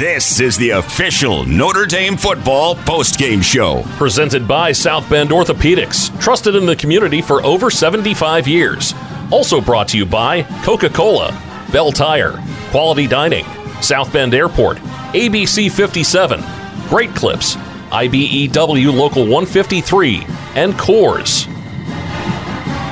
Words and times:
This 0.00 0.40
is 0.40 0.56
the 0.56 0.70
official 0.70 1.44
Notre 1.44 1.84
Dame 1.84 2.16
football 2.16 2.74
postgame 2.74 3.42
show. 3.42 3.82
Presented 3.98 4.48
by 4.48 4.72
South 4.72 5.06
Bend 5.10 5.28
Orthopedics, 5.28 6.18
trusted 6.18 6.54
in 6.54 6.64
the 6.64 6.74
community 6.74 7.20
for 7.20 7.44
over 7.44 7.70
75 7.70 8.48
years. 8.48 8.94
Also 9.30 9.60
brought 9.60 9.88
to 9.88 9.98
you 9.98 10.06
by 10.06 10.44
Coca 10.64 10.88
Cola, 10.88 11.38
Bell 11.70 11.92
Tire, 11.92 12.42
Quality 12.70 13.08
Dining, 13.08 13.44
South 13.82 14.10
Bend 14.10 14.32
Airport, 14.32 14.78
ABC 15.12 15.70
57, 15.70 16.42
Great 16.88 17.14
Clips, 17.14 17.56
IBEW 17.90 18.94
Local 18.96 19.24
153, 19.24 20.24
and 20.54 20.72
Coors. 20.78 21.46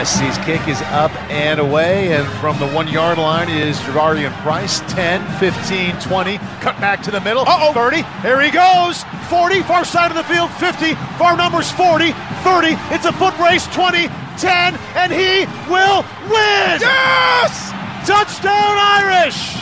SC's 0.04 0.38
kick 0.44 0.68
is 0.68 0.80
up 0.94 1.10
and 1.28 1.58
away, 1.58 2.12
and 2.12 2.24
from 2.38 2.56
the 2.60 2.68
one 2.68 2.86
yard 2.86 3.18
line 3.18 3.48
is 3.48 3.76
Jadarian 3.78 4.32
Price. 4.42 4.78
10, 4.92 5.26
15, 5.40 5.98
20. 5.98 6.38
Cut 6.60 6.80
back 6.80 7.02
to 7.02 7.10
the 7.10 7.20
middle. 7.20 7.42
Uh 7.42 7.70
oh. 7.70 7.72
30. 7.72 8.02
Here 8.22 8.40
he 8.40 8.52
goes. 8.52 9.02
40. 9.28 9.62
Far 9.62 9.84
side 9.84 10.12
of 10.12 10.16
the 10.16 10.22
field. 10.22 10.50
50. 10.52 10.94
Far 11.18 11.36
numbers 11.36 11.72
40. 11.72 12.12
30. 12.46 12.78
It's 12.94 13.06
a 13.06 13.12
foot 13.12 13.36
race. 13.38 13.66
20. 13.74 14.06
10. 14.38 14.78
And 14.94 15.10
he 15.10 15.50
will 15.66 16.06
win. 16.30 16.78
Yes! 16.78 17.74
Touchdown 18.06 18.78
Irish. 19.02 19.58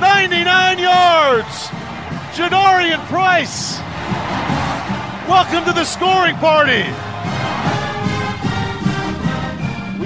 99 0.00 0.78
yards. 0.78 1.68
Jadarian 2.32 3.04
Price. 3.08 3.78
Welcome 5.28 5.66
to 5.66 5.72
the 5.72 5.84
scoring 5.84 6.36
party. 6.36 7.09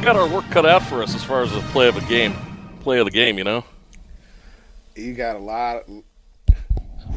Got 0.04 0.16
our 0.16 0.28
work 0.28 0.44
cut 0.50 0.66
out 0.66 0.82
for 0.82 1.02
us 1.02 1.14
as 1.14 1.24
far 1.24 1.42
as 1.42 1.52
the 1.52 1.60
play 1.72 1.88
of 1.88 1.94
the 1.94 2.00
game. 2.02 2.34
Play 2.80 2.98
of 2.98 3.04
the 3.06 3.10
game, 3.10 3.38
you 3.38 3.44
know? 3.44 3.64
You 4.94 5.14
got 5.14 5.36
a 5.36 5.40
lot, 5.40 5.84
a 5.88 6.52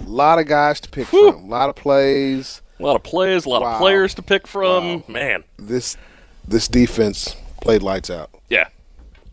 lot 0.05 0.39
of 0.39 0.47
guys 0.47 0.79
to 0.81 0.89
pick 0.89 1.07
from. 1.07 1.35
A 1.35 1.45
lot 1.45 1.69
of 1.69 1.75
plays. 1.75 2.61
A 2.79 2.83
lot 2.83 2.95
of 2.95 3.03
plays, 3.03 3.45
a 3.45 3.49
lot 3.49 3.61
Wow. 3.61 3.73
of 3.73 3.79
players 3.79 4.13
to 4.15 4.21
pick 4.21 4.47
from. 4.47 4.99
Wow. 4.99 5.03
Man. 5.07 5.43
This, 5.57 5.97
this 6.47 6.67
defense 6.67 7.35
played 7.61 7.83
lights 7.83 8.09
out. 8.09 8.29
Yeah, 8.49 8.69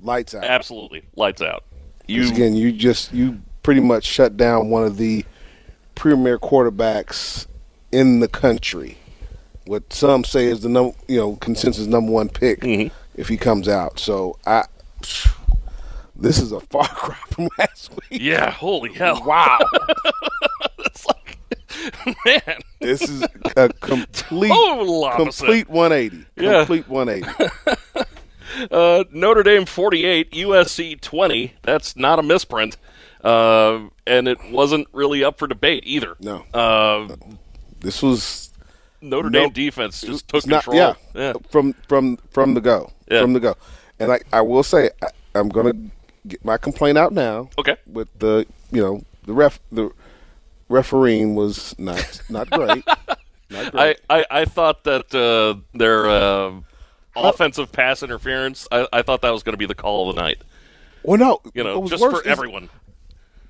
Lights 0.03 0.35
out. 0.35 0.45
absolutely. 0.45 1.03
Lights 1.17 1.41
out. 1.43 1.63
You 2.07 2.29
again, 2.29 2.55
you 2.55 2.73
just 2.73 3.13
you 3.15 3.41
pretty 3.63 3.81
much 3.81 4.05
shut 4.05 4.37
down 4.37 4.69
one 4.69 4.85
of 4.85 4.99
the 4.99 5.25
premier 5.95 6.39
quarterbacks 6.39 7.47
in 7.93 8.21
the 8.21 8.29
country. 8.29 8.99
What 9.67 9.91
some 9.93 10.25
say 10.25 10.45
is 10.47 10.61
the 10.61 10.69
number, 10.69 10.95
you 11.09 11.19
know, 11.19 11.37
consensus 11.37 11.87
number 11.87 12.13
one 12.13 12.29
pick 12.29 12.61
Mm-hmm. 12.61 12.95
If 13.15 13.29
he 13.29 13.37
comes 13.37 13.69
out. 13.69 13.99
So 13.99 14.39
I, 14.47 14.65
this 16.17 16.39
is 16.39 16.53
a 16.53 16.61
far 16.61 16.87
cry 16.89 17.17
from 17.31 17.49
last 17.59 17.91
week. 18.11 18.21
Yeah, 18.23 18.51
holy 18.51 18.93
hell. 18.93 19.23
Wow, 19.25 19.59
It's 20.79 21.07
like 21.07 21.39
man. 22.25 22.61
this 22.81 23.03
is 23.03 23.23
a 23.57 23.69
complete, 23.81 24.49
Total 24.51 25.11
complete 25.17 25.69
180. 25.69 26.27
Yeah. 26.37 26.65
Complete 26.65 26.89
180. 26.89 28.05
Uh, 28.71 29.03
Notre 29.11 29.43
Dame 29.43 29.67
48, 29.67 30.31
USC 30.31 31.01
20. 31.01 31.55
That's 31.63 31.97
not 31.97 32.21
a 32.21 32.23
misprint. 32.23 32.77
Uh, 33.25 33.81
and 34.07 34.29
it 34.29 34.39
wasn't 34.49 34.87
really 34.93 35.25
up 35.25 35.39
for 35.41 35.49
debate 35.49 35.83
either. 35.87 36.15
No. 36.21 36.45
Uh, 36.55 37.17
This 37.81 38.01
was 38.01 38.51
Notre 39.01 39.29
No, 39.29 39.41
Dame 39.41 39.51
defense 39.53 40.03
just 40.03 40.29
took 40.29 40.47
not- 40.47 40.63
control. 40.63 40.77
yeah, 40.77 40.95
yeah. 41.21 41.33
from 41.51 41.73
from 41.89 42.17
from 42.31 42.55
the 42.55 42.61
go, 42.61 42.93
Yeah. 43.11 43.21
from 43.23 43.33
the 43.33 43.41
go. 43.41 43.55
And 43.99 44.09
like 44.09 44.27
I 44.33 44.41
will 44.41 44.63
say, 44.63 44.91
I, 45.03 45.09
I'm 45.35 45.49
gonna 45.49 45.73
get 46.27 46.45
my 46.45 46.57
complaint 46.57 46.99
out 46.99 47.13
now. 47.13 47.49
Okay. 47.59 47.77
With 47.87 48.09
the 48.19 48.47
you 48.71 48.81
know 48.83 49.03
the 49.25 49.33
ref 49.33 49.61
the 49.73 49.91
refereeing 50.69 51.35
was 51.35 51.75
not 51.79 52.21
not 52.29 52.51
great. 52.51 52.85
not 53.51 53.73
great. 53.73 54.01
I, 54.11 54.19
I, 54.21 54.25
I 54.31 54.45
thought 54.45 54.85
that 54.85 55.15
uh, 55.15 55.61
their 55.77 56.07
uh, 56.09 56.53
offensive 57.17 57.71
pass 57.73 58.03
interference, 58.03 58.67
I, 58.73 58.87
I 58.93 59.03
thought 59.03 59.23
that 59.23 59.31
was 59.31 59.43
going 59.43 59.53
to 59.53 59.59
be 59.59 59.67
the 59.67 59.75
call 59.75 60.09
of 60.11 60.17
the 60.17 60.23
night. 60.23 60.43
well, 61.03 61.19
no, 61.19 61.41
You 61.55 61.63
know, 61.65 61.87
just 61.87 62.03
for 62.03 62.27
everyone. 62.27 62.69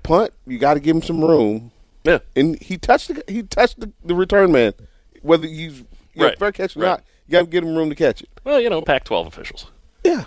Punt, 0.03 0.33
you 0.47 0.59
got 0.59 0.75
to 0.75 0.81
give 0.81 0.97
him 0.97 1.03
some 1.03 1.25
room. 1.25 1.71
Yeah. 2.05 2.19
And 2.37 2.61
he 2.61 2.77
touched 2.77 3.09
the 3.09 3.25
he 3.27 3.43
touched 3.43 3.81
the, 3.81 3.91
the 4.05 4.15
return 4.15 4.53
man, 4.53 4.75
whether 5.23 5.47
he's 5.47 5.79
you 5.79 5.87
know, 6.17 6.27
Right. 6.27 6.39
fair 6.39 6.53
catch 6.53 6.77
or 6.77 6.81
Right. 6.81 6.89
not. 6.91 7.05
You 7.27 7.33
got 7.33 7.41
to 7.41 7.47
give 7.47 7.65
them 7.65 7.75
room 7.77 7.89
to 7.91 7.95
catch 7.95 8.21
it. 8.23 8.29
Well, 8.45 8.61
you 8.61 8.69
know, 8.71 8.83
Pac 8.83 9.05
12 9.05 9.27
officials. 9.27 9.71
Yeah, 10.05 10.25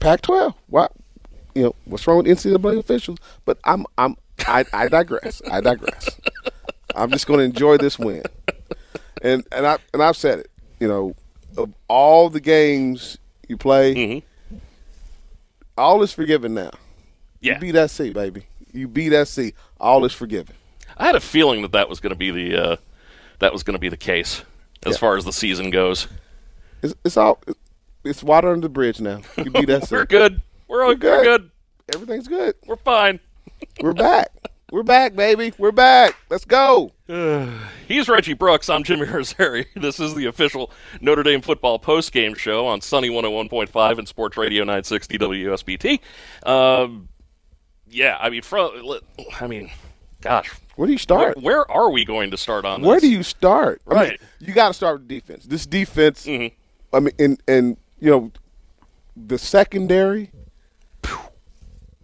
Pac-12. 0.00 0.54
Why? 0.68 0.88
You 1.54 1.64
know 1.64 1.74
what's 1.84 2.06
wrong 2.06 2.18
with 2.18 2.26
NCAA 2.26 2.78
officials? 2.78 3.18
But 3.44 3.58
I'm 3.64 3.84
I'm 3.98 4.16
I, 4.46 4.64
I 4.72 4.88
digress. 4.88 5.42
I 5.50 5.60
digress. 5.60 6.08
I'm 6.96 7.10
just 7.10 7.26
going 7.26 7.38
to 7.38 7.44
enjoy 7.44 7.76
this 7.76 7.98
win, 7.98 8.22
and 9.22 9.46
and 9.52 9.66
I 9.66 9.78
and 9.92 10.02
I've 10.02 10.16
said 10.16 10.38
it. 10.40 10.50
You 10.80 10.88
know, 10.88 11.14
of 11.58 11.72
all 11.88 12.30
the 12.30 12.40
games 12.40 13.18
you 13.46 13.56
play, 13.58 13.94
Mm-hmm. 13.94 14.56
all 15.76 16.02
is 16.02 16.12
forgiven 16.12 16.54
now. 16.54 16.70
Yeah. 17.40 17.54
You 17.62 17.72
beat 17.72 17.88
SC, 17.90 18.12
baby. 18.14 18.46
You 18.72 18.88
beat 18.88 19.12
SC. 19.26 19.52
All 19.78 20.04
is 20.06 20.12
forgiven. 20.12 20.54
I 20.96 21.06
had 21.06 21.14
a 21.14 21.20
feeling 21.20 21.62
that 21.62 21.72
that 21.72 21.88
was 21.88 22.00
going 22.00 22.12
to 22.12 22.18
be 22.18 22.30
the 22.30 22.56
uh, 22.72 22.76
that 23.40 23.52
was 23.52 23.62
going 23.62 23.74
to 23.74 23.78
be 23.80 23.88
the 23.90 23.96
case 23.98 24.42
as 24.84 24.92
Yeah. 24.94 24.98
far 24.98 25.16
as 25.16 25.24
the 25.24 25.32
season 25.32 25.70
goes. 25.70 26.08
It's, 26.82 26.94
it's 27.04 27.16
all. 27.16 27.40
It's 28.04 28.22
water 28.22 28.50
under 28.50 28.66
the 28.66 28.68
bridge 28.68 29.00
now. 29.00 29.20
You 29.38 29.50
beat 29.50 29.68
SC. 29.84 29.90
We're 29.92 30.04
good. 30.04 30.42
We're, 30.68 30.82
all, 30.82 30.88
we're 30.90 30.94
good. 30.96 31.24
good. 31.24 31.50
Everything's 31.94 32.28
good. 32.28 32.54
We're 32.66 32.76
fine. 32.76 33.20
We're 33.80 33.92
back. 33.94 34.30
We're 34.72 34.82
back, 34.82 35.14
baby. 35.14 35.52
We're 35.58 35.72
back. 35.72 36.16
Let's 36.30 36.44
go. 36.44 36.90
He's 37.88 38.08
Reggie 38.08 38.32
Brooks. 38.32 38.68
I'm 38.68 38.82
Jimmy 38.82 39.06
Irizarry. 39.06 39.66
This 39.76 40.00
is 40.00 40.14
the 40.14 40.26
official 40.26 40.70
Notre 41.00 41.22
Dame 41.22 41.42
football 41.42 41.78
postgame 41.78 42.36
show 42.36 42.66
on 42.66 42.80
Sunny 42.80 43.08
101.5 43.08 43.98
and 43.98 44.08
Sports 44.08 44.36
Radio 44.36 44.64
960 44.64 45.18
WSBT. 45.18 46.00
Um, 46.48 47.08
yeah, 47.88 48.16
I 48.20 48.30
mean, 48.30 48.42
from, 48.42 48.70
I 49.40 49.46
mean, 49.46 49.70
gosh, 50.22 50.50
Where 50.76 50.86
do 50.86 50.92
you 50.92 50.98
start? 50.98 51.38
where 51.40 51.70
are 51.70 51.90
we 51.90 52.04
going 52.04 52.30
to 52.32 52.36
start 52.36 52.64
on 52.64 52.80
This? 52.80 52.88
Where 52.88 53.00
do 53.00 53.08
you 53.10 53.22
start? 53.22 53.80
I 53.86 53.90
mean, 53.90 53.98
Right. 54.02 54.20
you 54.40 54.52
got 54.52 54.68
to 54.68 54.74
start 54.74 55.00
with 55.00 55.08
defense. 55.08 55.44
This 55.44 55.66
defense. 55.66 56.26
Mm-hmm. 56.26 56.54
I 56.96 57.00
mean, 57.00 57.14
and 57.18 57.42
and 57.48 57.76
you 58.00 58.10
know, 58.10 58.30
the 59.16 59.38
secondary, 59.38 60.30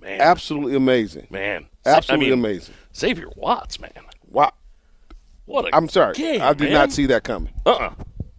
man, 0.00 0.20
absolutely 0.20 0.76
amazing. 0.76 1.26
man, 1.30 1.66
Absolutely 1.86 2.26
I 2.26 2.30
mean, 2.30 2.38
amazing. 2.38 2.74
Xavier 2.96 3.28
Watts, 3.36 3.80
man, 3.80 3.90
Wow. 4.28 4.52
what 5.46 5.66
a 5.66 5.74
I'm 5.76 5.88
sorry. 5.88 6.14
game, 6.14 6.40
I 6.42 6.52
did 6.52 6.64
man. 6.64 6.72
not 6.74 6.92
see 6.92 7.06
that 7.06 7.24
coming. 7.24 7.52
Uh-uh. 7.66 7.90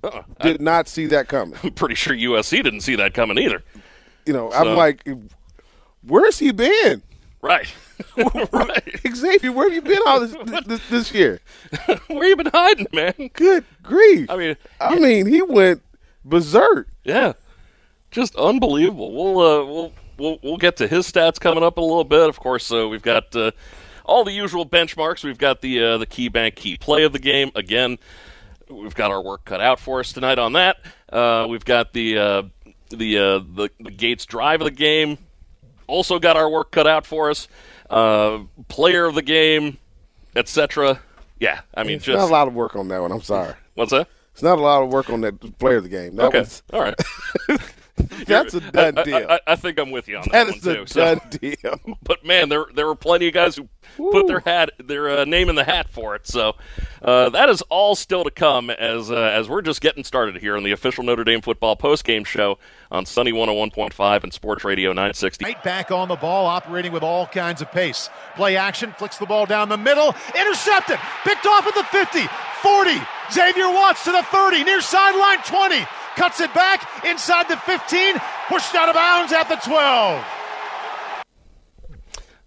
Uh-uh. 0.03 0.23
Did 0.41 0.61
not 0.61 0.87
see 0.87 1.05
that 1.07 1.27
coming. 1.27 1.57
I'm 1.63 1.71
pretty 1.71 1.95
sure 1.95 2.13
USC 2.15 2.63
didn't 2.63 2.81
see 2.81 2.95
that 2.95 3.13
coming 3.13 3.37
either. 3.37 3.63
You 4.25 4.33
know, 4.33 4.49
So- 4.51 4.57
I'm 4.57 4.75
like, 4.77 5.07
where's 6.05 6.39
he 6.39 6.51
been? 6.51 7.01
Right, 7.41 7.67
right. 8.51 8.99
Xavier, 9.15 9.51
where 9.51 9.69
have 9.69 9.73
you 9.73 9.81
been 9.81 9.99
all 10.05 10.19
this 10.19 10.35
this, 10.65 10.89
this 10.89 11.13
year? 11.13 11.39
Where 12.07 12.27
you 12.27 12.35
been 12.35 12.51
hiding, 12.53 12.87
man? 12.93 13.13
Good 13.33 13.65
grief! 13.83 14.29
I 14.29 14.35
mean, 14.35 14.57
I 14.79 14.99
mean, 14.99 15.25
he 15.25 15.41
went 15.41 15.81
berserk. 16.25 16.87
Yeah, 17.03 17.33
just 18.11 18.35
unbelievable. 18.35 19.13
We'll 19.13 19.39
uh, 19.39 19.65
we'll 19.65 19.93
we'll 20.17 20.39
we'll 20.43 20.57
get 20.57 20.77
to 20.77 20.87
his 20.87 21.11
stats 21.11 21.39
coming 21.39 21.63
up 21.63 21.77
in 21.77 21.83
a 21.83 21.87
little 21.87 22.03
bit. 22.03 22.29
Of 22.29 22.39
course, 22.39 22.71
uh, 22.71 22.87
we've 22.87 23.01
got 23.01 23.35
uh, 23.35 23.51
all 24.05 24.23
the 24.23 24.31
usual 24.31 24.65
benchmarks. 24.65 25.23
We've 25.23 25.37
got 25.37 25.61
the 25.61 25.83
uh, 25.83 25.97
the 25.97 26.05
KeyBank 26.05 26.55
key 26.55 26.77
play 26.77 27.03
of 27.03 27.13
the 27.13 27.19
game 27.19 27.51
again. 27.55 27.97
We've 28.69 28.95
got 28.95 29.11
our 29.11 29.21
work 29.21 29.45
cut 29.45 29.61
out 29.61 29.79
for 29.79 29.99
us 29.99 30.13
tonight 30.13 30.39
on 30.39 30.53
that. 30.53 30.77
Uh, 31.11 31.47
we've 31.49 31.65
got 31.65 31.93
the 31.93 32.17
uh, 32.17 32.43
the, 32.89 33.17
uh, 33.17 33.39
the 33.39 33.69
the 33.79 33.91
Gates 33.91 34.25
drive 34.25 34.61
of 34.61 34.65
the 34.65 34.71
game. 34.71 35.17
Also 35.87 36.19
got 36.19 36.37
our 36.37 36.49
work 36.49 36.71
cut 36.71 36.87
out 36.87 37.05
for 37.05 37.29
us. 37.29 37.47
Uh, 37.91 38.43
player 38.69 39.05
of 39.05 39.15
the 39.15 39.21
game, 39.21 39.77
etc. 40.35 40.99
Yeah, 41.39 41.61
I 41.75 41.83
mean, 41.83 41.97
It's 41.97 42.07
not 42.07 42.19
a 42.19 42.25
lot 42.25 42.47
of 42.47 42.53
work 42.53 42.75
on 42.75 42.87
that 42.89 43.01
one. 43.01 43.11
I'm 43.11 43.21
sorry. 43.21 43.53
what's 43.75 43.91
that? 43.91 44.07
It's 44.33 44.43
not 44.43 44.57
a 44.57 44.61
lot 44.61 44.81
of 44.83 44.89
work 44.91 45.09
on 45.09 45.21
that 45.21 45.57
player 45.59 45.77
of 45.77 45.83
the 45.83 45.89
game. 45.89 46.15
That 46.15 46.27
Okay, 46.27 46.39
was 46.39 46.63
all 46.71 46.81
right. 46.81 46.95
that's 48.25 48.53
a 48.53 48.61
done 48.61 48.95
deal. 49.03 49.27
I, 49.29 49.39
I, 49.45 49.55
think 49.55 49.77
I'm 49.77 49.91
with 49.91 50.07
you 50.07 50.17
on 50.17 50.23
that, 50.31 50.31
that 50.31 50.47
one 50.47 50.55
is 50.55 50.61
too. 50.63 50.83
a 50.83 50.87
so- 50.87 51.15
done 51.15 51.29
deal. 51.29 51.97
but 52.03 52.25
man, 52.25 52.47
there 52.49 52.65
there 52.73 52.87
were 52.87 52.95
plenty 52.95 53.27
of 53.27 53.33
guys 53.33 53.55
who 53.57 53.67
put 53.97 54.27
their 54.27 54.39
hat 54.39 54.71
their 54.77 55.09
uh, 55.09 55.25
name 55.25 55.49
in 55.49 55.55
the 55.55 55.63
hat 55.63 55.89
for 55.89 56.15
it. 56.15 56.27
So 56.27 56.55
uh, 57.01 57.29
that 57.29 57.49
is 57.49 57.61
all 57.63 57.95
still 57.95 58.23
to 58.23 58.31
come 58.31 58.69
as 58.69 59.11
uh, 59.11 59.15
as 59.15 59.49
we're 59.49 59.61
just 59.61 59.81
getting 59.81 60.03
started 60.03 60.37
here 60.37 60.57
on 60.57 60.63
the 60.63 60.71
official 60.71 61.03
Notre 61.03 61.23
Dame 61.23 61.41
football 61.41 61.75
post 61.75 62.03
game 62.03 62.23
show 62.23 62.57
on 62.91 63.05
Sunny 63.05 63.31
101.5 63.31 64.23
and 64.23 64.33
Sports 64.33 64.63
Radio 64.63 64.89
960. 64.89 65.45
Right 65.45 65.63
back 65.63 65.91
on 65.91 66.07
the 66.07 66.15
ball, 66.15 66.45
operating 66.45 66.91
with 66.91 67.03
all 67.03 67.25
kinds 67.27 67.61
of 67.61 67.71
pace. 67.71 68.09
Play 68.35 68.57
action, 68.57 68.93
flicks 68.97 69.17
the 69.17 69.25
ball 69.25 69.45
down 69.45 69.69
the 69.69 69.77
middle, 69.77 70.15
intercepted, 70.37 70.99
picked 71.23 71.45
off 71.45 71.67
at 71.67 71.75
the 71.75 71.83
50, 71.83 72.27
40. 72.61 73.01
Xavier 73.31 73.69
Watts 73.69 74.03
to 74.03 74.11
the 74.11 74.23
30, 74.23 74.65
near 74.65 74.81
sideline 74.81 75.41
20, 75.43 75.85
cuts 76.17 76.41
it 76.41 76.53
back 76.53 77.05
inside 77.05 77.47
the 77.47 77.55
15, 77.57 78.15
pushed 78.49 78.75
out 78.75 78.89
of 78.89 78.95
bounds 78.95 79.31
at 79.31 79.47
the 79.47 79.55
12. 79.55 80.25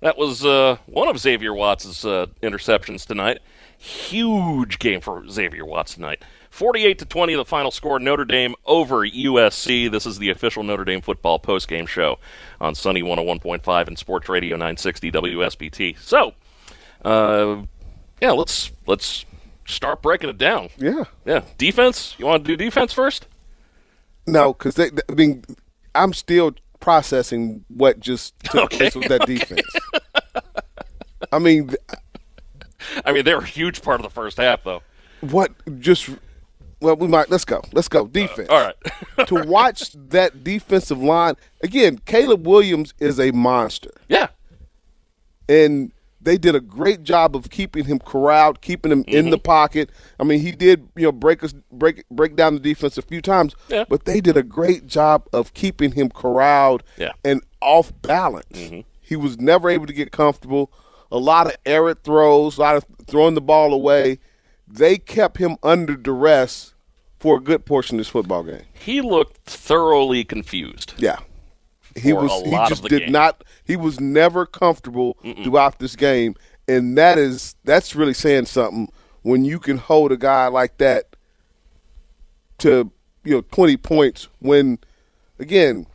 That 0.04 0.18
was 0.18 0.44
uh, 0.44 0.76
one 0.84 1.08
of 1.08 1.18
Xavier 1.18 1.54
Watts' 1.54 2.04
uh, 2.04 2.26
interceptions 2.42 3.06
tonight. 3.06 3.38
Huge 3.78 4.78
game 4.78 5.00
for 5.00 5.26
Xavier 5.30 5.64
Watts 5.64 5.94
tonight. 5.94 6.22
48 6.50 6.98
to 6.98 7.06
20, 7.06 7.34
the 7.36 7.44
final 7.46 7.70
score. 7.70 7.98
Notre 7.98 8.26
Dame 8.26 8.54
over 8.66 9.06
USC. 9.08 9.90
This 9.90 10.04
is 10.04 10.18
the 10.18 10.28
official 10.28 10.62
Notre 10.62 10.84
Dame 10.84 11.00
football 11.00 11.40
postgame 11.40 11.88
show 11.88 12.18
on 12.60 12.74
Sunny 12.74 13.02
101.5 13.02 13.88
and 13.88 13.98
Sports 13.98 14.28
Radio 14.28 14.56
960 14.56 15.10
WSBT. 15.10 15.98
So, 15.98 16.34
uh, 17.02 17.62
yeah, 18.20 18.32
let's 18.32 18.72
let's 18.86 19.24
start 19.64 20.02
breaking 20.02 20.28
it 20.28 20.36
down. 20.36 20.68
Yeah. 20.76 21.04
Yeah, 21.24 21.44
defense. 21.56 22.14
You 22.18 22.26
want 22.26 22.44
to 22.44 22.54
do 22.54 22.62
defense 22.62 22.92
first? 22.92 23.26
No, 24.26 24.52
because 24.52 24.78
I 24.78 24.90
mean, 25.14 25.44
I'm 25.94 26.12
still 26.12 26.56
processing 26.84 27.64
what 27.68 27.98
just 27.98 28.38
took 28.44 28.64
Okay. 28.64 28.76
place 28.76 28.94
with 28.94 29.08
that 29.08 29.24
defense. 29.26 29.66
I 31.32 31.38
mean, 31.38 31.68
th- 31.68 31.78
I 33.06 33.12
mean, 33.12 33.24
they 33.24 33.34
were 33.34 33.40
a 33.40 33.46
huge 33.46 33.80
part 33.80 33.98
of 33.98 34.04
the 34.04 34.10
first 34.10 34.36
half, 34.36 34.62
though. 34.64 34.82
what 35.22 35.50
just? 35.80 36.10
Well, 36.82 36.96
we 36.96 37.08
might. 37.08 37.30
Let's 37.30 37.46
go. 37.46 37.62
Let's 37.72 37.88
go. 37.88 38.02
Uh, 38.04 38.08
defense. 38.08 38.50
All 38.50 38.60
right. 38.60 39.26
to 39.28 39.42
watch 39.46 39.92
that 40.10 40.44
defensive 40.44 41.02
line 41.02 41.36
again, 41.62 41.98
Caleb 42.04 42.46
Williams 42.46 42.92
is 43.00 43.18
a 43.18 43.30
monster, 43.30 43.90
yeah. 44.08 44.26
and 45.48 45.90
they 46.24 46.36
did 46.38 46.54
a 46.54 46.60
great 46.60 47.02
job 47.04 47.36
of 47.36 47.50
keeping 47.50 47.84
him 47.84 47.98
corralled, 48.00 48.60
keeping 48.60 48.90
him 48.90 49.04
in 49.06 49.24
Mm-hmm. 49.24 49.30
the 49.30 49.38
pocket. 49.38 49.90
I 50.18 50.24
mean, 50.24 50.40
he 50.40 50.50
did 50.52 50.88
you 50.96 51.04
know 51.04 51.12
break 51.12 51.44
us 51.44 51.54
break 51.70 52.04
break 52.10 52.34
down 52.36 52.54
the 52.54 52.60
defense 52.60 52.98
a 52.98 53.02
few 53.02 53.20
times, 53.22 53.54
Yeah. 53.68 53.84
but 53.88 54.04
they 54.04 54.20
did 54.20 54.36
a 54.36 54.42
great 54.42 54.86
job 54.86 55.28
of 55.32 55.54
keeping 55.54 55.92
him 55.92 56.08
corralled 56.10 56.82
Yeah. 56.98 57.08
Mm-hmm. 57.08 57.28
and 57.30 57.40
off 57.60 57.92
balance. 58.02 58.84
He 59.00 59.16
was 59.16 59.38
never 59.38 59.68
able 59.70 59.86
to 59.86 59.92
get 59.92 60.10
comfortable. 60.12 60.72
A 61.12 61.18
lot 61.18 61.46
of 61.46 61.54
errant 61.64 62.02
throws, 62.02 62.56
a 62.58 62.60
lot 62.60 62.76
of 62.76 62.84
throwing 63.06 63.34
the 63.34 63.40
ball 63.40 63.72
away. 63.72 64.18
They 64.66 64.96
kept 64.98 65.36
him 65.38 65.56
under 65.62 65.94
duress 65.94 66.72
for 67.20 67.36
a 67.36 67.40
good 67.40 67.64
portion 67.66 67.96
of 67.96 68.00
this 68.00 68.08
football 68.08 68.42
game. 68.42 68.62
He 68.72 69.00
looked 69.00 69.36
thoroughly 69.46 70.24
confused. 70.24 70.94
Yeah. 70.96 71.18
He 71.96 72.12
was 72.12 72.30
he 72.42 72.50
just 72.68 72.82
did 72.84 73.00
game. 73.04 73.12
not 73.12 73.44
he 73.64 73.76
was 73.76 74.00
never 74.00 74.46
comfortable 74.46 75.16
throughout 75.42 75.78
this 75.78 75.94
game 75.96 76.34
and 76.66 76.96
that 76.98 77.18
is 77.18 77.54
that's 77.64 77.94
really 77.94 78.14
saying 78.14 78.46
something 78.46 78.90
when 79.22 79.44
you 79.44 79.58
can 79.58 79.78
hold 79.78 80.10
a 80.12 80.16
guy 80.16 80.48
like 80.48 80.78
that 80.78 81.14
to 82.58 82.90
you 83.24 83.34
know 83.34 83.40
20 83.52 83.76
points 83.78 84.28
when 84.40 84.78
again 85.38 85.86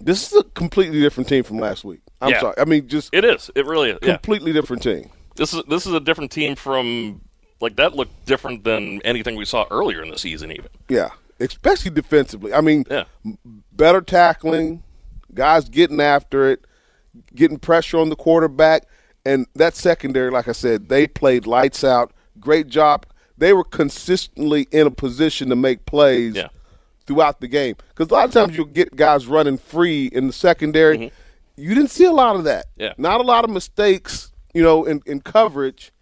this 0.00 0.32
is 0.32 0.38
a 0.38 0.44
completely 0.44 1.00
different 1.00 1.28
team 1.28 1.44
from 1.44 1.58
last 1.58 1.84
week. 1.84 2.00
I'm 2.20 2.30
Yeah. 2.30 2.40
sorry. 2.40 2.54
I 2.58 2.64
mean 2.64 2.88
just 2.88 3.10
It 3.12 3.24
is. 3.24 3.50
It 3.54 3.66
really 3.66 3.90
is. 3.90 3.98
Yeah. 4.02 4.14
completely 4.14 4.52
different 4.52 4.82
team. 4.82 5.10
This 5.36 5.52
is 5.54 5.62
this 5.68 5.86
is 5.86 5.92
a 5.94 6.00
different 6.00 6.30
team 6.32 6.56
from 6.56 7.20
like 7.60 7.76
that 7.76 7.94
looked 7.94 8.24
different 8.26 8.64
than 8.64 9.00
anything 9.02 9.36
we 9.36 9.44
saw 9.44 9.66
earlier 9.70 10.02
in 10.02 10.10
the 10.10 10.18
season 10.18 10.50
even. 10.50 10.66
Yeah, 10.88 11.10
especially 11.38 11.92
defensively. 11.92 12.52
I 12.52 12.60
mean, 12.60 12.84
Yeah. 12.90 13.04
better 13.72 14.00
tackling, 14.00 14.82
guys 15.34 15.68
getting 15.68 16.00
after 16.00 16.50
it, 16.50 16.64
getting 17.34 17.58
pressure 17.58 17.98
on 17.98 18.08
the 18.08 18.16
quarterback, 18.16 18.86
and 19.24 19.46
that 19.54 19.74
secondary, 19.76 20.30
like 20.30 20.48
I 20.48 20.52
said, 20.52 20.88
they 20.88 21.06
played 21.06 21.46
lights 21.46 21.84
out. 21.84 22.12
Great 22.40 22.68
job. 22.68 23.06
They 23.38 23.52
were 23.52 23.64
consistently 23.64 24.68
in 24.70 24.86
a 24.86 24.90
position 24.90 25.48
to 25.48 25.56
make 25.56 25.86
plays 25.86 26.34
Yeah. 26.34 26.48
throughout 27.06 27.40
the 27.40 27.48
game. 27.48 27.76
Because 27.88 28.10
a 28.10 28.14
lot 28.14 28.24
of 28.26 28.32
times 28.32 28.48
mm-hmm. 28.48 28.56
you'll 28.56 28.66
get 28.66 28.96
guys 28.96 29.26
running 29.26 29.58
free 29.58 30.06
in 30.06 30.26
the 30.26 30.32
secondary. 30.32 30.98
Mm-hmm. 30.98 31.14
You 31.56 31.74
didn't 31.74 31.90
see 31.90 32.04
a 32.04 32.12
lot 32.12 32.36
of 32.36 32.44
that. 32.44 32.66
Yeah. 32.76 32.94
Not 32.98 33.20
a 33.20 33.24
lot 33.24 33.44
of 33.44 33.50
mistakes, 33.50 34.32
you 34.54 34.62
know, 34.62 34.84
in, 34.84 35.02
in 35.06 35.20
coverage. 35.20 35.92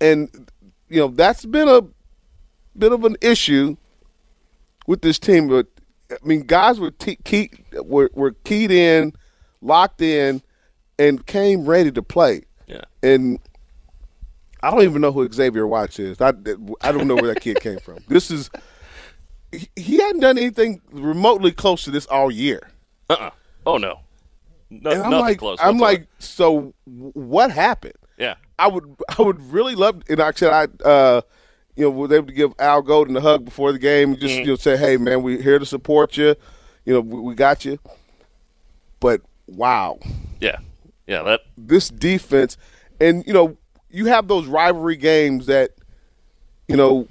And, 0.00 0.50
you 0.88 1.00
know, 1.00 1.08
that's 1.08 1.44
been 1.44 1.68
a 1.68 1.82
bit 2.76 2.92
of 2.92 3.04
an 3.04 3.16
issue 3.20 3.76
with 4.86 5.02
this 5.02 5.18
team. 5.18 5.48
But 5.48 5.66
I 6.10 6.16
mean, 6.24 6.40
guys 6.42 6.80
were 6.80 6.90
te- 6.90 7.18
key, 7.24 7.50
were 7.72 8.10
were 8.14 8.32
keyed 8.44 8.70
in, 8.70 9.12
locked 9.60 10.00
in, 10.00 10.42
and 10.98 11.24
came 11.26 11.66
ready 11.66 11.90
to 11.92 12.02
play. 12.02 12.42
Yeah. 12.66 12.82
And 13.02 13.38
I 14.62 14.70
don't 14.70 14.82
even 14.82 15.00
know 15.02 15.12
who 15.12 15.30
Xavier 15.30 15.66
Watts 15.66 15.98
is. 15.98 16.20
I, 16.20 16.28
I 16.80 16.92
don't 16.92 17.06
know 17.06 17.14
where 17.14 17.32
that 17.32 17.40
kid 17.40 17.60
came 17.62 17.78
from. 17.78 17.98
This 18.08 18.30
is 18.30 18.50
he, 19.52 19.68
he 19.76 19.96
hadn't 19.98 20.20
done 20.20 20.38
anything 20.38 20.80
remotely 20.90 21.52
close 21.52 21.84
to 21.84 21.90
this 21.90 22.06
all 22.06 22.30
year. 22.30 22.68
Uh-uh. 23.10 23.30
Oh 23.66 23.76
no. 23.76 24.00
No, 24.70 24.90
And 24.90 25.02
I'm 25.02 25.12
like, 25.12 25.38
close. 25.38 25.58
I'm 25.60 25.78
whatsoever. 25.78 26.00
like, 26.00 26.08
so 26.18 26.74
what 26.86 27.50
happened? 27.50 27.94
yeah. 28.18 28.34
I 28.58 28.66
would 28.68 28.96
I 29.18 29.22
would 29.22 29.40
really 29.52 29.74
love 29.74 30.02
and 30.08 30.20
I 30.20 30.32
said 30.32 30.52
I 30.52 30.84
uh 30.88 31.20
you 31.78 31.84
know 31.84 31.90
was 31.90 32.10
able 32.12 32.26
to 32.26 32.32
give 32.32 32.52
Al 32.58 32.82
Golden 32.82 33.16
a 33.16 33.20
hug 33.20 33.44
before 33.44 33.70
the 33.72 33.78
game 33.78 34.10
and 34.10 34.18
just 34.20 34.34
Mm-hmm. 34.34 34.42
you 34.44 34.52
know 34.52 34.56
say 34.56 34.76
hey 34.76 34.96
man 34.96 35.22
we're 35.22 35.40
here 35.40 35.58
to 35.58 35.66
support 35.66 36.16
you 36.16 36.34
you 36.84 36.92
know 36.92 37.00
we, 37.00 37.20
we 37.20 37.34
got 37.34 37.64
you 37.64 37.78
but 39.00 39.20
wow 39.46 39.98
Yeah. 40.40 40.58
Yeah, 41.06 41.22
that 41.22 41.40
this 41.56 41.88
defense 41.88 42.58
and 43.00 43.26
you 43.26 43.32
know 43.32 43.56
you 43.90 44.06
have 44.06 44.28
those 44.28 44.46
rivalry 44.46 44.96
games 44.96 45.46
that 45.46 45.70
you 46.66 46.76
know 46.76 47.08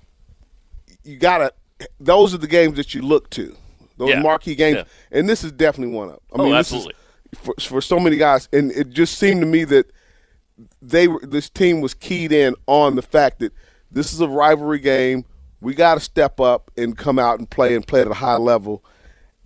you 1.03 1.17
gotta 1.17 1.51
those 1.99 2.33
are 2.33 2.37
the 2.37 2.47
games 2.47 2.75
that 2.77 2.93
you 2.93 3.01
look 3.01 3.29
to 3.31 3.55
those 3.97 4.09
Yeah. 4.09 4.19
marquee 4.21 4.53
games 4.53 4.77
Yeah. 4.77 4.83
and 5.17 5.27
this 5.27 5.43
is 5.43 5.51
definitely 5.51 5.95
one 5.95 6.09
of 6.09 6.13
them. 6.13 6.21
I 6.33 6.41
Oh, 6.41 6.45
mean 6.45 6.53
absolutely. 6.55 6.93
is 7.33 7.39
for, 7.39 7.53
for 7.59 7.81
so 7.81 7.99
many 7.99 8.17
guys 8.17 8.47
and 8.53 8.71
it 8.71 8.89
just 8.91 9.17
seemed 9.17 9.41
to 9.41 9.47
me 9.47 9.63
that 9.63 9.89
they 10.81 11.07
were 11.07 11.21
this 11.23 11.49
team 11.49 11.81
was 11.81 11.93
keyed 11.95 12.31
in 12.31 12.53
on 12.67 12.95
the 12.95 13.01
fact 13.01 13.39
that 13.39 13.51
this 13.91 14.13
is 14.13 14.19
a 14.21 14.27
rivalry 14.27 14.79
game 14.79 15.25
we 15.59 15.73
got 15.73 15.95
to 15.95 15.99
step 15.99 16.39
up 16.39 16.69
and 16.77 16.97
come 16.97 17.17
out 17.17 17.39
and 17.39 17.49
play 17.49 17.75
and 17.75 17.87
play 17.87 18.01
at 18.01 18.07
a 18.07 18.13
high 18.13 18.37
level 18.37 18.83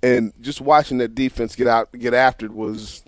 and 0.03 0.33
just 0.41 0.61
watching 0.61 0.97
that 0.97 1.15
defense 1.15 1.55
get 1.55 1.67
out 1.67 1.91
get 1.93 2.13
after 2.13 2.45
it 2.45 2.53
was 2.53 3.03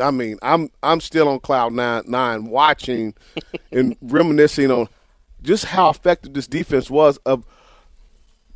I 0.00 0.10
mean, 0.10 0.38
I'm 0.42 0.70
I'm 0.82 1.00
still 1.00 1.28
on 1.28 1.40
cloud 1.40 1.72
nine 1.72 2.04
nine 2.06 2.46
watching 2.46 3.14
and 3.72 3.96
reminiscing 4.00 4.70
on 4.70 4.88
just 5.42 5.66
how 5.66 5.90
effective 5.90 6.34
this 6.34 6.46
defense 6.46 6.90
was 6.90 7.18
of 7.18 7.44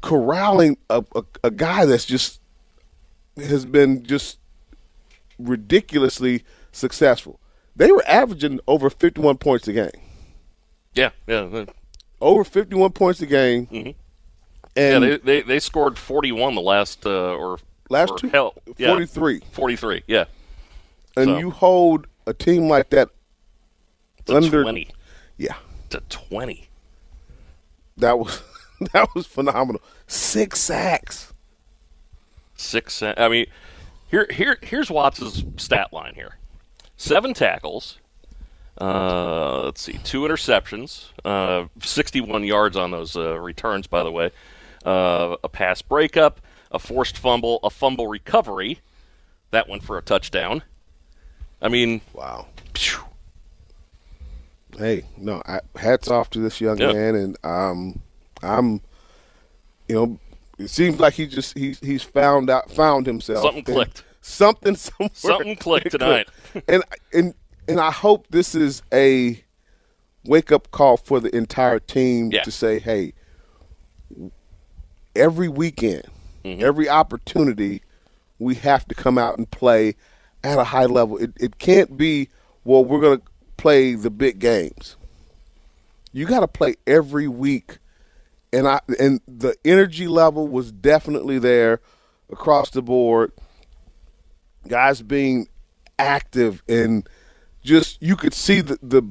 corralling 0.01 0.79
a, 0.91 1.05
a, 1.15 1.23
a 1.45 1.51
guy 1.51 1.85
that's 1.85 2.05
just 2.05 2.41
has 3.37 3.65
been 3.65 4.05
just 4.05 4.39
ridiculously 5.39 6.45
successful. 6.73 7.41
They 7.75 7.91
were 7.91 8.05
averaging 8.07 8.61
over 8.67 8.91
51 8.91 9.39
points 9.39 9.67
a 9.69 9.73
game. 9.73 9.91
yeah, 11.27 11.47
yeah. 11.51 11.65
Over 12.23 12.45
51 12.45 12.93
points 12.93 13.21
a 13.21 13.26
game. 13.26 13.67
Yeah, 13.71 13.93
And 14.76 15.05
they, 15.05 15.17
they 15.19 15.43
they 15.43 15.59
scored 15.59 15.99
41 15.99 16.55
the 16.55 16.61
last 16.61 17.05
uh, 17.05 17.35
or 17.35 17.59
last 17.91 18.12
or 18.12 18.19
two 18.19 18.29
hell, 18.29 18.55
yeah, 18.79 18.88
43. 18.88 19.41
43. 19.50 20.05
Yeah. 20.07 20.25
and 21.17 21.26
so- 21.26 21.38
you 21.38 21.50
hold 21.50 22.07
a 22.26 22.33
team 22.33 22.69
like 22.69 22.91
that 22.91 23.09
To 24.26 24.37
under 24.37 24.62
20 24.62 24.88
yeah. 25.37 25.57
to 25.91 26.00
20. 26.09 26.69
That 27.97 28.19
was 28.19 28.41
that 28.93 29.09
was 29.14 29.26
phenomenal. 29.26 29.83
Six 30.07 30.61
sacks. 30.61 31.33
Six. 32.55 32.95
sa- 32.95 33.14
I 33.17 33.29
mean, 33.29 33.47
here 34.11 34.26
here 34.31 34.59
here's 34.62 34.91
Watts' 34.91 35.43
stat 35.57 35.93
line 35.93 36.14
here: 36.14 36.37
seven 36.97 37.35
tackles. 37.35 37.99
Uh, 38.83 39.62
let's 39.67 39.81
see, 39.81 39.93
two 40.03 40.23
interceptions, 40.23 41.11
uh, 41.25 41.67
61 41.81 42.43
yards 42.43 42.77
on 42.77 42.91
those 42.91 43.17
uh, 43.17 43.39
returns, 43.39 43.87
by 43.87 44.03
the 44.03 44.11
way. 44.11 44.33
Uh, 44.85 45.37
a 45.45 45.49
pass 45.49 45.81
breakup, 45.83 46.41
a 46.73 46.81
forced 46.81 47.17
fumble, 47.17 47.61
a 47.62 47.71
fumble 47.71 48.09
recovery. 48.09 48.81
That 49.53 49.69
went 49.69 49.85
for 49.85 49.99
a 49.99 50.03
touchdown. 50.03 50.65
I 51.61 51.69
mean, 51.69 52.01
Wow. 52.12 52.49
phew, 52.75 53.05
Hey, 54.77 55.05
no, 55.17 55.43
I, 55.47 55.61
hats 55.77 56.09
off 56.09 56.31
to 56.31 56.41
this 56.41 56.61
young 56.61 56.79
man, 56.79 57.15
and 57.15 57.37
um, 57.45 58.01
I'm, 58.43 58.81
you 59.87 59.95
know, 59.95 60.19
it 60.59 60.71
seems 60.71 60.99
like 60.99 61.15
he 61.15 61.29
just 61.29 61.57
he's 61.57 61.79
he's 61.79 62.03
found 62.03 62.51
out 62.51 62.69
found 62.71 63.07
himself. 63.07 63.43
Something 63.43 63.62
clicked. 63.62 64.03
Something 64.23 64.75
somewhere. 64.77 65.11
Something 65.12 65.55
clicked 65.55 65.91
tonight. 65.93 66.29
and 66.69 66.83
and 67.12 67.35
and 67.69 67.81
I 67.81 67.90
hope 67.90 68.26
this 68.31 68.54
is 68.54 68.83
a 68.92 69.42
wake 70.25 70.52
up 70.52 70.71
call 70.71 70.97
for 70.97 71.21
the 71.21 71.35
entire 71.37 71.78
team 71.78 72.31
Yeah. 72.33 72.42
to 72.42 72.50
say, 72.50 72.78
hey, 72.78 73.12
every 75.14 75.49
weekend, 75.49 76.04
Mm-hmm. 76.45 76.64
every 76.64 76.88
opportunity, 76.88 77.83
we 78.40 78.57
have 78.57 78.85
to 78.88 78.97
come 78.97 79.16
out 79.16 79.38
and 79.38 79.49
play 79.49 79.95
at 80.42 80.59
a 80.59 80.64
high 80.64 80.87
level. 80.87 81.16
It 81.19 81.31
it 81.38 81.59
can't 81.59 81.97
be 81.97 82.28
well, 82.64 82.85
we're 82.85 83.00
going 83.00 83.19
to 83.21 83.25
play 83.57 83.95
the 83.95 84.11
big 84.11 84.40
games. 84.40 84.97
You 86.12 86.26
got 86.26 86.40
to 86.40 86.49
play 86.49 86.75
every 86.85 87.28
week, 87.28 87.78
and 88.52 88.66
I 88.66 88.81
and 88.99 89.21
the 89.28 89.54
energy 89.64 90.09
level 90.09 90.49
was 90.49 90.73
definitely 90.73 91.38
there 91.38 91.81
across 92.28 92.71
the 92.71 92.83
board. 92.83 93.31
Guys 94.66 95.00
being 95.00 95.47
active 95.97 96.61
and 96.69 97.09
just 97.62 98.00
you 98.02 98.16
could 98.16 98.35
see 98.35 98.61
the 98.61 98.78
the, 98.83 99.02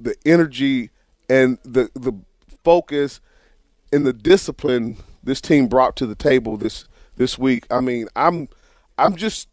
the 0.00 0.14
energy 0.26 0.90
and 1.28 1.58
the 1.64 1.90
the 1.94 2.12
focus 2.64 3.20
and 3.92 4.06
the 4.06 4.12
discipline 4.12 4.96
this 5.22 5.40
team 5.40 5.66
brought 5.68 5.96
to 5.96 6.06
the 6.06 6.14
table 6.14 6.56
this 6.56 6.86
this 7.16 7.38
week. 7.38 7.66
I 7.70 7.80
mean, 7.80 8.08
I'm 8.16 8.48
I'm 8.96 9.16
just 9.16 9.48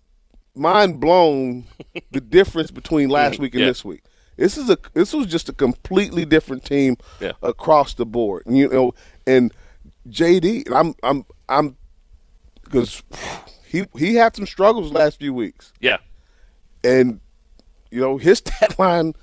mind 0.55 0.99
blown 0.99 1.65
the 2.11 2.21
difference 2.21 2.71
between 2.71 3.09
last 3.09 3.33
mm-hmm. 3.33 3.43
week 3.43 3.53
and 3.53 3.61
Yeah. 3.61 3.67
this 3.67 3.85
week. 3.85 4.03
This 4.37 4.57
is 4.57 4.69
a 4.69 4.77
this 4.93 5.13
was 5.13 5.27
just 5.27 5.49
a 5.49 5.53
completely 5.53 6.25
different 6.25 6.65
team 6.65 6.97
Yeah. 7.19 7.33
across 7.41 7.93
the 7.93 8.05
board. 8.05 8.43
And, 8.45 8.57
you 8.57 8.69
know, 8.69 8.93
and 9.25 9.53
JD, 10.09 10.71
I'm 10.73 10.95
I'm 11.03 11.25
I'm 11.49 11.77
because 12.63 13.03
he 13.65 13.85
he 13.97 14.15
had 14.15 14.35
some 14.35 14.45
struggles 14.45 14.91
last 14.91 15.19
few 15.19 15.33
weeks, 15.33 15.73
Yeah. 15.79 15.97
and 16.83 17.19
you 17.95 18.01
know 18.01 18.17
his 18.17 18.39
stat 18.39 18.77
line 18.79 19.13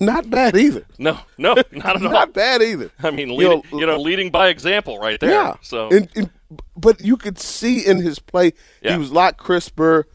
not 0.00 0.30
bad 0.30 0.56
either. 0.56 0.84
No, 0.98 1.18
no, 1.36 1.54
not 1.70 1.96
at 1.96 2.02
all. 2.06 2.10
Not 2.10 2.32
bad 2.32 2.62
either. 2.62 2.90
I 3.02 3.10
mean, 3.10 3.28
You 3.28 3.36
leading, 3.36 3.62
know, 3.72 3.78
you 3.78 3.86
know, 3.86 3.98
leading 4.00 4.30
by 4.30 4.48
example 4.48 4.98
right 4.98 5.20
there. 5.20 5.30
Yeah. 5.30 5.54
So 5.60 5.88
and, 5.90 6.08
and 6.16 6.30
but 6.76 7.00
you 7.02 7.16
could 7.18 7.38
see 7.38 7.86
in 7.86 7.98
his 7.98 8.18
play, 8.18 8.52
Yeah. 8.82 8.92
he 8.92 8.98
was 8.98 9.10
a 9.10 9.14
lot 9.14 9.36
crisper. 9.36 10.06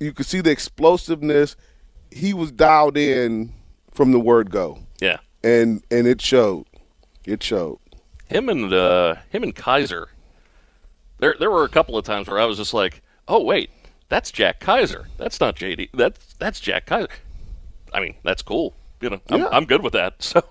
You 0.00 0.12
could 0.12 0.26
see 0.26 0.40
the 0.40 0.50
explosiveness. 0.50 1.54
He 2.10 2.34
was 2.34 2.50
dialed 2.50 2.96
in 2.96 3.52
from 3.92 4.10
the 4.10 4.18
word 4.18 4.50
go, 4.50 4.80
yeah, 5.00 5.18
and 5.44 5.82
and 5.90 6.06
it 6.08 6.20
showed. 6.20 6.66
It 7.24 7.42
showed. 7.42 7.78
him 8.26 8.48
and 8.48 8.72
uh, 8.72 9.14
him 9.30 9.44
and 9.44 9.54
Kiser. 9.54 10.08
There, 11.18 11.36
there 11.38 11.50
were 11.52 11.62
a 11.62 11.68
couple 11.68 11.96
of 11.96 12.04
times 12.04 12.26
where 12.26 12.40
I 12.40 12.46
was 12.46 12.56
just 12.56 12.74
like, 12.74 13.00
"Oh 13.28 13.44
wait, 13.44 13.70
that's 14.12 14.30
Jack 14.30 14.60
Kiser. 14.60 15.06
That's 15.16 15.40
not 15.40 15.56
JD. 15.56 15.88
That's 15.94 16.34
that's 16.34 16.60
Jack 16.60 16.84
Kiser." 16.86 17.08
I 17.94 18.00
mean, 18.00 18.14
that's 18.22 18.42
cool. 18.42 18.74
You 19.00 19.10
know, 19.10 19.20
I'm, 19.30 19.40
Yeah. 19.40 19.48
I'm 19.50 19.64
good 19.64 19.82
with 19.82 19.94
that. 19.94 20.14
So, 20.22 20.42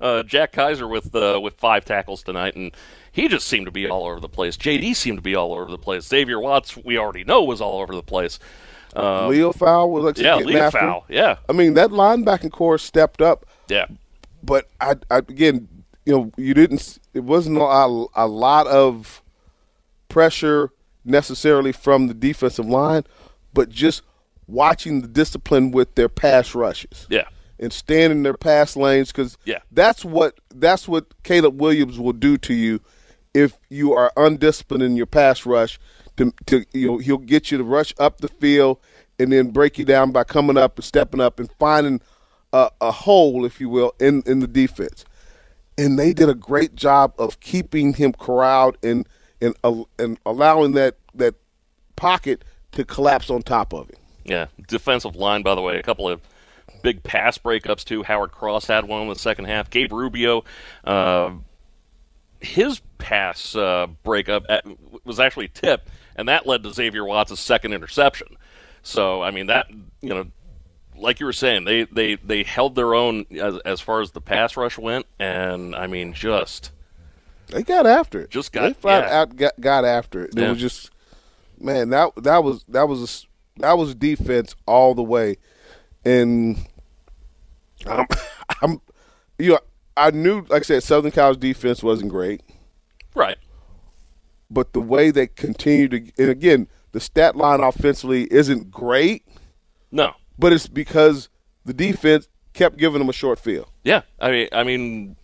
uh, 0.00 0.22
Jack 0.22 0.52
Kiser 0.52 0.88
with 0.88 1.12
uh, 1.14 1.40
with 1.42 1.54
five 1.54 1.84
tackles 1.84 2.22
tonight, 2.22 2.54
and 2.54 2.70
he 3.10 3.26
just 3.26 3.48
seemed 3.48 3.66
to 3.66 3.72
be 3.72 3.88
all 3.88 4.06
over 4.06 4.20
the 4.20 4.28
place. 4.28 4.56
JD 4.56 4.94
seemed 4.94 5.18
to 5.18 5.22
be 5.22 5.34
all 5.34 5.52
over 5.52 5.68
the 5.70 5.78
place. 5.78 6.06
Xavier 6.06 6.38
Watts, 6.38 6.76
we 6.76 6.96
already 6.96 7.24
know, 7.24 7.42
was 7.42 7.60
all 7.60 7.80
over 7.80 7.94
the 7.94 8.02
place. 8.04 8.38
Uh, 8.94 9.26
Liufau 9.28 9.90
was 9.90 10.04
like 10.04 10.18
yeah, 10.18 10.36
lead 10.36 10.56
after 10.56 10.78
foul. 10.78 11.04
Yeah, 11.08 11.38
I 11.48 11.52
mean 11.52 11.74
that 11.74 11.90
linebacking 11.90 12.52
corps 12.52 12.78
stepped 12.78 13.20
up, 13.20 13.46
yeah, 13.68 13.86
but 14.44 14.68
I, 14.80 14.94
I 15.10 15.18
again, 15.18 15.66
you 16.06 16.12
know, 16.12 16.32
you 16.36 16.54
didn't. 16.54 16.98
It 17.14 17.24
wasn't 17.24 17.58
a, 17.58 18.06
a 18.14 18.26
lot 18.26 18.66
of 18.68 19.22
pressure 20.08 20.70
necessarily 21.04 21.72
from 21.72 22.06
the 22.08 22.14
defensive 22.14 22.66
line, 22.66 23.04
but 23.52 23.68
just 23.68 24.02
watching 24.46 25.00
the 25.02 25.08
discipline 25.08 25.70
with 25.70 25.94
their 25.94 26.08
pass 26.08 26.54
rushes. 26.54 27.06
yeah, 27.10 27.24
and 27.58 27.72
stand 27.72 28.12
in 28.12 28.22
their 28.24 28.34
pass 28.34 28.76
lanes 28.76 29.12
because 29.12 29.38
Yeah. 29.44 29.58
that's 29.70 30.04
what 30.04 30.38
that's 30.54 30.88
what 30.88 31.06
Caleb 31.22 31.60
Williams 31.60 31.98
will 31.98 32.12
do 32.12 32.36
to 32.38 32.54
you 32.54 32.80
if 33.34 33.56
you 33.68 33.92
are 33.92 34.12
undisciplined 34.16 34.82
in 34.82 34.96
your 34.96 35.06
pass 35.06 35.46
rush. 35.46 35.78
To, 36.18 36.32
to 36.46 36.64
you 36.72 36.86
know, 36.88 36.98
he'll 36.98 37.16
get 37.18 37.50
you 37.50 37.58
to 37.58 37.64
rush 37.64 37.94
up 37.98 38.20
the 38.20 38.28
field 38.28 38.78
and 39.18 39.32
then 39.32 39.50
break 39.50 39.78
you 39.78 39.84
down 39.84 40.10
by 40.12 40.24
coming 40.24 40.58
up 40.58 40.76
and 40.76 40.84
stepping 40.84 41.20
up 41.20 41.38
and 41.40 41.48
finding 41.58 42.00
a, 42.52 42.68
a 42.82 42.90
hole, 42.90 43.44
if 43.46 43.60
you 43.60 43.68
will, 43.70 43.94
in 44.00 44.22
in 44.26 44.40
the 44.40 44.46
defense. 44.48 45.04
And 45.78 45.98
they 45.98 46.12
did 46.12 46.28
a 46.28 46.34
great 46.34 46.74
job 46.74 47.14
of 47.16 47.40
keeping 47.40 47.94
him 47.94 48.12
corralled 48.12 48.76
and 48.82 49.08
and 49.42 49.54
uh, 49.64 49.82
and 49.98 50.18
allowing 50.24 50.72
that 50.72 50.96
that 51.14 51.34
pocket 51.96 52.42
to 52.72 52.84
collapse 52.84 53.28
on 53.28 53.42
top 53.42 53.74
of 53.74 53.90
it. 53.90 53.98
yeah. 54.24 54.46
Defensive 54.66 55.14
line, 55.14 55.42
by 55.42 55.54
the 55.54 55.60
way, 55.60 55.78
a 55.78 55.82
couple 55.82 56.08
of 56.08 56.22
big 56.82 57.02
pass 57.02 57.36
breakups 57.36 57.84
too. 57.84 58.02
Howard 58.02 58.32
Cross 58.32 58.66
had 58.66 58.86
one 58.86 59.02
in 59.02 59.08
the 59.08 59.14
second 59.14 59.44
half. 59.44 59.68
Gabe 59.68 59.92
Rubio, 59.92 60.44
uh, 60.84 61.32
his 62.40 62.80
pass 62.98 63.54
uh, 63.54 63.88
breakup 64.02 64.44
at, 64.48 64.64
was 65.04 65.20
actually 65.20 65.48
tipped, 65.48 65.88
and 66.16 66.28
that 66.28 66.46
led 66.46 66.62
to 66.62 66.72
Xavier 66.72 67.04
Watts' 67.04 67.38
second 67.38 67.72
interception. 67.72 68.36
So 68.82 69.22
I 69.22 69.30
mean 69.30 69.46
that 69.46 69.66
you 70.00 70.08
know, 70.08 70.26
like 70.96 71.20
you 71.20 71.26
were 71.26 71.32
saying, 71.32 71.64
they 71.64 71.84
they 71.84 72.14
they 72.16 72.42
held 72.42 72.74
their 72.74 72.94
own 72.94 73.26
as 73.38 73.58
as 73.58 73.80
far 73.80 74.00
as 74.00 74.12
the 74.12 74.20
pass 74.20 74.56
rush 74.56 74.78
went, 74.78 75.06
and 75.18 75.74
I 75.76 75.86
mean 75.86 76.14
just 76.14 76.72
They 77.52 77.62
got 77.62 77.86
after 77.86 78.20
it. 78.20 78.30
Just 78.30 78.52
got- 78.52 78.80
they 78.80 78.88
yeah. 78.88 79.20
out 79.20 79.36
got, 79.36 79.60
got 79.60 79.84
after 79.84 80.24
it. 80.24 80.34
It 80.36 80.40
Yeah. 80.42 80.50
was 80.50 80.58
just 80.60 80.90
man 81.60 81.90
that 81.90 82.10
that 82.16 82.42
was 82.42 82.64
that 82.68 82.88
was 82.88 83.26
a 83.56 83.60
that 83.60 83.76
was 83.78 83.94
defense 83.94 84.54
all 84.66 84.94
the 84.94 85.02
way, 85.02 85.36
and 86.04 86.56
I'm, 87.86 88.06
I'm 88.62 88.80
you 89.38 89.50
know 89.50 89.58
I 89.96 90.10
knew 90.10 90.40
like 90.48 90.62
I 90.62 90.64
said 90.64 90.82
Southern 90.82 91.10
Cal's 91.12 91.36
defense 91.36 91.82
wasn't 91.82 92.10
great, 92.10 92.40
right. 93.14 93.36
but 94.50 94.72
the 94.72 94.80
way 94.80 95.10
they 95.10 95.26
continued 95.26 95.90
to 95.90 96.22
and 96.22 96.30
again 96.30 96.68
the 96.92 97.00
stat 97.00 97.36
line 97.36 97.60
offensively 97.60 98.24
isn't 98.32 98.70
great, 98.70 99.24
No, 99.90 100.12
but 100.38 100.52
it's 100.52 100.66
because 100.66 101.28
the 101.64 101.72
defense 101.74 102.28
kept 102.54 102.76
giving 102.76 102.98
them 102.98 103.08
a 103.08 103.12
short 103.14 103.38
field. 103.38 103.68
Yeah, 103.84 104.02
I 104.20 104.30
mean, 104.30 104.48
I 104.52 104.62
mean, 104.64 105.16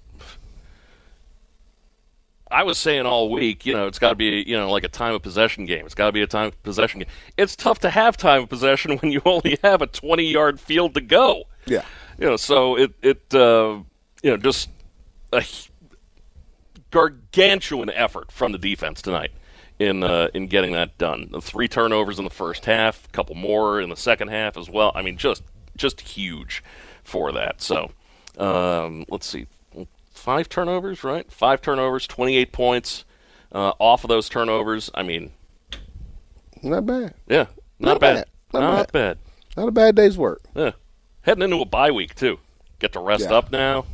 I 2.50 2.62
was 2.62 2.78
saying 2.78 3.06
all 3.06 3.30
week, 3.30 3.66
you 3.66 3.74
know, 3.74 3.86
it's 3.86 3.98
got 3.98 4.10
to 4.10 4.14
be, 4.14 4.44
you 4.46 4.56
know, 4.56 4.70
like 4.70 4.84
a 4.84 4.88
time 4.88 5.14
of 5.14 5.22
possession 5.22 5.64
game. 5.64 5.84
It's 5.84 5.94
got 5.94 6.06
to 6.06 6.12
be 6.12 6.22
a 6.22 6.26
time 6.26 6.48
of 6.48 6.62
possession 6.62 7.00
game. 7.00 7.08
It's 7.36 7.54
tough 7.54 7.78
to 7.80 7.90
have 7.90 8.16
time 8.16 8.44
of 8.44 8.48
possession 8.48 8.98
when 8.98 9.12
you 9.12 9.20
only 9.24 9.58
have 9.62 9.82
a 9.82 9.86
twenty-yard 9.86 10.60
field 10.60 10.94
to 10.94 11.00
go. 11.00 11.44
Yeah. 11.66 11.84
You 12.18 12.26
know, 12.26 12.36
so 12.36 12.76
it 12.76 12.92
it 13.02 13.34
uh, 13.34 13.78
you 14.22 14.30
know 14.30 14.36
just 14.36 14.70
a 15.32 15.44
gargantuan 16.90 17.90
effort 17.90 18.32
from 18.32 18.52
the 18.52 18.58
defense 18.58 19.02
tonight 19.02 19.30
in 19.78 20.02
uh, 20.02 20.28
in 20.34 20.46
getting 20.46 20.72
that 20.72 20.98
done. 20.98 21.28
The 21.30 21.40
three 21.40 21.68
turnovers 21.68 22.18
in 22.18 22.24
the 22.24 22.30
first 22.30 22.64
half, 22.64 23.06
a 23.06 23.08
couple 23.10 23.34
more 23.34 23.80
in 23.80 23.90
the 23.90 23.96
second 23.96 24.28
half 24.28 24.56
as 24.56 24.68
well. 24.68 24.92
I 24.94 25.02
mean, 25.02 25.16
just 25.16 25.42
just 25.76 26.00
huge 26.00 26.62
for 27.04 27.32
that. 27.32 27.62
So 27.62 27.90
um, 28.38 29.04
let's 29.08 29.26
see, 29.26 29.46
five 30.18 30.48
turnovers, 30.48 31.04
right? 31.04 31.30
Five 31.30 31.62
turnovers, 31.62 32.06
twenty-eight 32.06 32.52
points 32.52 33.04
uh, 33.52 33.72
off 33.78 34.04
of 34.04 34.08
those 34.08 34.28
turnovers. 34.28 34.90
I 34.94 35.02
mean, 35.02 35.32
Not 36.62 36.86
bad. 36.86 37.14
yeah, 37.28 37.46
not, 37.78 37.92
Not 37.94 38.00
bad, 38.00 38.14
bad. 38.14 38.26
Not 38.52 38.60
not 38.60 38.92
bad. 38.92 39.18
Not 39.56 39.68
a 39.68 39.72
bad 39.72 39.96
day's 39.96 40.16
work. 40.18 40.42
Yeah. 40.54 40.72
Heading 41.22 41.42
into 41.42 41.60
a 41.60 41.64
bye 41.64 41.90
week 41.90 42.14
too. 42.14 42.38
Get 42.78 42.92
to 42.92 43.00
rest 43.00 43.24
Yeah. 43.24 43.36
up 43.36 43.50
now. 43.50 43.86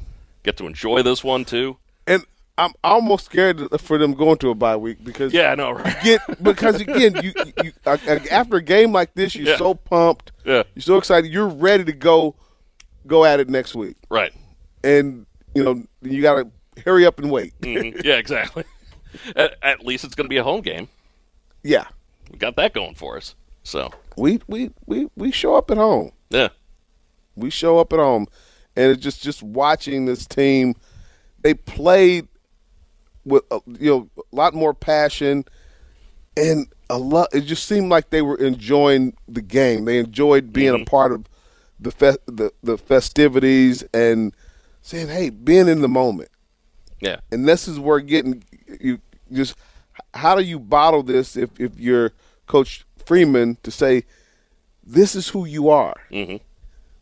Get 0.43 0.57
to 0.59 0.67
enjoy 0.67 1.03
this 1.03 1.25
one 1.25 1.45
too. 1.45 1.79
And 2.07 2.25
I'm 2.57 2.73
almost 2.85 3.25
scared 3.27 3.81
for 3.81 3.99
them 3.99 4.15
going 4.15 4.37
to 4.39 4.51
a 4.51 4.55
bye 4.55 4.77
week 4.77 5.03
because 5.03 5.33
Yeah, 5.33 5.51
I 5.51 5.55
know, 5.55 5.73
right? 5.73 5.97
get 6.05 6.21
because 6.43 6.81
again, 6.81 7.17
you, 7.23 7.33
you 7.65 7.73
after 7.87 8.57
a 8.57 8.63
game 8.63 8.93
like 8.93 9.15
this, 9.15 9.35
you're 9.35 9.49
Yeah. 9.49 9.57
so 9.57 9.75
pumped, 9.75 10.33
Yeah. 10.45 10.63
you're 10.75 10.83
so 10.83 10.97
excited, 10.99 11.33
you're 11.33 11.49
ready 11.49 11.85
to 11.85 11.93
go 11.93 12.37
go 13.07 13.25
at 13.25 13.41
it 13.41 13.49
next 13.49 13.75
week, 13.75 13.97
Right. 14.09 14.33
and 14.85 15.27
you 15.55 15.63
know 15.65 15.83
you 16.03 16.23
got 16.23 16.35
to 16.43 16.83
hurry 16.85 17.07
up 17.07 17.19
and 17.19 17.31
wait. 17.31 17.59
Mhm. 17.61 18.05
Yeah, 18.05 18.15
exactly. 18.17 18.65
At, 19.37 19.57
at 19.63 19.87
least 19.87 20.05
it's 20.05 20.15
going 20.17 20.25
to 20.25 20.29
be 20.29 20.39
a 20.39 20.43
home 20.45 20.61
game. 20.61 20.89
yeah, 21.63 21.87
We 22.33 22.39
got 22.39 22.57
that 22.57 22.73
going 22.75 22.95
for 22.97 23.17
us. 23.17 23.37
So, 23.63 23.91
we 24.17 24.41
we 24.49 24.71
we 24.87 25.09
we 25.17 25.31
show 25.31 25.55
up 25.55 25.71
at 25.71 25.77
home. 25.79 26.11
yeah. 26.31 26.49
We 27.37 27.49
show 27.51 27.79
up 27.79 27.93
at 27.93 27.99
home, 28.01 28.27
and 28.77 28.91
it's 28.93 29.03
just 29.03 29.23
just 29.23 29.43
watching 29.43 30.05
this 30.07 30.27
team. 30.27 30.75
They 31.43 31.55
played 31.55 32.27
with 33.25 33.45
a, 33.51 33.61
you 33.79 33.91
know 33.91 34.11
a 34.33 34.37
lot 34.37 34.53
more 34.55 34.75
passion, 34.75 35.45
and 36.37 36.67
a 36.91 36.99
lot. 36.99 37.29
It 37.33 37.43
just 37.43 37.67
seemed 37.67 37.91
like 37.91 38.11
they 38.11 38.23
were 38.23 38.37
enjoying 38.37 39.17
the 39.29 39.43
game. 39.43 39.85
They 39.85 39.99
enjoyed 39.99 40.53
being 40.53 40.83
a 40.83 40.85
part 40.85 41.13
of 41.13 41.25
the 41.81 41.91
fe- 41.93 42.19
the 42.27 42.53
the 42.63 42.77
festivities 42.79 43.83
and 43.95 44.35
saying, 44.85 45.09
"Hey, 45.09 45.31
being 45.31 45.67
in 45.67 45.81
the 45.81 45.89
moment." 45.89 46.29
Yeah. 47.01 47.17
And 47.33 47.49
this 47.49 47.67
is 47.67 47.79
where 47.81 48.01
getting 48.01 48.45
you 48.81 49.01
just 49.33 49.57
how 50.13 50.37
do 50.37 50.43
you 50.43 50.59
bottle 50.61 51.03
this 51.03 51.37
if 51.37 51.51
if 51.59 51.79
you're 51.79 52.13
Coach 52.47 52.85
Freeman 53.05 53.57
to 53.63 53.71
say 53.71 54.05
this 54.87 55.15
is 55.15 55.29
who 55.29 55.45
you 55.47 55.71
are. 55.71 55.95
Mm-hmm. 56.13 56.37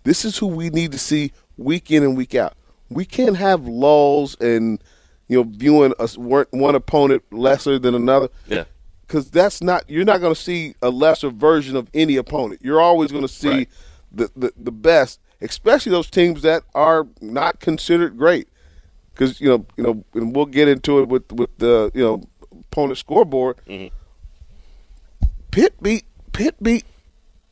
This 0.05 0.25
is 0.25 0.39
who 0.39 0.47
we 0.47 0.71
need 0.71 0.93
to 0.93 0.99
see 0.99 1.33
week 1.57 1.91
in 1.91 2.03
and 2.03 2.17
week 2.17 2.35
out. 2.35 2.55
We 2.89 3.05
can't 3.05 3.37
have 3.37 3.67
lulls 3.67 4.37
and 4.41 4.83
you 5.29 5.37
know 5.39 5.51
viewing 5.51 5.93
us 5.99 6.17
one 6.17 6.47
one 6.51 6.75
opponent 6.75 7.23
lesser 7.33 7.79
than 7.79 7.95
another. 7.95 8.29
Yeah. 8.47 8.65
because 9.07 9.31
that's 9.31 9.63
not 9.63 9.85
you're 9.89 10.05
not 10.05 10.21
going 10.21 10.35
to 10.35 10.41
see 10.41 10.75
a 10.83 10.91
lesser 10.91 11.31
version 11.31 11.77
of 11.77 11.89
any 11.95 12.17
opponent. 12.17 12.61
You're 12.63 12.81
always 12.81 13.11
going 13.13 13.23
to 13.27 13.29
see 13.29 13.49
Right. 13.49 13.69
the, 14.13 14.31
the 14.37 14.53
the 14.57 14.73
best, 14.73 15.21
especially 15.43 15.91
those 15.93 16.09
teams 16.11 16.43
that 16.43 16.63
are 16.75 17.07
not 17.21 17.61
considered 17.61 18.17
great. 18.17 18.49
Because 19.13 19.41
you 19.41 19.49
know 19.49 19.67
you 19.77 19.85
know 19.85 20.05
and 20.15 20.35
we'll 20.35 20.47
get 20.47 20.69
into 20.69 20.99
it 21.01 21.09
with 21.09 21.31
with 21.33 21.51
the 21.59 21.91
you 21.95 22.03
know 22.03 22.23
opponent 22.71 22.99
scoreboard. 22.99 23.57
Mm-hmm. 23.69 23.95
Pitt 25.51 25.83
beat 25.83 26.05
Pitt 26.33 26.57
beat 26.63 26.85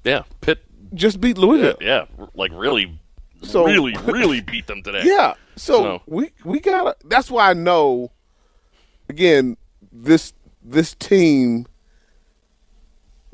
Yeah. 0.04 0.22
Pitt. 0.40 0.64
just 0.94 1.20
beat 1.20 1.36
Yeah, 1.36 1.44
Louisville. 1.44 1.76
yeah. 1.80 2.04
Like 2.34 2.50
really, 2.54 2.98
So- 3.42 3.64
really, 3.66 3.94
really 4.06 4.40
beat 4.40 4.66
them 4.66 4.82
today. 4.82 5.02
Yeah. 5.04 5.34
So, 5.56 5.74
So- 5.82 6.02
we 6.06 6.30
we 6.44 6.60
gotta. 6.60 6.96
That's 7.04 7.30
why 7.30 7.50
I 7.50 7.54
know. 7.54 8.10
Again, 9.10 9.56
this 9.92 10.32
this 10.62 10.94
team 10.94 11.66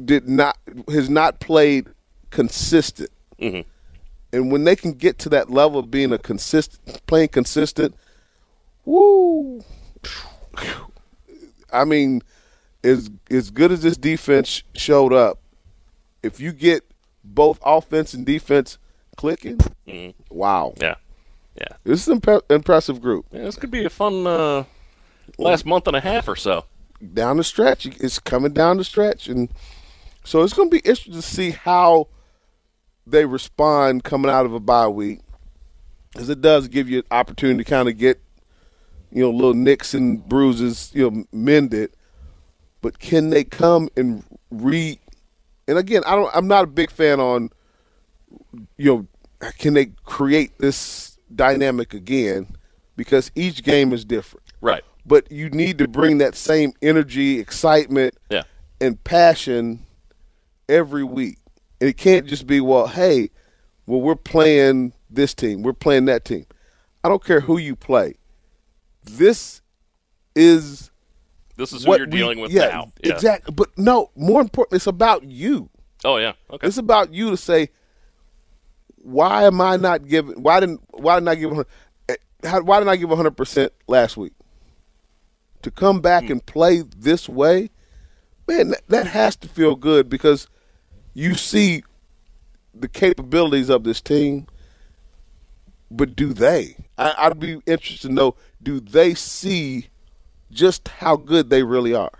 did 0.02 0.28
not 0.28 0.56
has 0.88 1.08
not 1.08 1.38
played 1.40 1.86
consistent, 2.30 3.10
Mhm. 3.40 3.64
And 4.36 4.52
when 4.52 4.64
they 4.64 4.76
can 4.76 4.92
get 4.92 5.18
to 5.20 5.28
that 5.30 5.50
level 5.50 5.78
of 5.78 5.90
being 5.90 6.12
a 6.12 6.18
consistent, 6.18 7.06
playing 7.06 7.28
consistent, 7.28 7.94
woo. 8.84 9.64
I 11.72 11.84
mean, 11.84 12.22
as 12.84 13.10
as 13.30 13.50
good 13.50 13.72
as 13.72 13.82
this 13.82 13.96
defense 13.96 14.62
showed 14.74 15.12
up, 15.12 15.38
if 16.22 16.38
you 16.38 16.52
get 16.52 16.84
both 17.24 17.58
offense 17.64 18.14
and 18.14 18.26
defense 18.26 18.78
clicking, 19.16 19.58
wow. 20.30 20.74
Yeah. 20.80 20.96
Yeah. 21.58 21.68
This 21.84 22.02
is 22.02 22.08
an 22.08 22.20
imp- 22.22 22.50
impressive 22.50 23.00
group. 23.00 23.24
Yeah, 23.32 23.44
This 23.44 23.56
could 23.56 23.70
be 23.70 23.86
a 23.86 23.90
fun 23.90 24.26
uh, 24.26 24.64
last 25.38 25.64
month 25.64 25.86
and 25.86 25.96
a 25.96 26.00
half 26.00 26.28
or 26.28 26.36
so. 26.36 26.66
Down 27.14 27.38
the 27.38 27.44
stretch, 27.44 27.86
it's 27.86 28.18
coming 28.18 28.52
down 28.52 28.76
the 28.76 28.84
stretch, 28.84 29.28
and 29.28 29.48
so 30.24 30.42
it's 30.42 30.52
going 30.52 30.68
to 30.70 30.74
be 30.74 30.80
interesting 30.80 31.14
to 31.14 31.22
see 31.22 31.50
how 31.50 32.08
they 33.06 33.24
respond 33.24 34.04
coming 34.04 34.30
out 34.30 34.46
of 34.46 34.52
a 34.52 34.60
bye 34.60 34.88
week, 34.88 35.20
because 36.12 36.28
it 36.28 36.40
does 36.40 36.68
give 36.68 36.88
you 36.88 36.98
an 36.98 37.04
opportunity 37.10 37.62
to 37.64 37.70
kind 37.70 37.88
of 37.88 37.96
get, 37.96 38.20
you 39.10 39.22
know, 39.22 39.30
little 39.30 39.54
nicks 39.54 39.94
and 39.94 40.26
bruises, 40.28 40.90
you 40.94 41.10
know, 41.10 41.24
mended. 41.32 41.92
But 42.82 42.98
can 42.98 43.30
they 43.30 43.44
come 43.44 43.88
and 43.96 44.24
re? 44.50 44.98
And 45.68 45.78
again, 45.78 46.02
I 46.06 46.14
don't. 46.16 46.30
I'm 46.34 46.46
not 46.48 46.64
a 46.64 46.68
big 46.68 46.90
fan 46.90 47.20
on, 47.20 47.50
you 48.76 49.06
know, 49.40 49.50
can 49.58 49.74
they 49.74 49.86
create 50.04 50.58
this 50.58 51.18
dynamic 51.34 51.94
again? 51.94 52.56
Because 52.96 53.30
each 53.34 53.62
game 53.62 53.92
is 53.92 54.04
different. 54.04 54.44
Right. 54.62 54.82
but 55.04 55.30
you 55.30 55.50
need 55.50 55.78
to 55.78 55.86
bring 55.86 56.18
that 56.18 56.34
same 56.34 56.72
energy, 56.82 57.38
excitement, 57.38 58.14
Yeah. 58.30 58.42
and 58.80 59.02
passion 59.04 59.84
every 60.68 61.04
week. 61.04 61.38
And 61.80 61.88
it 61.90 61.96
can't 61.96 62.26
just 62.26 62.46
be, 62.46 62.60
well, 62.60 62.86
hey, 62.86 63.30
well, 63.86 64.00
we're 64.00 64.14
playing 64.16 64.92
this 65.10 65.34
team, 65.34 65.62
we're 65.62 65.72
playing 65.72 66.06
that 66.06 66.24
team. 66.24 66.46
I 67.04 67.08
don't 67.08 67.22
care 67.24 67.40
who 67.40 67.58
you 67.58 67.76
play. 67.76 68.14
This 69.04 69.60
is 70.34 70.90
This 71.56 71.72
is 71.72 71.84
who 71.84 71.90
what 71.90 71.98
you're 71.98 72.06
we- 72.08 72.16
dealing 72.16 72.40
with 72.40 72.50
yeah, 72.50 72.68
now. 72.68 72.92
Yeah. 73.02 73.12
Exactly. 73.14 73.54
But 73.54 73.68
no, 73.78 74.10
more 74.16 74.40
importantly, 74.40 74.76
it's 74.76 74.86
about 74.86 75.24
you. 75.24 75.70
Oh 76.04 76.16
yeah. 76.16 76.32
Okay. 76.50 76.66
It's 76.66 76.78
about 76.78 77.12
you 77.12 77.30
to 77.30 77.36
say, 77.36 77.70
why 78.96 79.44
am 79.44 79.60
I 79.60 79.76
not 79.76 80.06
giving? 80.08 80.42
Why 80.42 80.60
didn't? 80.60 80.80
Why 80.90 81.16
didn't 81.16 81.28
I 81.28 81.34
give? 81.36 81.50
100 81.50 81.66
eh, 82.08 82.16
How, 82.48 82.60
why 82.62 82.78
didn't 82.80 82.90
I 82.90 82.96
give 82.96 83.08
100 83.08 83.36
percent 83.36 83.72
last 83.86 84.16
week? 84.16 84.32
To 85.62 85.70
come 85.70 86.00
back 86.00 86.24
Hmm. 86.24 86.32
and 86.32 86.46
play 86.46 86.82
this 86.96 87.28
way, 87.28 87.70
man, 88.48 88.70
that, 88.70 88.82
that 88.88 89.06
has 89.08 89.36
to 89.36 89.48
feel 89.48 89.76
good 89.76 90.08
because 90.08 90.48
you 91.18 91.34
see 91.34 91.82
the 92.74 92.88
capabilities 92.88 93.70
of 93.70 93.84
this 93.84 94.02
team. 94.02 94.46
But 95.90 96.14
do 96.14 96.32
they? 96.34 96.76
I, 96.98 97.14
I'd 97.16 97.40
be 97.40 97.62
interested 97.64 98.08
to 98.08 98.12
know: 98.12 98.34
Do 98.62 98.80
they 98.80 99.14
see 99.14 99.86
just 100.50 100.88
how 100.88 101.16
good 101.16 101.48
they 101.48 101.62
really 101.62 101.94
are? 101.94 102.12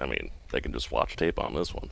I 0.00 0.06
mean, 0.06 0.30
they 0.50 0.60
can 0.60 0.72
just 0.72 0.90
watch 0.90 1.14
tape 1.14 1.38
on 1.38 1.54
this 1.54 1.72
one. 1.72 1.90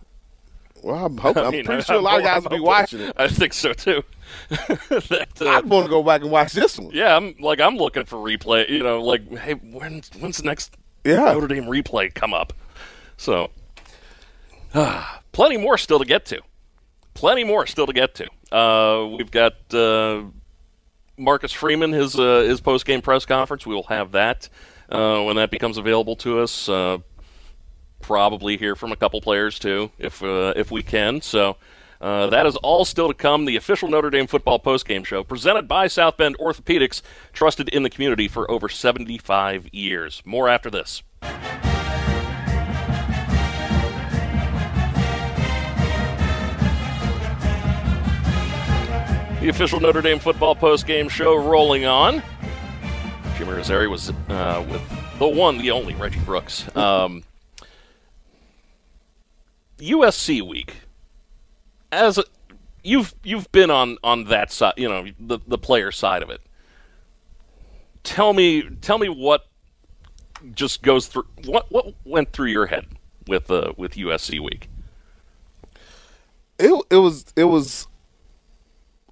Well, 0.83 1.05
I'm, 1.07 1.17
hoping, 1.25 1.43
I 1.43 1.47
I'm 1.47 1.53
mean, 1.53 1.65
pretty 1.67 1.83
I- 1.83 1.85
sure 1.85 1.97
a 1.97 2.01
lot 2.01 2.15
of 2.21 2.27
I'm 2.27 2.35
guys 2.35 2.43
will 2.43 2.57
be 2.57 2.61
watching 2.61 3.01
it. 3.01 3.15
I 3.17 3.29
think 3.29 3.53
so 3.53 3.73
too. 3.73 4.03
That, 4.49 5.29
uh, 5.43 5.49
I'd 5.51 5.67
want 5.67 5.85
to 5.87 5.91
go 5.91 6.03
back 6.03 6.23
and 6.23 6.31
watch 6.31 6.53
this 6.55 6.79
one. 6.79 6.91
yeah, 6.95 7.15
I'm 7.17 7.35
like 7.39 7.61
I'm 7.61 7.77
looking 7.77 8.07
for 8.07 8.17
replay. 8.17 8.69
You 8.69 8.83
know, 8.83 9.01
like 9.03 9.31
hey, 9.39 9.53
when's 9.55 10.11
when's 10.19 10.39
the 10.39 10.45
next 10.45 10.75
Yeah. 11.05 11.33
Notre 11.33 11.47
Dame 11.49 11.65
replay 11.65 12.13
come 12.13 12.33
up? 12.35 12.55
So, 13.19 13.51
plenty 15.35 15.59
more 15.59 15.77
still 15.77 15.99
to 15.99 16.07
get 16.07 16.25
to. 16.27 16.41
Plenty 17.13 17.45
more 17.45 17.67
still 17.67 17.87
to 17.87 17.93
get 17.93 18.15
to. 18.15 18.57
Uh, 18.57 19.07
we've 19.19 19.31
got 19.31 19.53
uh, 19.75 20.23
Marcus 21.19 21.53
Freeman 21.53 21.93
his 21.93 22.19
uh, 22.19 22.41
his 22.41 22.63
post 22.63 22.87
game 22.87 23.03
press 23.03 23.27
conference. 23.27 23.67
We 23.67 23.75
will 23.75 23.85
have 23.85 24.13
that 24.13 24.49
uh, 24.89 25.23
when 25.23 25.37
that 25.37 25.51
becomes 25.51 25.77
available 25.77 26.17
to 26.17 26.41
us. 26.41 26.71
Probably 28.01 28.59
hear 28.59 28.77
from 28.77 28.93
a 28.93 28.97
couple 28.97 29.21
players 29.21 29.59
too, 29.59 29.91
if 29.99 30.23
if 30.23 30.71
we 30.71 30.83
can. 30.83 31.21
So. 31.21 31.59
Uh, 32.01 32.27
that 32.27 32.45
is 32.45 32.55
all 32.57 32.85
still 32.85 33.09
to 33.09 33.15
come. 33.15 33.47
The 33.47 33.57
official 33.57 33.89
Notre 33.89 34.11
Dame 34.11 34.27
football 34.27 34.61
postgame 34.61 35.07
show, 35.07 35.25
presented 35.25 35.67
by 35.67 35.87
South 35.87 36.19
Bend 36.19 36.37
Orthopedics, 36.37 37.01
trusted 37.33 37.71
in 37.71 37.83
the 37.83 37.89
community 37.89 38.29
for 38.29 38.51
over 38.51 38.69
75 38.69 39.73
years. 39.73 40.21
More 40.27 40.51
after 40.51 40.69
this. 40.69 41.03
The 49.45 49.51
official 49.51 49.79
Notre 49.79 50.01
Dame 50.01 50.19
football 50.19 50.57
postgame 50.57 51.11
show 51.11 51.37
rolling 51.37 51.85
on. 51.85 52.23
Jimmy 53.37 53.51
Irizarry 53.53 53.91
was 53.91 54.09
uh, 54.31 54.65
with 54.71 54.81
the 55.19 55.29
one, 55.29 55.59
the 55.59 55.71
only 55.71 55.95
Reggie 55.97 56.19
Brooks. 56.21 56.75
Um, 56.75 57.25
USC 59.77 60.41
week. 60.41 60.77
As 61.93 62.17
a, 62.17 62.25
you've 62.83 63.15
you've 63.23 63.53
been 63.53 63.71
on 63.71 63.99
on 64.03 64.25
that 64.29 64.51
side, 64.51 64.73
you 64.79 64.89
know, 64.89 65.09
the 65.21 65.39
the 65.47 65.59
player 65.59 65.93
side 65.93 66.23
of 66.23 66.31
it. 66.31 66.41
Tell 68.03 68.33
me 68.33 68.63
tell 68.81 68.97
me 68.97 69.11
what 69.11 69.47
just 70.55 70.81
goes 70.81 71.07
through 71.07 71.27
what 71.45 71.71
what 71.71 71.93
went 72.07 72.33
through 72.33 72.49
your 72.49 72.65
head 72.65 72.87
with 73.27 73.51
uh, 73.51 73.75
with 73.77 73.93
USC 73.93 74.41
week. 74.41 74.71
it 76.59 76.83
it 76.89 76.97
was 76.97 77.27
it 77.37 77.45
was 77.45 77.89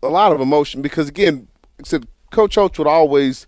a 0.03 0.09
lot 0.09 0.33
of 0.33 0.41
emotion 0.41 0.83
because 0.83 1.09
again, 1.09 1.49
said 1.85 2.07
Coach 2.31 2.55
Holtz 2.57 2.79
would 2.79 2.87
always 2.89 3.47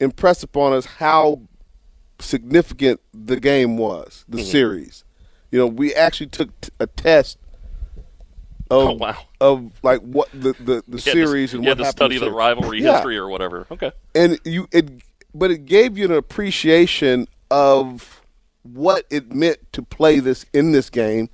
impress 0.00 0.42
upon 0.42 0.72
us 0.72 0.84
how 0.86 1.40
significant 2.18 3.00
the 3.12 3.38
game 3.40 3.76
was, 3.76 4.24
the 4.28 4.38
Mm-hmm. 4.38 4.46
series. 4.46 5.04
You 5.50 5.58
know, 5.60 5.66
we 5.66 5.94
actually 5.94 6.26
took 6.28 6.60
t- 6.60 6.70
a 6.80 6.86
test 6.86 7.38
of 8.70 8.88
Oh, 8.88 8.92
wow. 8.94 9.16
of 9.40 9.70
like 9.82 10.00
what 10.00 10.28
the 10.32 10.52
the, 10.58 10.82
the 10.88 10.98
You 10.98 10.98
had 10.98 10.98
to- 10.98 11.00
series 11.00 11.54
and 11.54 11.62
you 11.64 11.68
what 11.70 11.78
had 11.78 11.84
to 11.84 11.90
study 11.90 12.16
the 12.16 12.20
series. 12.26 12.34
rivalry 12.34 12.82
Yeah. 12.82 12.94
history 12.94 13.16
or 13.16 13.28
whatever. 13.28 13.66
Okay. 13.70 13.92
and 14.14 14.38
you 14.44 14.66
it 14.72 14.90
but 15.34 15.50
it 15.50 15.66
gave 15.66 15.96
you 15.98 16.04
an 16.06 16.12
appreciation 16.12 17.28
of 17.50 18.20
what 18.62 19.04
it 19.10 19.32
meant 19.32 19.58
to 19.72 19.82
play 19.82 20.18
this 20.18 20.44
in 20.52 20.72
this 20.72 20.90
game 20.90 21.28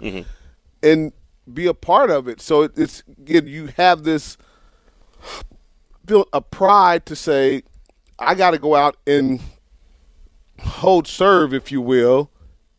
and 0.82 1.12
be 1.52 1.66
a 1.66 1.74
part 1.74 2.10
of 2.10 2.28
it 2.28 2.40
so 2.40 2.62
it's 2.62 3.02
again 3.20 3.46
you 3.46 3.66
have 3.76 4.04
this 4.04 4.36
feel 6.06 6.26
a 6.32 6.40
pride 6.40 7.04
to 7.06 7.16
say 7.16 7.62
i 8.18 8.34
got 8.34 8.52
to 8.52 8.58
go 8.58 8.74
out 8.74 8.96
and 9.06 9.40
hold 10.60 11.06
serve 11.06 11.52
if 11.52 11.72
you 11.72 11.80
will 11.80 12.30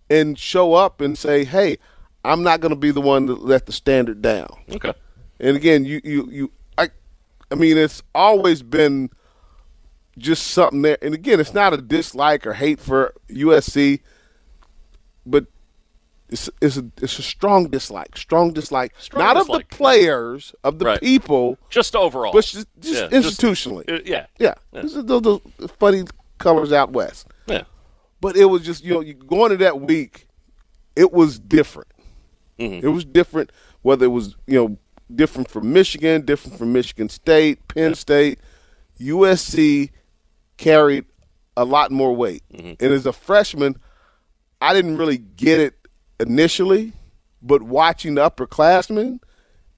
and 0.10 0.38
show 0.38 0.74
up 0.74 1.02
and 1.02 1.18
say 1.18 1.44
hey 1.44 1.78
i'm 2.24 2.44
not 2.44 2.60
going 2.62 2.70
to 2.70 2.76
be 2.76 2.92
the 2.92 3.02
one 3.02 3.28
to 3.28 3.34
let 3.34 3.66
the 3.66 3.72
standard 3.74 4.22
down 4.22 4.48
Okay. 4.72 4.94
and 5.40 5.58
again, 5.58 5.84
you 5.84 6.00
you 6.04 6.30
you 6.32 6.52
I 6.78 6.90
I 7.52 7.56
mean 7.56 7.78
it's 7.78 8.02
always 8.16 8.64
been 8.64 9.10
just 10.18 10.48
something 10.48 10.84
there. 10.84 10.98
And 11.02 11.14
again, 11.16 11.40
it's 11.40 11.56
not 11.56 11.74
a 11.74 11.78
dislike 11.78 12.46
or 12.46 12.54
hate 12.54 12.80
for 12.80 13.14
USC, 13.30 14.00
but 15.26 15.48
it's 16.30 16.50
it's 16.62 16.78
a 16.78 16.86
it's 17.02 17.20
a 17.20 17.24
strong 17.24 17.70
dislike, 17.70 18.18
strong 18.18 18.54
dislike, 18.54 18.94
Strong 18.98 19.24
not 19.24 19.34
dislike. 19.36 19.64
of 19.64 19.70
the 19.70 19.76
players, 19.76 20.56
of 20.64 20.80
the 20.80 20.86
Right. 20.86 21.00
people, 21.02 21.58
Just 21.70 21.96
overall. 21.96 22.32
but 22.34 22.44
just, 22.46 22.68
just 22.80 22.94
Yeah, 23.02 23.10
institutionally. 23.20 23.90
uh, 23.92 24.02
yeah. 24.06 24.26
yeah, 24.40 24.56
This 24.72 24.96
is 24.96 25.06
those, 25.06 25.42
funny 25.80 26.04
colors 26.40 26.72
out 26.72 26.92
west. 26.92 27.28
Yeah. 27.48 27.64
but 28.22 28.36
it 28.38 28.46
was 28.46 28.62
just 28.64 28.84
you 28.84 28.94
know 28.94 29.02
you 29.02 29.14
going 29.14 29.52
to 29.52 29.58
that 29.58 29.82
week, 29.82 30.28
it 30.96 31.12
was 31.12 31.40
different. 31.40 31.90
It 32.58 32.88
was 32.88 33.04
different 33.04 33.52
whether 33.82 34.06
it 34.06 34.10
was 34.10 34.36
you 34.48 34.56
know 34.56 34.78
different 35.14 35.50
from 35.52 35.74
Michigan, 35.74 36.24
different 36.26 36.58
from 36.58 36.72
Michigan 36.72 37.10
State, 37.10 37.68
Penn 37.68 37.94
State, 37.94 38.40
USC 39.00 39.90
carried 40.58 41.06
a 41.58 41.66
lot 41.66 41.92
more 41.92 42.16
weight. 42.16 42.42
And 42.54 42.78
as 42.82 43.06
a 43.06 43.14
freshman, 43.14 43.76
I 44.62 44.74
didn't 44.74 44.98
really 44.98 45.18
get 45.18 45.60
it 45.60 45.74
initially, 46.20 46.94
but 47.42 47.62
watching 47.62 48.16
the 48.16 48.30
upperclassmen 48.30 49.20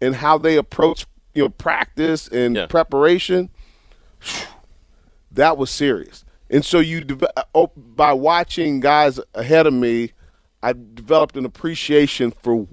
and 0.01 0.15
how 0.15 0.37
they 0.37 0.57
approach 0.57 1.05
you 1.33 1.43
know 1.43 1.49
practice 1.49 2.27
and 2.27 2.55
Yeah. 2.55 2.65
preparation, 2.67 3.49
that 5.31 5.57
was 5.57 5.69
serious. 5.69 6.23
And 6.49 6.63
so 6.63 6.79
you 6.79 7.03
oh, 7.53 7.71
by 7.75 8.13
watching 8.13 8.79
guys 8.79 9.19
ahead 9.33 9.67
of 9.67 9.73
me, 9.73 10.11
I 10.61 10.73
developed 10.73 11.37
an 11.37 11.45
appreciation 11.45 12.31
for 12.31 12.67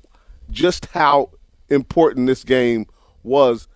just 0.51 0.87
how 0.87 1.31
important 1.68 2.27
this 2.27 2.44
game 2.44 2.87
was 3.22 3.68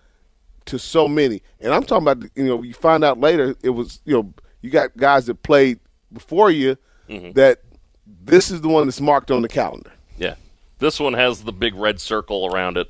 to 0.65 0.77
so 0.77 1.07
many. 1.07 1.41
And 1.59 1.73
I'm 1.73 1.83
talking 1.83 2.07
about 2.07 2.29
you 2.35 2.45
know 2.45 2.61
you 2.61 2.73
find 2.73 3.03
out 3.03 3.19
later 3.19 3.55
it 3.63 3.71
was 3.71 3.99
you 4.05 4.13
know 4.13 4.33
you 4.61 4.69
got 4.69 4.95
guys 4.97 5.25
that 5.25 5.41
played 5.43 5.79
before 6.13 6.51
you 6.51 6.77
mm-hmm. 7.09 7.31
that 7.33 7.61
this 8.23 8.51
is 8.51 8.61
the 8.61 8.67
one 8.67 8.87
that's 8.87 9.01
marked 9.01 9.31
on 9.31 9.41
the 9.41 9.47
calendar. 9.47 9.91
Yeah. 10.17 10.35
This 10.79 10.99
one 10.99 11.13
has 11.13 11.43
the 11.43 11.51
big 11.51 11.73
red 11.75 11.99
circle 11.99 12.45
around 12.53 12.77
it, 12.77 12.89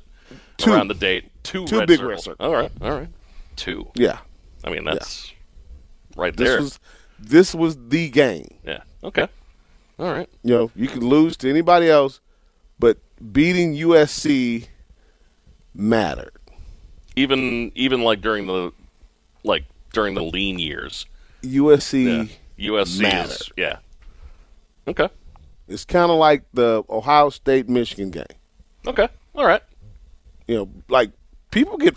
Two. 0.58 0.72
around 0.72 0.88
the 0.88 0.94
date. 0.94 1.30
Two, 1.42 1.66
Two 1.66 1.78
red 1.78 1.88
big 1.88 1.98
circles. 1.98 2.10
red 2.10 2.20
circles. 2.20 2.46
All 2.46 2.54
right, 2.54 2.70
all 2.82 2.90
right. 2.98 3.08
Two. 3.56 3.88
Yeah, 3.94 4.18
I 4.64 4.70
mean, 4.70 4.84
that's 4.84 5.32
right 6.16 6.36
this 6.36 6.48
there. 6.48 6.60
was 6.60 6.78
this 7.18 7.54
was 7.54 7.76
the 7.88 8.10
game. 8.10 8.48
yeah. 8.64 8.82
Okay. 9.02 9.26
All 9.98 10.12
right. 10.12 10.28
You 10.44 10.54
know, 10.54 10.70
you 10.76 10.86
could 10.88 11.02
lose 11.02 11.36
to 11.38 11.48
anybody 11.50 11.88
else, 11.88 12.20
but 12.78 12.98
beating 13.32 13.74
USC 13.74 14.66
mattered. 15.74 16.32
Even 17.16 17.72
even 17.74 18.02
like 18.02 18.20
during 18.20 18.46
the 18.46 18.72
like 19.44 19.64
during 19.92 20.14
the 20.14 20.22
lean 20.22 20.58
years. 20.58 21.06
USC 21.42 22.28
Yeah. 22.56 22.70
USC 22.70 22.82
is 22.82 23.00
mattered. 23.00 23.48
yeah. 23.56 23.78
Okay. 24.88 25.08
It's 25.68 25.84
kind 25.84 26.10
of 26.10 26.16
like 26.18 26.44
the 26.54 26.82
Ohio 26.88 27.28
State 27.30 27.68
Michigan 27.68 28.10
game. 28.10 28.24
Okay. 28.86 29.08
All 29.34 29.44
right. 29.46 29.62
You 30.46 30.56
know, 30.56 30.68
like 30.88 31.10
people 31.50 31.76
get 31.76 31.94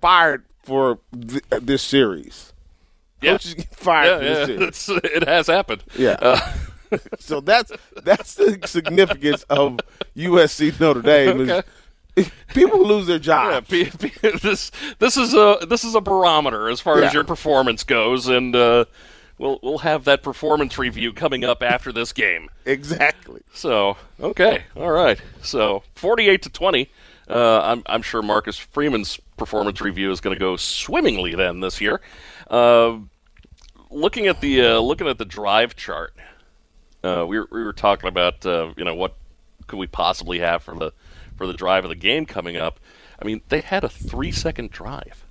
fired 0.00 0.44
for 0.62 0.98
th- 1.12 1.42
this 1.60 1.82
series. 1.82 2.52
Yeah. 3.20 3.32
Coaches 3.32 3.54
get 3.54 3.74
fired 3.74 4.06
Yeah, 4.06 4.18
for 4.18 4.24
yeah. 4.24 4.56
this 4.66 4.78
series. 4.78 5.02
It's, 5.02 5.14
it 5.14 5.28
has 5.28 5.46
happened. 5.46 5.84
Yeah. 5.96 6.16
Uh, 6.20 6.40
So 7.18 7.40
that's 7.40 7.72
that's 8.04 8.36
the 8.36 8.60
significance 8.66 9.42
of 9.50 9.78
USC 10.16 10.78
Notre 10.78 11.02
Dame. 11.02 11.40
is 12.14 12.30
people 12.54 12.86
lose 12.86 13.08
their 13.08 13.16
Yeah, 13.16 13.60
jobs. 13.60 13.68
P- 13.70 13.84
this 14.42 14.70
this 15.00 15.16
is 15.16 15.34
a 15.34 15.58
this 15.68 15.82
is 15.82 15.96
a 15.96 16.00
barometer 16.00 16.68
as 16.68 16.80
far 16.80 17.00
Yeah. 17.00 17.06
as 17.08 17.14
your 17.14 17.24
performance 17.24 17.82
goes, 17.82 18.28
and 18.28 18.54
uh, 18.54 18.84
we'll 19.38 19.58
we'll 19.62 19.78
have 19.78 20.04
that 20.04 20.22
performance 20.22 20.78
review 20.78 21.12
coming 21.12 21.44
up 21.44 21.62
after 21.62 21.92
this 21.92 22.12
game. 22.12 22.48
Exactly. 22.64 23.42
So 23.52 23.96
okay, 24.20 24.64
all 24.76 24.90
right. 24.90 25.20
So 25.42 25.82
forty-eight 25.94 26.42
to 26.42 26.50
twenty. 26.50 26.90
Uh, 27.28 27.60
I'm 27.62 27.82
I'm 27.86 28.02
sure 28.02 28.22
Marcus 28.22 28.58
Freeman's 28.58 29.18
performance 29.36 29.80
review 29.80 30.10
is 30.10 30.20
going 30.20 30.34
to 30.34 30.40
go 30.40 30.56
swimmingly 30.56 31.34
then 31.34 31.60
this 31.60 31.80
year. 31.80 32.00
Uh, 32.48 32.98
looking 33.90 34.26
at 34.26 34.40
the 34.40 34.60
uh, 34.60 34.78
looking 34.78 35.08
at 35.08 35.18
the 35.18 35.24
drive 35.24 35.76
chart, 35.76 36.14
uh, 37.02 37.24
we 37.26 37.38
were, 37.38 37.48
we 37.50 37.62
were 37.64 37.72
talking 37.72 38.08
about 38.08 38.44
uh, 38.44 38.72
you 38.76 38.84
know 38.84 38.94
what 38.94 39.16
could 39.66 39.78
we 39.78 39.86
possibly 39.86 40.40
have 40.40 40.62
for 40.62 40.74
the 40.74 40.92
for 41.36 41.46
the 41.46 41.54
drive 41.54 41.84
of 41.84 41.90
the 41.90 41.96
game 41.96 42.26
coming 42.26 42.56
up. 42.56 42.78
I 43.20 43.24
mean, 43.24 43.42
they 43.48 43.60
had 43.60 43.84
a 43.84 43.88
three-second 43.88 44.70
drive. 44.70 45.23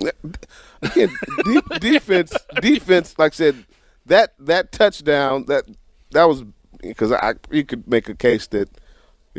Again, 0.82 1.10
de- 1.44 1.78
defense, 1.78 2.32
defense. 2.60 3.14
Like 3.18 3.32
I 3.32 3.36
said, 3.36 3.66
that 4.06 4.34
that 4.38 4.72
touchdown 4.72 5.44
that 5.46 5.64
that 6.12 6.24
was 6.24 6.44
because 6.80 7.12
I 7.12 7.34
you 7.50 7.64
could 7.64 7.86
make 7.86 8.08
a 8.08 8.14
case 8.14 8.46
that 8.48 8.68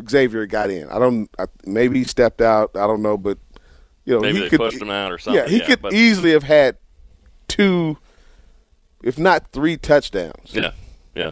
Xavier 0.09 0.45
got 0.45 0.69
in. 0.69 0.87
I 0.89 0.99
don't. 0.99 1.29
I, 1.39 1.45
maybe 1.65 1.99
he 1.99 2.03
stepped 2.05 2.41
out. 2.41 2.71
I 2.75 2.87
don't 2.87 3.01
know, 3.01 3.17
but 3.17 3.37
you 4.05 4.13
know 4.13 4.21
Maybe 4.21 4.37
he 4.37 4.43
they 4.43 4.49
could, 4.49 4.59
pushed 4.59 4.81
him 4.81 4.89
out 4.89 5.11
or 5.11 5.17
something. 5.17 5.41
Yeah, 5.43 5.49
he 5.49 5.59
could 5.61 5.81
but, 5.81 5.93
easily 5.93 6.31
have 6.31 6.43
had 6.43 6.77
two, 7.47 7.97
if 9.03 9.17
not 9.17 9.51
three 9.51 9.77
touchdowns. 9.77 10.51
Yeah, 10.53 10.71
yeah, 11.15 11.31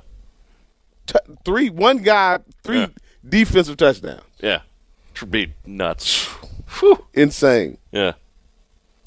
T- 1.06 1.20
three, 1.46 1.70
one 1.70 2.00
guy, 2.00 2.40
three 2.64 2.80
Yeah. 2.82 2.88
defensive 3.28 3.78
touchdowns. 3.78 4.24
yeah. 4.40 4.62
Be 5.30 5.54
nuts. 5.66 6.28
Whew. 6.80 7.06
Insane. 7.14 7.78
Yeah. 7.92 8.14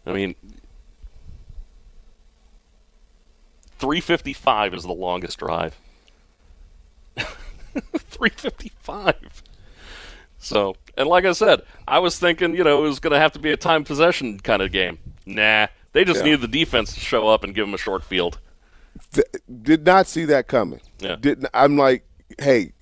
I 0.06 0.12
mean, 0.12 0.34
355 3.78 4.74
is 4.74 4.82
the 4.84 4.92
longest 4.92 5.38
drive. 5.38 5.76
355. 7.16 9.42
So, 10.38 10.76
and 10.96 11.08
like 11.08 11.24
I 11.24 11.32
said, 11.32 11.62
I 11.86 11.98
was 12.00 12.18
thinking, 12.18 12.54
you 12.54 12.64
know, 12.64 12.84
it 12.84 12.88
was 12.88 13.00
going 13.00 13.12
to 13.12 13.18
have 13.18 13.32
to 13.32 13.38
be 13.38 13.52
a 13.52 13.56
time 13.56 13.84
possession 13.84 14.38
kind 14.40 14.60
of 14.62 14.72
game. 14.72 14.98
Nah, 15.24 15.68
they 15.92 16.04
just 16.04 16.18
Yeah. 16.18 16.24
needed 16.24 16.40
the 16.42 16.48
defense 16.48 16.92
to 16.94 17.00
show 17.00 17.28
up 17.28 17.44
and 17.44 17.54
give 17.54 17.66
them 17.66 17.74
a 17.74 17.78
short 17.78 18.02
field. 18.04 18.38
Th- 19.12 19.26
did 19.62 19.86
not 19.86 20.06
see 20.06 20.24
that 20.26 20.48
coming. 20.48 20.80
Yeah. 20.98 21.16
Didn't. 21.16 21.48
I'm 21.54 21.76
like, 21.76 22.04
hey, 22.40 22.72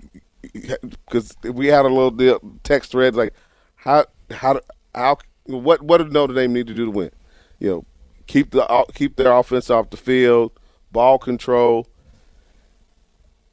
because 0.42 1.34
we 1.44 1.66
had 1.66 1.84
a 1.84 1.88
little 1.88 2.10
deal, 2.10 2.40
text 2.64 2.92
thread 2.92 3.14
like, 3.14 3.34
how 3.76 4.06
how 4.30 4.60
how 4.94 5.18
what 5.52 5.82
what 5.82 5.98
did 5.98 6.12
Notre 6.12 6.34
Dame 6.34 6.52
need 6.52 6.66
to 6.68 6.74
do 6.74 6.84
to 6.86 6.90
win? 6.90 7.10
You 7.58 7.70
know, 7.70 7.84
keep 8.26 8.50
the 8.50 8.66
uh, 8.66 8.84
keep 8.94 9.16
their 9.16 9.32
offense 9.32 9.70
off 9.70 9.90
the 9.90 9.96
field, 9.96 10.52
ball 10.92 11.18
control. 11.18 11.86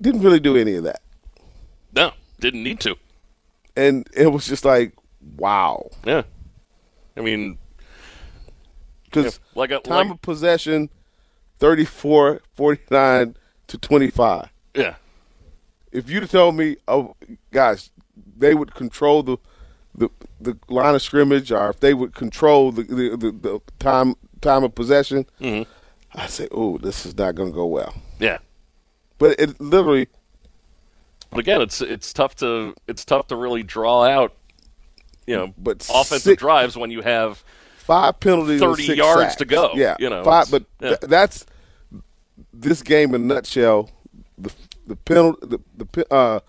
Didn't 0.01 0.21
really 0.21 0.39
do 0.39 0.55
any 0.55 0.75
of 0.75 0.83
that, 0.83 1.01
No, 1.95 2.11
didn't 2.39 2.61
need 2.63 2.79
to. 2.81 2.95
and 3.75 4.07
it 4.15 4.27
was 4.27 4.45
just 4.45 4.63
like, 4.63 4.93
wow. 5.37 5.89
Yeah. 6.05 6.21
I 7.17 7.21
mean, 7.21 7.57
Because 9.05 9.39
like 9.55 9.71
a, 9.71 9.79
time 9.79 10.09
like, 10.09 10.15
of 10.17 10.21
possession, 10.21 10.91
34, 11.57 12.41
49 12.53 13.35
to 13.65 13.77
25. 13.79 14.49
yeah. 14.75 14.95
if 15.91 16.11
you'd 16.11 16.21
have 16.21 16.31
told 16.31 16.55
me, 16.55 16.77
oh, 16.87 17.15
guys, 17.51 17.89
they 18.37 18.53
would 18.53 18.75
control 18.75 19.23
the 19.23 19.37
the, 19.97 20.09
the 20.39 20.57
line 20.69 20.93
of 20.95 21.01
scrimmage, 21.01 21.51
or 21.51 21.69
if 21.69 21.79
they 21.79 21.93
would 21.93 22.13
control 22.13 22.71
the 22.71 22.83
the, 22.83 23.09
the, 23.17 23.31
the 23.31 23.59
time 23.79 24.15
time 24.41 24.63
of 24.63 24.75
possession, 24.75 25.25
Mm-hmm. 25.41 25.69
I 26.19 26.27
say, 26.27 26.47
oh, 26.51 26.77
this 26.77 27.05
is 27.05 27.17
not 27.17 27.35
going 27.35 27.49
to 27.49 27.55
go 27.55 27.65
well. 27.65 27.93
Yeah. 28.19 28.37
But 29.19 29.39
it 29.39 29.59
literally, 29.59 30.07
But 31.31 31.39
again, 31.39 31.61
it's 31.61 31.81
it's 31.81 32.13
tough 32.13 32.35
to 32.37 32.75
it's 32.87 33.03
tough 33.05 33.27
to 33.27 33.35
really 33.35 33.63
draw 33.63 34.03
out, 34.05 34.33
you 35.25 35.35
know, 35.35 35.53
But 35.57 35.77
offensive 35.89 36.21
six- 36.21 36.39
drives 36.39 36.77
when 36.77 36.91
you 36.91 37.01
have 37.01 37.43
five 37.77 38.19
penalties, 38.19 38.61
and 38.61 38.71
30 38.71 38.85
six 38.85 38.97
yards 38.97 39.21
sacks. 39.21 39.35
to 39.37 39.45
go, 39.45 39.71
Yeah, 39.75 39.95
you 39.99 40.09
know, 40.09 40.23
five. 40.23 40.49
But 40.51 40.65
yeah. 40.79 40.89
th- 40.89 41.01
that's 41.01 41.45
this 42.53 42.81
game 42.83 43.13
in 43.15 43.21
a 43.23 43.25
nutshell. 43.25 43.89
The 44.37 44.51
the 44.85 44.95
penalty, 44.95 45.47
the 45.47 45.59
the 45.93 46.13
uh, 46.13 46.39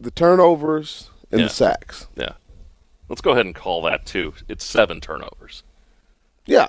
the 0.00 0.10
turnovers 0.10 1.10
and 1.32 1.40
Yeah. 1.40 1.46
the 1.48 1.52
sacks. 1.52 2.06
yeah. 2.16 2.34
Let's 3.08 3.20
go 3.20 3.32
ahead 3.32 3.44
and 3.46 3.54
call 3.54 3.82
that 3.82 4.06
too. 4.06 4.32
It's 4.48 4.64
seven 4.64 5.00
turnovers. 5.00 5.64
Yeah, 6.46 6.68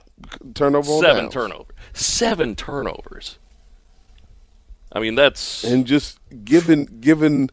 turnover 0.54 0.92
Seven 1.00 1.30
turnovers. 1.30 1.76
Seven 1.94 2.56
turnovers. 2.56 3.38
I 4.92 5.00
mean, 5.00 5.16
that's 5.16 5.64
and 5.64 5.86
just 5.88 6.20
given 6.44 6.86
given 7.02 7.50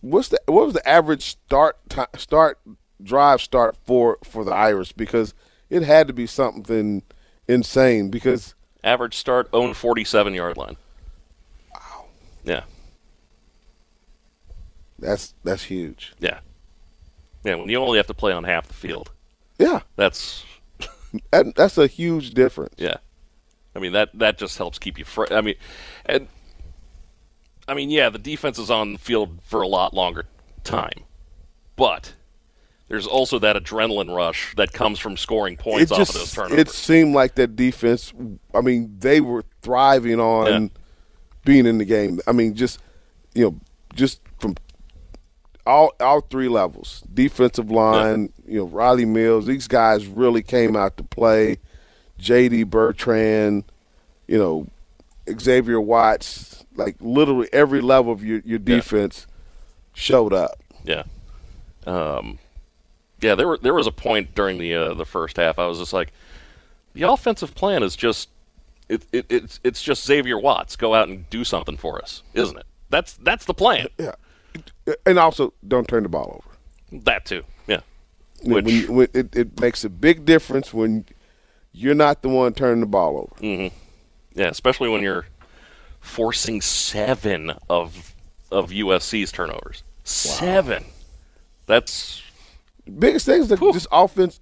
what's 0.00 0.28
the 0.28 0.40
what 0.46 0.64
was 0.66 0.74
the 0.74 0.88
average 0.88 1.22
start 1.22 1.76
ti 1.88 2.02
start 2.16 2.58
drive 3.02 3.40
start 3.40 3.76
for 3.84 4.18
for 4.24 4.44
the 4.44 4.52
Irish 4.52 4.92
because 4.92 5.34
it 5.70 5.82
had 5.82 6.06
to 6.08 6.12
be 6.12 6.26
something 6.26 7.02
insane 7.46 8.10
because 8.10 8.54
average 8.82 9.16
start 9.16 9.48
own 9.52 9.74
47 9.74 10.34
yard 10.34 10.56
line. 10.56 10.76
Wow. 11.74 12.06
Yeah. 12.44 12.62
That's 14.98 15.34
that's 15.44 15.64
huge. 15.64 16.14
Yeah. 16.18 16.40
Yeah, 17.44 17.54
when 17.56 17.68
you 17.68 17.78
only 17.78 17.98
have 17.98 18.06
to 18.08 18.14
play 18.14 18.32
on 18.32 18.44
half 18.44 18.66
the 18.66 18.74
field. 18.74 19.12
Yeah, 19.58 19.80
That's 19.96 20.44
that, 21.30 21.54
that's 21.56 21.78
a 21.78 21.86
huge 21.86 22.30
difference. 22.32 22.74
Yeah, 22.78 22.96
I 23.74 23.78
mean 23.78 23.92
that 23.92 24.10
that 24.18 24.38
just 24.38 24.56
helps 24.58 24.78
keep 24.78 24.98
you 24.98 25.04
fresh. 25.04 25.30
I 25.30 25.40
mean, 25.40 25.54
and 26.06 26.28
I 27.66 27.74
mean, 27.74 27.90
yeah, 27.90 28.08
the 28.08 28.18
defense 28.18 28.58
is 28.58 28.70
on 28.70 28.92
the 28.94 28.98
field 28.98 29.38
for 29.44 29.62
a 29.62 29.68
lot 29.68 29.94
longer 29.94 30.24
time, 30.64 31.04
but 31.76 32.12
there's 32.88 33.06
also 33.06 33.38
that 33.40 33.56
adrenaline 33.56 34.14
rush 34.14 34.54
that 34.56 34.72
comes 34.72 34.98
from 34.98 35.16
scoring 35.16 35.56
points 35.56 35.90
it 35.90 35.94
off 35.94 35.98
just 35.98 36.14
of 36.14 36.20
those 36.20 36.32
turnovers. 36.32 36.58
it 36.58 36.68
seemed 36.70 37.14
like 37.14 37.34
that 37.34 37.54
defense. 37.56 38.12
I 38.54 38.60
mean, 38.62 38.96
they 38.98 39.20
were 39.20 39.44
thriving 39.62 40.20
on 40.20 40.46
Yeah. 40.64 40.68
being 41.44 41.66
in 41.66 41.78
the 41.78 41.84
game. 41.84 42.20
I 42.26 42.32
mean, 42.32 42.54
just 42.54 42.80
you 43.34 43.44
know, 43.44 43.60
just 43.94 44.20
all 45.68 45.92
all 46.00 46.22
three 46.22 46.48
levels, 46.48 47.04
defensive 47.12 47.70
line. 47.70 48.32
You 48.46 48.60
know, 48.60 48.68
Rylie 48.68 49.06
Mills. 49.06 49.46
These 49.46 49.68
guys 49.68 50.06
really 50.06 50.42
came 50.42 50.74
out 50.74 50.96
to 50.96 51.04
play. 51.04 51.58
J.D. 52.18 52.64
Bertrand. 52.64 53.64
You 54.26 54.38
know, 54.38 54.66
Xavier 55.38 55.80
Watts. 55.80 56.64
Like 56.74 56.96
literally 57.00 57.48
every 57.52 57.80
level 57.80 58.12
of 58.12 58.24
your 58.24 58.40
your 58.44 58.58
defense 58.58 59.26
showed 59.92 60.32
up. 60.32 60.58
Yeah. 60.84 61.02
Um, 61.86 62.38
yeah, 63.20 63.34
there 63.34 63.48
were 63.48 63.58
there 63.58 63.74
was 63.74 63.86
a 63.86 63.92
point 63.92 64.34
during 64.34 64.58
the 64.58 64.74
uh, 64.74 64.94
the 64.94 65.04
first 65.04 65.36
half 65.36 65.58
I 65.58 65.66
was 65.66 65.78
just 65.78 65.92
like, 65.92 66.12
the 66.94 67.02
offensive 67.02 67.54
plan 67.54 67.82
is 67.82 67.96
just 67.96 68.30
it, 68.88 69.04
it 69.12 69.26
it's 69.28 69.60
it's 69.64 69.82
just 69.82 70.04
Xavier 70.04 70.38
Watts 70.38 70.76
go 70.76 70.94
out 70.94 71.08
and 71.08 71.28
do 71.30 71.44
something 71.44 71.76
for 71.76 72.00
us, 72.00 72.22
isn't 72.32 72.56
it? 72.56 72.66
That's 72.90 73.14
that's 73.14 73.44
the 73.44 73.54
plan. 73.54 73.88
Yeah, 73.98 74.14
and 75.06 75.18
also 75.18 75.52
don't 75.66 75.86
turn 75.88 76.02
the 76.02 76.08
ball 76.08 76.42
over. 76.42 77.02
That 77.04 77.24
too. 77.24 77.44
Yeah. 77.66 77.80
Which 78.42 78.64
when 78.64 78.74
you, 78.74 78.92
when 78.92 79.08
it, 79.14 79.34
it 79.36 79.60
makes 79.60 79.84
a 79.84 79.88
big 79.90 80.24
difference 80.24 80.72
when 80.72 81.04
you're 81.72 81.94
not 81.94 82.22
the 82.22 82.28
one 82.28 82.52
turning 82.54 82.80
the 82.80 82.86
ball 82.86 83.18
over. 83.18 83.42
Mm-hmm. 83.46 83.74
yeah, 84.38 84.46
especially 84.48 84.88
when 84.88 85.02
you're 85.02 85.26
forcing 86.00 86.60
seven 86.60 87.52
of 87.68 88.14
of 88.50 88.70
USC's 88.70 89.30
turnovers. 89.32 89.82
Seven. 90.04 90.84
That's 91.66 92.22
Biggest 92.98 93.26
thing 93.26 93.42
is 93.42 93.48
that 93.48 93.58
Whew. 93.60 93.72
this 93.72 93.86
offense 93.92 94.40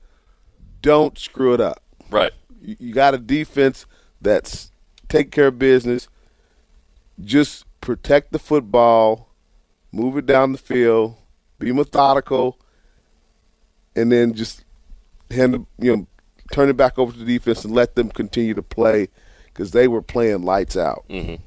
don't 0.81 1.19
screw 1.19 1.53
it 1.55 1.61
up. 1.61 1.83
right. 2.11 2.33
You, 2.63 2.77
you 2.79 2.95
got 2.95 3.15
a 3.15 3.19
defense 3.19 3.87
that's 4.21 4.71
take 5.09 5.31
care 5.33 5.49
of 5.49 5.59
business. 5.59 6.09
Just 7.25 7.65
protect 7.81 8.33
the 8.33 8.39
football, 8.39 9.26
move 9.93 10.17
it 10.17 10.27
down 10.27 10.53
the 10.53 10.59
field, 10.59 11.17
be 11.59 11.73
methodical, 11.73 12.59
and 13.95 14.11
then 14.13 14.35
just 14.35 14.65
hand 15.31 15.67
you 15.79 15.97
know 15.97 16.07
turn 16.53 16.69
it 16.69 16.77
back 16.77 16.99
over 16.99 17.13
to 17.13 17.19
the 17.19 17.25
defense 17.25 17.65
and 17.65 17.75
let 17.75 17.95
them 17.97 18.09
continue 18.09 18.55
to 18.55 18.63
play 18.63 19.09
because 19.47 19.73
they 19.73 19.89
were 19.89 20.03
playing 20.03 20.43
lights 20.43 20.77
out. 20.77 21.05
Mm-hmm. 21.09 21.43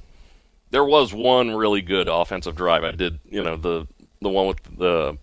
there 0.71 0.83
was 0.83 1.13
one 1.13 1.51
really 1.55 1.81
good 1.81 2.07
offensive 2.09 2.55
drive. 2.55 2.83
I 2.83 2.91
did, 2.91 3.19
you 3.29 3.41
know, 3.43 3.55
the 3.55 3.87
the 4.21 4.29
one 4.29 4.47
with 4.47 4.61
the 4.77 5.17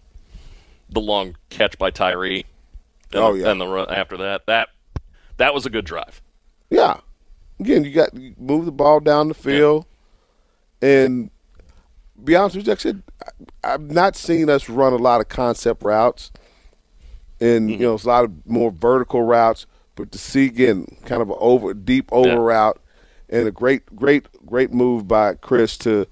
the 0.89 1.01
long 1.01 1.37
catch 1.51 1.77
by 1.79 1.91
Tyree. 1.91 2.45
And, 3.13 3.23
Oh, 3.23 3.35
yeah. 3.35 3.51
and 3.51 3.61
the 3.61 3.67
run 3.67 3.89
after 3.91 4.17
that, 4.19 4.47
that 4.47 4.69
that 5.37 5.53
was 5.53 5.67
a 5.67 5.71
good 5.71 5.85
drive. 5.85 6.23
Yeah. 6.71 6.99
Again, 7.61 7.85
you 7.85 7.93
got 7.93 8.15
you 8.15 8.35
move 8.39 8.65
the 8.65 8.73
ball 8.73 9.01
down 9.01 9.29
the 9.29 9.35
field, 9.35 9.85
and 10.83 11.31
be 12.23 12.35
honest 12.37 12.57
with 12.57 12.67
you, 12.67 12.71
like 12.73 12.79
I 12.79 12.83
said, 12.83 13.03
I, 13.65 13.75
I've 13.75 13.91
not 13.91 14.17
seen 14.17 14.49
us 14.49 14.69
run 14.69 14.93
a 14.93 14.97
lot 14.97 15.21
of 15.21 15.29
concept 15.29 15.83
routes, 15.83 16.31
and 17.41 17.69
you 17.71 17.77
mm-hmm. 17.77 17.83
know, 17.85 17.95
it's 17.95 18.05
a 18.05 18.09
lot 18.09 18.25
of 18.25 18.47
more 18.47 18.71
vertical 18.71 19.23
routes. 19.23 19.67
But 19.95 20.13
to 20.13 20.19
see 20.19 20.47
again, 20.47 20.87
kind 21.07 21.23
of 21.23 21.31
an 21.31 21.37
over 21.39 21.73
deep 21.73 22.13
over 22.13 22.29
Yeah. 22.29 22.35
route, 22.35 22.81
and 23.29 23.49
a 23.49 23.51
great, 23.51 23.95
great, 23.97 24.27
great 24.45 24.73
move 24.73 25.09
by 25.09 25.35
Chris 25.35 25.77
to 25.79 26.07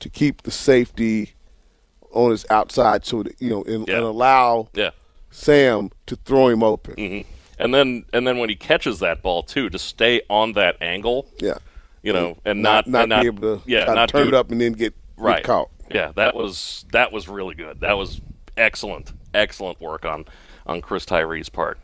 to 0.00 0.08
keep 0.08 0.42
the 0.42 0.50
safety 0.50 1.32
on 2.12 2.30
his 2.30 2.46
outside, 2.50 3.04
so 3.04 3.22
that, 3.22 3.40
you 3.40 3.50
know, 3.50 3.62
and, 3.64 3.86
Yeah. 3.86 3.96
and 3.96 4.04
allow 4.04 4.68
Yeah. 4.74 4.90
Sam 5.30 5.90
to 6.06 6.16
throw 6.16 6.48
him 6.48 6.62
open. 6.62 6.94
Mm-hmm. 6.96 7.28
And 7.58 7.74
then 7.74 8.04
and 8.12 8.26
then 8.26 8.38
when 8.38 8.48
he 8.48 8.56
catches 8.56 8.98
that 9.00 9.22
ball 9.22 9.42
too, 9.42 9.68
to 9.70 9.78
stay 9.78 10.22
on 10.28 10.54
that 10.54 10.76
angle, 10.80 11.26
Yeah. 11.38 11.58
you 12.02 12.12
know, 12.12 12.36
and 12.44 12.62
not 12.62 12.86
not 12.86 13.08
not, 13.08 13.24
and 13.24 13.38
be 13.38 13.44
able 13.46 13.58
to 13.58 13.70
yeah, 13.70 13.84
not 13.84 14.08
turn 14.08 14.22
do- 14.24 14.28
it 14.28 14.34
up 14.34 14.50
and 14.50 14.60
then 14.60 14.72
get 14.72 14.94
right 15.20 15.44
caught. 15.44 15.70
Yeah, 15.92 16.12
that 16.16 16.34
was 16.34 16.84
that 16.92 17.12
was 17.12 17.28
really 17.28 17.54
good. 17.54 17.80
That 17.80 17.96
was 17.96 18.20
excellent, 18.56 19.12
excellent 19.34 19.80
work 19.80 20.04
on 20.04 20.24
on 20.66 20.80
Chris 20.80 21.04
Tyree's 21.04 21.48
part. 21.48 21.78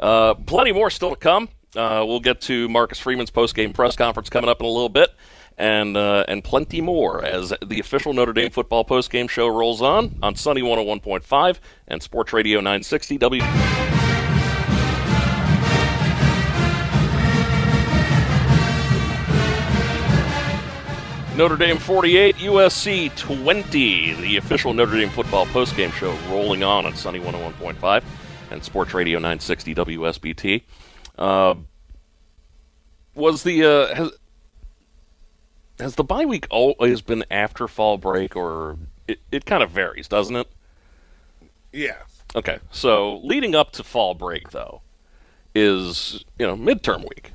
Uh, 0.00 0.34
plenty 0.34 0.72
more 0.72 0.90
still 0.90 1.10
to 1.10 1.16
come. 1.16 1.48
Uh, 1.76 2.04
we'll 2.06 2.20
get 2.20 2.40
to 2.42 2.68
Marcus 2.68 2.98
Freeman's 2.98 3.30
post 3.30 3.54
game 3.54 3.72
press 3.72 3.96
conference 3.96 4.30
coming 4.30 4.48
up 4.48 4.60
in 4.60 4.66
a 4.66 4.70
little 4.70 4.88
bit, 4.88 5.10
and 5.58 5.96
uh, 5.96 6.24
and 6.28 6.42
plenty 6.42 6.80
more 6.80 7.24
as 7.24 7.52
the 7.64 7.80
official 7.80 8.12
Notre 8.12 8.32
Dame 8.32 8.50
football 8.50 8.84
post 8.84 9.10
game 9.10 9.28
show 9.28 9.48
rolls 9.48 9.82
on 9.82 10.18
on 10.22 10.34
Sunny 10.36 10.62
101.5 10.62 11.58
and 11.88 12.02
Sports 12.02 12.32
Radio 12.32 12.58
960 12.58 13.18
W. 13.18 14.13
Notre 21.36 21.56
Dame 21.56 21.78
48, 21.78 22.36
USC 22.36 23.16
20. 23.16 24.14
The 24.20 24.36
official 24.36 24.72
Notre 24.72 24.96
Dame 24.96 25.08
football 25.08 25.46
postgame 25.46 25.92
show 25.92 26.12
rolling 26.32 26.62
on 26.62 26.86
on 26.86 26.94
Sunny 26.94 27.18
101.5 27.18 28.04
and 28.52 28.62
Sports 28.62 28.94
Radio 28.94 29.18
960 29.18 29.74
WSBT. 29.74 30.62
Uh, 31.18 31.54
was 33.16 33.42
the 33.42 33.64
uh, 33.64 33.94
has 33.96 34.12
has 35.80 35.96
the 35.96 36.04
bye 36.04 36.24
week 36.24 36.46
always 36.50 37.00
been 37.00 37.24
after 37.32 37.66
fall 37.66 37.98
break, 37.98 38.36
or 38.36 38.76
it, 39.08 39.18
it 39.32 39.44
kind 39.44 39.64
of 39.64 39.70
varies, 39.70 40.06
doesn't 40.06 40.36
it? 40.36 40.46
Yeah. 41.72 41.96
Okay, 42.36 42.58
so 42.70 43.18
leading 43.18 43.56
up 43.56 43.72
to 43.72 43.82
fall 43.82 44.14
break, 44.14 44.50
though, 44.50 44.82
is 45.52 46.24
you 46.38 46.46
know 46.46 46.56
midterm 46.56 47.00
week, 47.02 47.32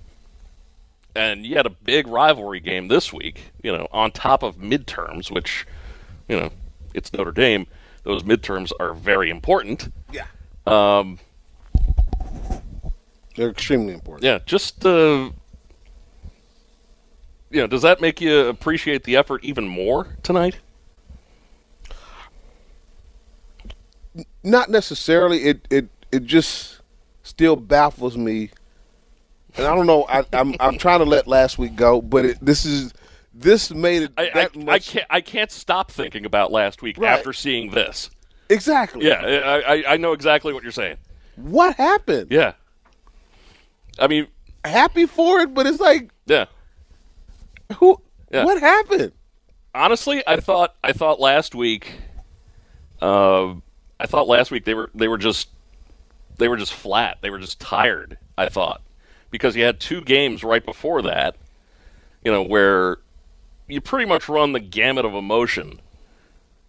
and 1.19 1.45
you 1.45 1.57
had 1.57 1.65
a 1.65 1.69
big 1.69 2.07
rivalry 2.07 2.61
game 2.61 2.87
this 2.87 3.11
week. 3.11 3.51
You 3.61 3.73
know, 3.75 3.87
on 3.91 4.11
top 4.11 4.41
of 4.41 4.55
midterms, 4.57 5.29
which 5.29 5.67
you 6.29 6.39
know 6.39 6.49
it's 6.93 7.11
Notre 7.11 7.31
Dame. 7.31 7.67
Those 8.03 8.23
midterms 8.23 8.71
are 8.79 8.93
very 8.93 9.29
important. 9.29 9.91
Yeah. 10.13 10.25
Um, 10.65 11.19
They're 13.35 13.49
extremely 13.49 13.93
important. 13.93 14.23
yeah, 14.23 14.39
just 14.45 14.85
uh, 14.85 15.29
you 17.49 17.61
know, 17.61 17.67
does 17.67 17.81
that 17.81 17.99
make 17.99 18.21
you 18.21 18.47
appreciate 18.47 19.03
the 19.03 19.17
effort 19.17 19.43
even 19.43 19.67
more 19.67 20.15
tonight? 20.23 20.59
Not 24.41 24.69
necessarily. 24.69 25.43
It 25.43 25.67
it 25.69 25.89
it 26.13 26.25
just 26.25 26.79
still 27.23 27.57
baffles 27.57 28.17
me, 28.17 28.51
and 29.57 29.65
I 29.67 29.75
don't 29.75 29.87
know. 29.87 30.05
I, 30.07 30.25
I'm 30.33 30.55
I'm 30.59 30.77
trying 30.77 30.99
to 30.99 31.05
let 31.05 31.27
last 31.27 31.57
week 31.57 31.75
go, 31.75 32.01
but 32.01 32.25
it, 32.25 32.37
this 32.41 32.65
is 32.65 32.93
this 33.33 33.71
made 33.71 34.03
it 34.03 34.11
I, 34.17 34.23
I, 34.23 34.29
that 34.33 34.51
I 34.55 34.59
much 34.59 34.89
can't 34.89 35.07
I 35.09 35.21
can't 35.21 35.51
stop 35.51 35.91
thinking 35.91 36.25
about 36.25 36.51
last 36.51 36.81
week 36.81 36.97
Right. 36.97 37.11
after 37.17 37.33
seeing 37.33 37.71
this. 37.71 38.09
exactly. 38.49 39.05
Yeah, 39.07 39.21
I, 39.21 39.75
I, 39.75 39.93
I 39.93 39.97
know 39.97 40.13
exactly 40.13 40.53
what 40.53 40.63
you're 40.63 40.71
saying. 40.71 40.97
What 41.35 41.75
happened? 41.75 42.27
Yeah. 42.31 42.53
I 43.97 44.07
mean, 44.07 44.27
Happy 44.65 45.05
for 45.05 45.39
it, 45.39 45.53
but 45.53 45.65
it's 45.67 45.79
like 45.79 46.09
yeah. 46.25 46.45
who? 47.77 48.01
Yeah. 48.31 48.43
What 48.43 48.59
happened? 48.59 49.13
Honestly, 49.73 50.21
I 50.27 50.37
thought 50.41 50.75
I 50.83 50.91
thought 50.91 51.19
last 51.21 51.55
week, 51.55 51.93
uh, 53.01 53.53
I 53.99 54.05
thought 54.05 54.27
last 54.27 54.51
week 54.51 54.65
they 54.65 54.73
were 54.73 54.89
they 54.93 55.07
were 55.07 55.17
just 55.17 55.47
they 56.37 56.49
were 56.49 56.57
just 56.57 56.73
flat. 56.73 57.19
They 57.21 57.29
were 57.29 57.39
just 57.39 57.59
tired. 57.61 58.17
I 58.37 58.49
thought 58.49 58.81
because 59.31 59.55
you 59.55 59.63
had 59.63 59.79
two 59.79 60.01
games 60.01 60.43
right 60.43 60.63
before 60.65 61.01
that, 61.03 61.35
you 62.23 62.31
know, 62.31 62.41
where 62.43 62.97
you 63.67 63.81
pretty 63.81 64.05
much 64.05 64.27
run 64.29 64.51
the 64.53 64.59
gamut 64.59 65.05
of 65.05 65.13
emotion. 65.13 65.79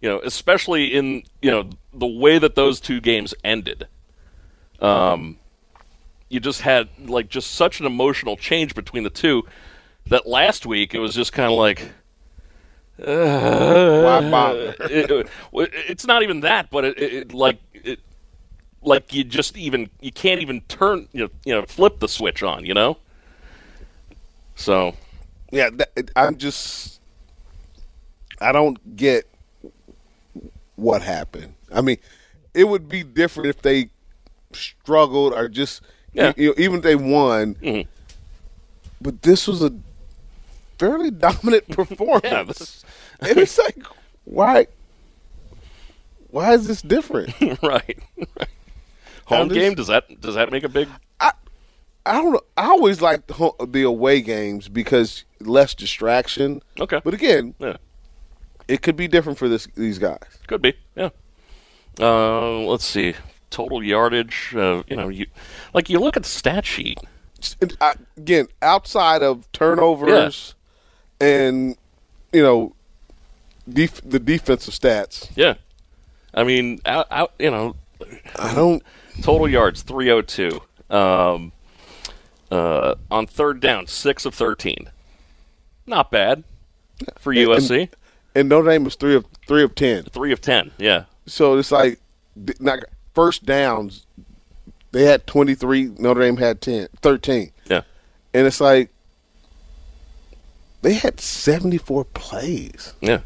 You 0.01 0.09
know, 0.09 0.19
especially 0.23 0.85
in 0.87 1.23
you 1.41 1.51
know 1.51 1.69
the 1.93 2.07
way 2.07 2.39
that 2.39 2.55
those 2.55 2.79
two 2.79 2.99
games 2.99 3.33
ended. 3.43 3.87
Um, 4.79 5.37
you 6.29 6.39
just 6.39 6.61
had 6.61 6.89
like 6.99 7.29
just 7.29 7.51
such 7.51 7.79
an 7.79 7.85
emotional 7.85 8.35
change 8.35 8.73
between 8.73 9.03
the 9.03 9.09
two 9.11 9.43
that 10.07 10.27
last 10.27 10.65
week 10.65 10.95
it 10.95 10.99
was 10.99 11.13
just 11.13 11.33
kind 11.33 11.51
of 11.51 11.57
like 11.57 11.91
Why 14.03 14.21
bother? 14.31 14.75
it, 14.89 15.11
it- 15.11 15.27
it's 15.53 16.05
not 16.07 16.23
even 16.23 16.39
that, 16.41 16.69
but 16.71 16.83
it, 16.85 16.97
it 16.99 17.33
like 17.33 17.59
it, 17.73 17.99
like 18.83 19.13
you 19.13 19.23
just 19.23 19.57
even 19.57 19.89
you 20.01 20.11
can't 20.11 20.41
even 20.41 20.61
turn 20.61 21.07
you 21.13 21.25
know, 21.25 21.29
you 21.45 21.53
know 21.53 21.63
flip 21.65 21.99
the 21.99 22.07
switch 22.07 22.41
on, 22.43 22.65
you 22.65 22.73
know. 22.73 22.97
So 24.55 24.95
Yeah, 25.51 25.69
that, 25.71 26.11
I'm 26.15 26.37
just. 26.37 26.99
I 28.39 28.51
don't 28.51 28.95
get 28.95 29.27
what 30.75 31.01
happened. 31.03 31.53
I 31.71 31.81
mean, 31.81 31.97
it 32.55 32.63
would 32.63 32.89
be 32.89 33.03
different 33.03 33.49
if 33.49 33.61
they 33.61 33.89
struggled 34.51 35.33
or 35.33 35.47
just, 35.47 35.81
Yeah. 36.13 36.33
you 36.35 36.47
know, 36.49 36.53
even 36.57 36.77
if 36.77 36.83
they 36.83 36.95
won. 36.95 37.53
Mhm. 37.55 37.87
But 38.99 39.21
this 39.21 39.47
was 39.47 39.61
a 39.61 39.71
fairly 40.79 41.11
dominant 41.27 41.67
performance. 41.69 42.23
yeah, 42.23 42.43
this, 42.43 42.83
and 43.19 43.37
it's 43.37 43.57
like, 43.59 43.77
why? 44.25 44.65
Why 46.31 46.53
is 46.53 46.65
this 46.67 46.81
different? 46.81 47.33
right 47.61 47.99
right. 48.39 48.49
Home 49.37 49.47
game 49.49 49.75
does 49.75 49.87
that 49.87 50.21
does 50.21 50.35
that 50.35 50.51
make 50.51 50.63
a 50.63 50.69
big? 50.69 50.87
I 51.19 51.31
I 52.05 52.13
don't 52.21 52.33
know. 52.33 52.41
I 52.57 52.65
always 52.67 53.01
like 53.01 53.27
the, 53.27 53.51
the 53.67 53.83
away 53.83 54.21
games 54.21 54.67
because 54.67 55.23
less 55.39 55.73
distraction. 55.75 56.61
Okay. 56.79 57.01
But 57.03 57.13
again, 57.13 57.53
Yeah, 57.59 57.77
it 58.67 58.81
could 58.81 58.95
be 58.95 59.07
different 59.07 59.37
for 59.37 59.47
this 59.49 59.67
these 59.75 59.99
guys. 59.99 60.19
could 60.47 60.61
be. 60.61 60.73
Yeah. 60.95 61.09
Uh, 61.99 62.59
let's 62.59 62.85
see. 62.85 63.15
Total 63.49 63.83
yardage. 63.83 64.53
Uh, 64.55 64.83
you 64.87 64.95
know, 64.95 65.09
you 65.09 65.25
like 65.73 65.89
you 65.89 65.99
look 65.99 66.15
at 66.17 66.23
the 66.23 66.29
stat 66.29 66.65
sheet. 66.65 66.97
Uh, 67.81 67.93
again, 68.17 68.47
outside 68.61 69.23
of 69.23 69.51
turnovers 69.51 70.55
and 71.19 71.75
you 72.31 72.41
know 72.41 72.73
def- 73.67 74.01
the 74.07 74.19
defensive 74.19 74.73
stats, 74.73 75.29
Yeah. 75.35 75.55
I 76.33 76.43
mean, 76.43 76.79
out, 76.85 77.07
out 77.11 77.33
you 77.39 77.51
know, 77.51 77.75
I 78.37 78.53
don't. 78.55 78.81
Total 79.21 79.47
yards 79.49 79.81
302. 79.83 80.61
Um, 80.95 81.51
uh, 82.49 82.95
on 83.09 83.27
third 83.27 83.59
down, 83.59 83.87
six 83.87 84.25
of 84.25 84.33
13. 84.33 84.89
Not 85.85 86.11
bad 86.11 86.43
for 87.17 87.33
USC. 87.33 87.89
And 88.35 88.49
Notre 88.49 88.69
Dame 88.69 88.83
was 88.83 88.95
three 88.95 89.15
of 89.15 89.25
three 89.47 89.63
of 89.63 89.75
ten. 89.75 90.03
Three 90.03 90.31
of 90.31 90.39
10. 90.41 90.71
Yeah. 90.77 91.05
So 91.25 91.57
it's 91.57 91.71
like 91.71 91.99
not, 92.59 92.79
first 93.13 93.45
downs. 93.45 94.05
They 94.91 95.03
had 95.05 95.27
twenty 95.27 95.55
three. 95.55 95.91
Notre 95.97 96.21
Dame 96.21 96.37
had 96.37 96.61
10, 96.61 96.87
13. 97.01 97.51
Yeah. 97.65 97.81
and 98.33 98.47
it's 98.47 98.61
like 98.61 98.89
they 100.81 100.93
had 100.93 101.19
seventy 101.19 101.77
four 101.77 102.05
plays. 102.05 102.93
Yeah. 103.01 103.21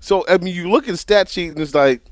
So 0.00 0.24
I 0.28 0.38
mean, 0.38 0.54
you 0.54 0.70
look 0.70 0.84
at 0.84 0.92
the 0.92 0.96
stat 0.96 1.28
sheet 1.28 1.48
and 1.50 1.58
it's 1.58 1.74
like 1.74 2.02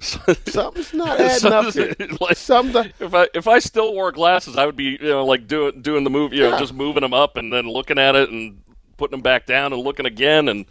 something's 0.46 0.94
not 0.94 1.20
adding 1.20 1.52
up. 1.52 1.72
Here. 1.74 1.94
like, 2.20 2.36
Something. 2.36 2.92
if 3.00 3.14
I 3.14 3.28
if 3.34 3.46
I 3.46 3.58
still 3.58 3.92
wore 3.92 4.12
glasses, 4.12 4.56
I 4.56 4.64
would 4.66 4.76
be 4.76 4.98
you 5.00 5.08
know 5.08 5.24
like 5.26 5.46
doing 5.46 5.82
doing 5.82 6.04
the 6.04 6.10
move, 6.10 6.32
you 6.32 6.40
know, 6.42 6.58
just 6.58 6.72
moving 6.74 7.02
them 7.02 7.12
up 7.14 7.36
and 7.36 7.52
then 7.52 7.66
looking 7.68 7.98
at 7.98 8.16
it 8.16 8.30
and 8.30 8.60
putting 8.96 9.12
them 9.12 9.22
back 9.22 9.46
down 9.46 9.72
and 9.72 9.82
looking 9.82 10.06
again 10.06 10.48
and 10.48 10.64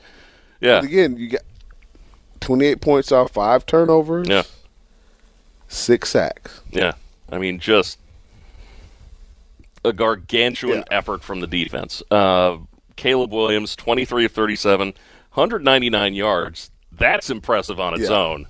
yeah, 0.62 0.80
Again, 0.82 1.16
you 1.18 1.30
got 1.30 1.42
twenty 2.42 2.66
eight 2.66 2.82
points 2.82 3.12
off 3.12 3.32
five 3.32 3.66
turnovers. 3.66 4.28
yeah, 4.28 4.44
six 5.68 6.10
sacks. 6.10 6.62
yeah. 6.72 6.94
I 7.32 7.38
mean, 7.38 7.60
just 7.60 8.00
a 9.86 9.94
gargantuan 9.94 10.80
Yeah. 10.80 10.84
effort 10.98 11.24
from 11.24 11.40
the 11.40 11.48
defense. 11.48 12.02
Uh, 12.12 12.58
Caleb 12.96 13.32
Williams, 13.32 13.76
twenty 13.76 14.04
three 14.06 14.26
of 14.26 14.32
37, 14.32 14.94
199 15.34 16.14
yards. 16.16 16.72
That's 16.92 17.30
impressive 17.30 17.80
on 17.80 17.94
its 17.94 18.10
Yeah. 18.10 18.18
own. 18.18 18.48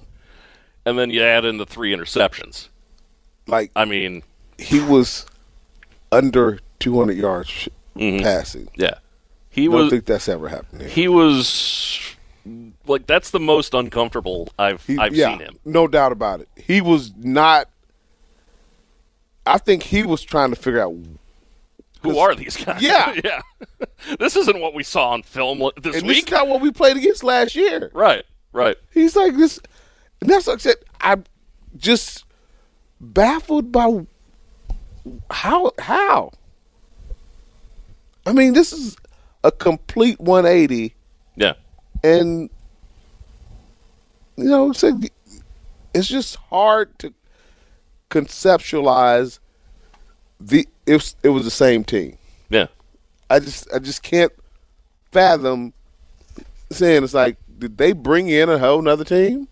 And 0.89 0.97
then 0.99 1.09
you 1.11 1.21
add 1.21 1.45
in 1.45 1.57
the 1.57 1.65
three 1.65 1.95
interceptions. 1.95 2.67
Like 3.47 3.71
I 3.75 3.85
mean, 3.85 4.23
he 4.57 4.79
was 4.81 5.25
under 6.11 6.59
two 6.79 6.97
hundred 6.97 7.17
yards 7.17 7.69
Mm-hmm. 7.95 8.23
passing. 8.23 8.69
yeah, 8.75 8.95
he 9.49 9.63
I 9.63 9.65
don't 9.65 9.73
was 9.75 9.89
think 9.89 10.05
that's 10.05 10.29
ever 10.29 10.47
happened. 10.47 10.81
Here. 10.81 10.89
he 10.89 11.07
was 11.09 11.99
like 12.87 13.05
that's 13.07 13.31
the 13.31 13.39
most 13.41 13.73
uncomfortable 13.73 14.47
I've 14.57 14.85
He- 14.85 14.97
I've 14.97 15.13
yeah, 15.13 15.31
seen 15.31 15.39
him. 15.39 15.59
No 15.65 15.87
doubt 15.87 16.11
about 16.13 16.39
it. 16.41 16.47
He 16.55 16.79
was 16.81 17.11
not. 17.17 17.67
I 19.45 19.57
think 19.57 19.83
he 19.83 20.03
was 20.03 20.21
trying 20.21 20.51
to 20.51 20.55
figure 20.55 20.81
out, 20.81 20.95
Who 22.03 22.19
are 22.19 22.35
these 22.35 22.55
guys? 22.55 22.81
Yeah. 22.81 23.19
yeah. 23.23 23.41
this 24.19 24.35
isn't 24.35 24.59
what 24.61 24.73
we 24.73 24.83
saw 24.83 25.09
on 25.09 25.23
film 25.23 25.59
this 25.59 25.71
and 25.75 25.83
this 25.95 26.03
week. 26.03 26.25
is 26.27 26.31
not 26.31 26.47
what 26.47 26.61
we 26.61 26.71
played 26.71 26.95
against 26.97 27.23
last 27.23 27.55
year. 27.55 27.89
right, 27.93 28.23
right. 28.53 28.77
He's 28.93 29.15
like 29.15 29.35
this, 29.35 29.59
and 30.21 30.29
that's 30.29 30.47
like 30.47 30.57
I 30.57 30.59
said. 30.59 30.75
I'm 31.01 31.23
just 31.77 32.25
baffled 32.99 33.71
by 33.71 34.05
how 35.31 35.71
how. 35.79 36.31
I 38.25 38.33
mean, 38.33 38.53
this 38.53 38.73
is 38.73 38.97
a 39.43 39.51
complete 39.51 40.19
180, 40.19 40.93
Yeah, 41.35 41.53
and 42.03 42.49
you 44.35 44.43
know, 44.45 44.69
it's, 44.71 44.83
like- 44.83 45.13
it's 45.93 46.07
just 46.07 46.35
hard 46.35 46.97
to 46.99 47.13
conceptualize 48.09 49.39
the 50.39 50.67
it 50.85 50.93
was, 50.93 51.15
it 51.23 51.29
was 51.29 51.43
the 51.45 51.51
same 51.51 51.83
team. 51.83 52.17
yeah. 52.49 52.67
I 53.29 53.39
just 53.39 53.71
I 53.73 53.77
just 53.79 54.01
can't 54.01 54.31
fathom 55.11 55.71
saying 56.71 57.03
it's 57.03 57.13
like 57.13 57.37
did 57.59 57.77
they 57.77 57.91
bring 57.93 58.27
in 58.29 58.49
a 58.49 58.57
whole 58.57 58.81
nother 58.81 59.03
team? 59.03 59.47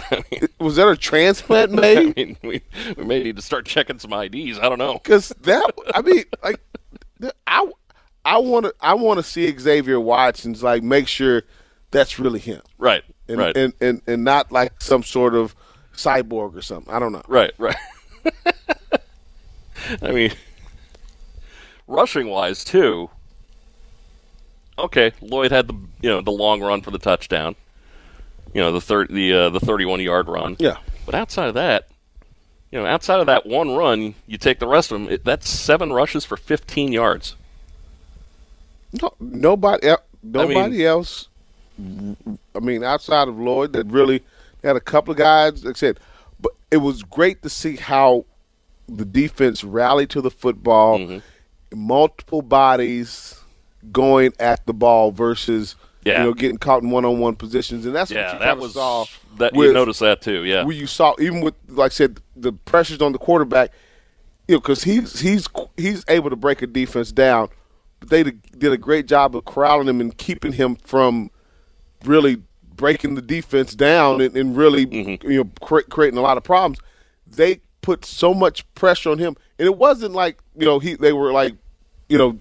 Was 0.60 0.76
that 0.76 0.88
a 0.88 0.96
transplant 0.96 1.78
I 1.84 2.12
mean, 2.16 2.36
we, 2.42 2.62
we 2.96 3.04
may 3.04 3.22
need 3.22 3.36
to 3.36 3.42
start 3.42 3.66
checking 3.66 3.98
some 3.98 4.12
IDs. 4.12 4.58
I 4.58 4.68
don't 4.68 4.78
know. 4.78 4.94
Because 4.94 5.28
that 5.42 5.70
I 5.94 6.02
mean 6.02 6.24
like 6.42 6.60
I 7.46 7.70
I 8.24 8.38
want 8.38 8.66
to 8.66 8.74
I 8.80 8.94
want 8.94 9.18
to 9.18 9.22
see 9.22 9.56
Xavier 9.56 10.00
Watts's 10.00 10.62
like 10.62 10.82
make 10.82 11.08
sure 11.08 11.42
that's 11.90 12.18
really 12.18 12.40
him 12.40 12.60
Right, 12.76 13.02
and 13.28 13.38
right, 13.38 13.56
and, 13.56 13.72
and 13.80 14.02
and 14.06 14.24
not 14.24 14.52
like 14.52 14.80
some 14.80 15.02
sort 15.02 15.34
of 15.34 15.54
cyborg 15.94 16.56
or 16.56 16.62
something. 16.62 16.92
I 16.92 16.98
don't 16.98 17.12
know. 17.12 17.22
right, 17.26 17.52
right. 17.58 17.76
I 20.02 20.12
mean, 20.12 20.32
rushing 21.86 22.28
wise 22.28 22.64
too. 22.64 23.10
Okay, 24.78 25.12
Lloyd 25.20 25.50
had 25.50 25.66
the 25.66 25.74
you 26.00 26.08
know 26.08 26.20
the 26.20 26.30
long 26.30 26.60
run 26.60 26.82
for 26.82 26.90
the 26.90 26.98
touchdown. 26.98 27.56
You 28.54 28.60
know 28.62 28.72
the 28.72 28.80
third 28.80 29.08
the 29.10 29.32
uh, 29.32 29.50
the 29.50 29.60
thirty 29.60 29.84
one 29.84 30.00
yard 30.00 30.28
run. 30.28 30.56
Yeah. 30.58 30.78
But 31.06 31.14
outside 31.14 31.48
of 31.48 31.54
that, 31.54 31.88
you 32.70 32.78
know, 32.78 32.86
outside 32.86 33.20
of 33.20 33.26
that 33.26 33.46
one 33.46 33.74
run, 33.74 34.14
you 34.26 34.36
take 34.38 34.58
the 34.58 34.66
rest 34.66 34.90
of 34.92 35.00
them. 35.00 35.10
It, 35.10 35.24
that's 35.24 35.48
seven 35.48 35.92
rushes 35.92 36.24
for 36.26 36.36
15 36.36 36.92
yards. 36.92 37.34
No, 39.00 39.12
nobody, 39.20 39.88
nobody 40.22 40.84
else. 40.86 41.28
I 41.78 42.58
mean, 42.60 42.82
outside 42.84 43.28
of 43.28 43.38
Lloyd, 43.38 43.72
that 43.74 43.86
really 43.86 44.22
had 44.62 44.76
a 44.76 44.80
couple 44.80 45.12
of 45.12 45.18
guys. 45.18 45.64
Like 45.64 45.76
I 45.76 45.78
said, 45.78 46.00
but 46.40 46.52
it 46.70 46.78
was 46.78 47.02
great 47.02 47.42
to 47.42 47.48
see 47.50 47.76
how 47.76 48.24
the 48.88 49.04
defense 49.04 49.62
rallied 49.64 50.10
to 50.10 50.20
the 50.20 50.30
football, 50.30 50.98
Mm-hmm. 50.98 51.86
multiple 51.86 52.42
bodies 52.42 53.40
going 53.92 54.32
at 54.40 54.66
the 54.66 54.72
ball 54.74 55.10
versus 55.12 55.74
Yeah. 56.04 56.18
you 56.20 56.24
know 56.28 56.34
getting 56.34 56.58
caught 56.58 56.82
in 56.82 56.90
one-on-one 56.90 57.36
positions, 57.36 57.84
and 57.86 57.94
that's 57.94 58.10
what 58.10 58.16
Yeah, 58.16 58.32
you 58.34 58.38
that 58.38 58.58
was 58.58 58.74
saw. 58.74 59.04
that. 59.38 59.54
You 59.54 59.72
noticed 59.72 60.00
that 60.00 60.20
too. 60.22 60.44
Yeah, 60.44 60.64
where 60.64 60.74
you 60.74 60.86
saw 60.86 61.14
even 61.18 61.40
with 61.40 61.54
like 61.68 61.92
I 61.92 61.94
said 61.94 62.20
the 62.36 62.52
pressures 62.52 63.02
on 63.02 63.12
the 63.12 63.18
quarterback, 63.18 63.72
you 64.46 64.54
know, 64.54 64.60
because 64.60 64.84
he's 64.84 65.20
he's 65.20 65.48
he's 65.76 66.04
able 66.08 66.30
to 66.30 66.36
break 66.36 66.62
a 66.62 66.66
defense 66.66 67.10
down. 67.12 67.48
But 68.00 68.10
they 68.10 68.22
did 68.22 68.42
did 68.58 68.72
a 68.72 68.78
great 68.78 69.06
job 69.06 69.34
of 69.34 69.44
corralling 69.44 69.88
him 69.88 70.00
and 70.00 70.16
keeping 70.16 70.52
him 70.52 70.76
from 70.76 71.30
really 72.04 72.42
breaking 72.76 73.16
the 73.16 73.22
defense 73.22 73.74
down 73.74 74.20
and, 74.20 74.36
and 74.36 74.56
really 74.56 74.86
Mm-hmm. 74.86 75.28
you 75.30 75.42
know 75.42 75.50
cre- 75.60 75.80
creating 75.90 76.16
a 76.18 76.22
lot 76.22 76.36
of 76.36 76.44
problems. 76.44 76.78
They 77.26 77.60
put 77.82 78.04
so 78.04 78.32
much 78.32 78.64
pressure 78.74 79.10
on 79.10 79.18
him, 79.18 79.36
and 79.58 79.66
it 79.66 79.76
wasn't 79.76 80.14
like 80.14 80.38
you 80.56 80.64
know 80.64 80.78
he 80.78 80.94
they 80.94 81.12
were 81.12 81.32
like 81.32 81.54
you 82.08 82.16
know 82.16 82.38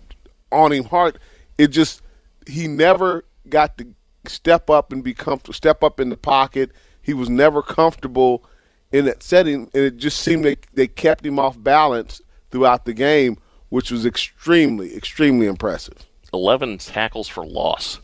on 0.52 0.72
him 0.72 0.84
hard. 0.86 1.18
It 1.58 1.68
just 1.70 2.04
he 2.46 2.68
never 2.68 3.26
got 3.50 3.78
to 3.78 3.88
step 4.26 4.70
up 4.70 4.92
and 4.92 5.04
be 5.04 5.14
comfortable, 5.14 5.54
step 5.54 5.84
up 5.84 6.00
in 6.00 6.10
the 6.10 6.18
pocket. 6.18 6.72
He 7.02 7.14
was 7.14 7.30
never 7.30 7.62
comfortable 7.62 8.44
in 8.92 9.06
that 9.06 9.24
setting, 9.24 9.70
and 9.74 9.84
it 9.84 9.98
just 9.98 10.20
seemed 10.20 10.46
they 10.46 10.58
they 10.74 10.88
kept 10.88 11.26
him 11.26 11.40
off 11.40 11.62
balance 11.62 12.22
throughout 12.52 12.86
the 12.86 12.94
game, 12.94 13.38
which 13.70 13.92
was 13.92 14.06
extremely, 14.06 14.96
extremely 14.96 15.48
impressive. 15.48 16.06
11 16.34 16.78
tackles 16.80 17.28
for 17.28 17.46
loss 17.46 18.00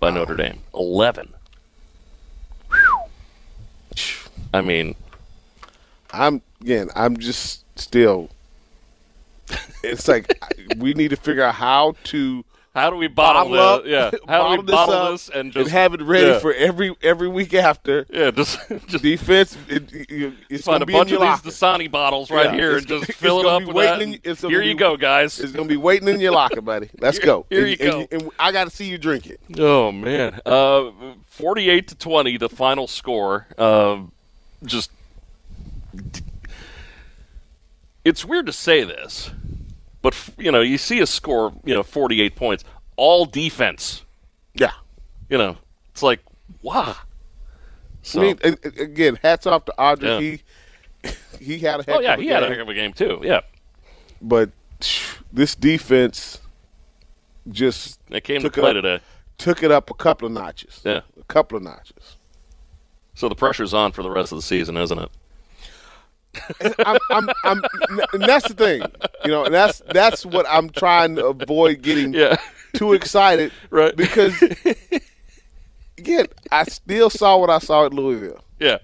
by 0.00 0.10
Notre 0.10 0.36
Dame. 0.36 0.60
11. 0.74 1.32
I 4.52 4.60
mean, 4.60 4.94
I'm 6.10 6.42
again, 6.60 6.88
I'm 6.94 7.16
just 7.16 7.64
still. 7.78 8.30
It's 9.82 10.08
like 10.08 10.38
we 10.76 10.94
need 10.94 11.08
to 11.08 11.16
figure 11.16 11.42
out 11.42 11.54
how 11.54 11.94
to 12.04 12.44
how 12.76 12.90
do 12.90 12.96
we 12.96 13.06
bottle, 13.08 13.44
bottle 13.44 13.58
up, 13.58 13.86
yeah? 13.86 14.10
How 14.28 14.54
do 14.54 14.60
we 14.60 14.66
this 14.66 14.74
bottle 14.74 14.94
up 14.94 15.10
this 15.12 15.30
and 15.30 15.50
just 15.50 15.70
have 15.70 15.94
it 15.94 16.02
ready 16.02 16.26
yeah, 16.26 16.38
for 16.40 16.52
every 16.52 16.94
every 17.00 17.26
week 17.26 17.54
after. 17.54 18.04
yeah, 18.10 18.30
just 18.30 18.58
just 18.86 19.02
Defense, 19.02 19.56
it, 19.66 19.90
it, 20.10 20.34
it's 20.50 20.64
find 20.66 20.82
a 20.82 20.86
bunch 20.86 21.10
of 21.10 21.20
these 21.20 21.26
locker. 21.26 21.48
Dasani 21.48 21.90
bottles 21.90 22.30
right 22.30 22.50
Yeah, 22.50 22.54
here 22.54 22.76
and 22.76 22.86
just 22.86 23.10
fill 23.14 23.40
it 23.40 23.46
up 23.46 23.64
with 23.64 23.76
that. 23.76 24.02
in- 24.02 24.20
Here 24.50 24.60
be- 24.60 24.66
you 24.66 24.74
go, 24.74 24.98
guys. 24.98 25.40
It's 25.40 25.52
gonna 25.52 25.66
be 25.66 25.78
waiting 25.78 26.06
in 26.08 26.20
your 26.20 26.32
locker, 26.32 26.60
buddy. 26.60 26.90
Let's 27.00 27.18
go. 27.18 27.46
here 27.48 27.64
and, 27.64 27.68
you 27.70 27.76
and 27.80 28.10
go. 28.10 28.16
and 28.18 28.30
I 28.38 28.52
got 28.52 28.64
to 28.64 28.70
see 28.70 28.84
you 28.84 28.98
drink 28.98 29.26
it. 29.26 29.40
Oh 29.58 29.90
man, 29.90 30.38
uh, 30.44 30.90
forty-eight 31.28 31.88
to 31.88 31.94
twenty, 31.94 32.36
the 32.36 32.50
final 32.50 32.86
score. 32.86 33.46
Uh, 33.56 34.00
just, 34.66 34.90
it's 38.04 38.22
weird 38.22 38.44
to 38.44 38.52
say 38.52 38.84
this, 38.84 39.30
but 40.06 40.14
f- 40.14 40.30
you 40.38 40.52
know, 40.52 40.60
you 40.60 40.78
see 40.78 41.00
a 41.00 41.06
score, 41.06 41.52
you 41.64 41.74
know, 41.74 41.82
forty-eight 41.82 42.36
points, 42.36 42.62
all 42.94 43.24
defense. 43.24 44.04
Yeah. 44.54 44.70
You 45.28 45.36
know, 45.36 45.56
it's 45.90 46.00
like 46.00 46.20
wow. 46.62 46.94
So 48.02 48.20
I 48.20 48.22
mean, 48.22 48.38
again, 48.62 49.18
hats 49.20 49.48
off 49.48 49.64
to 49.64 49.74
Audric. 49.76 50.02
Yeah. 51.02 51.10
He 51.40 51.44
he 51.44 51.58
had 51.58 51.80
a 51.80 51.82
heck 51.82 51.96
Oh 51.96 52.00
yeah, 52.00 52.12
of 52.14 52.20
a 52.20 52.22
he 52.22 52.28
game. 52.28 52.34
had 52.34 52.42
a 52.44 52.48
heck 52.48 52.58
of 52.60 52.68
a 52.68 52.74
game 52.74 52.92
too. 52.92 53.20
Yeah, 53.24 53.40
but 54.22 54.50
this 55.32 55.56
defense 55.56 56.38
just 57.50 57.98
they 58.08 58.20
came 58.20 58.42
to 58.42 58.46
it 58.46 58.52
play 58.52 58.70
up. 58.70 58.74
today. 58.74 59.00
took 59.38 59.64
it 59.64 59.72
up 59.72 59.90
a 59.90 59.94
couple 59.94 60.26
of 60.26 60.32
notches. 60.32 60.82
Yeah. 60.84 61.00
a 61.20 61.24
couple 61.24 61.56
of 61.58 61.64
notches. 61.64 62.14
So 63.14 63.28
the 63.28 63.34
pressure's 63.34 63.74
on 63.74 63.90
for 63.90 64.04
the 64.04 64.10
rest 64.10 64.30
of 64.30 64.38
the 64.38 64.42
season, 64.42 64.76
isn't 64.76 64.98
it? 65.00 65.10
I'm, 66.84 66.98
I'm, 67.10 67.28
I'm, 67.44 67.62
and 68.12 68.22
that's 68.22 68.48
the 68.48 68.54
thing, 68.54 68.82
you 69.24 69.30
know. 69.30 69.44
And 69.44 69.54
that's 69.54 69.82
that's 69.92 70.24
what 70.26 70.46
I'm 70.48 70.70
trying 70.70 71.16
to 71.16 71.26
avoid 71.26 71.82
getting 71.82 72.12
Yeah. 72.14 72.36
too 72.74 72.92
excited, 72.92 73.52
Right. 73.70 73.94
Because 73.96 74.34
again, 75.98 76.26
I 76.52 76.64
still 76.64 77.10
saw 77.10 77.38
what 77.38 77.50
I 77.50 77.58
saw 77.58 77.86
at 77.86 77.94
Louisville. 77.94 78.42
Yeah, 78.60 78.78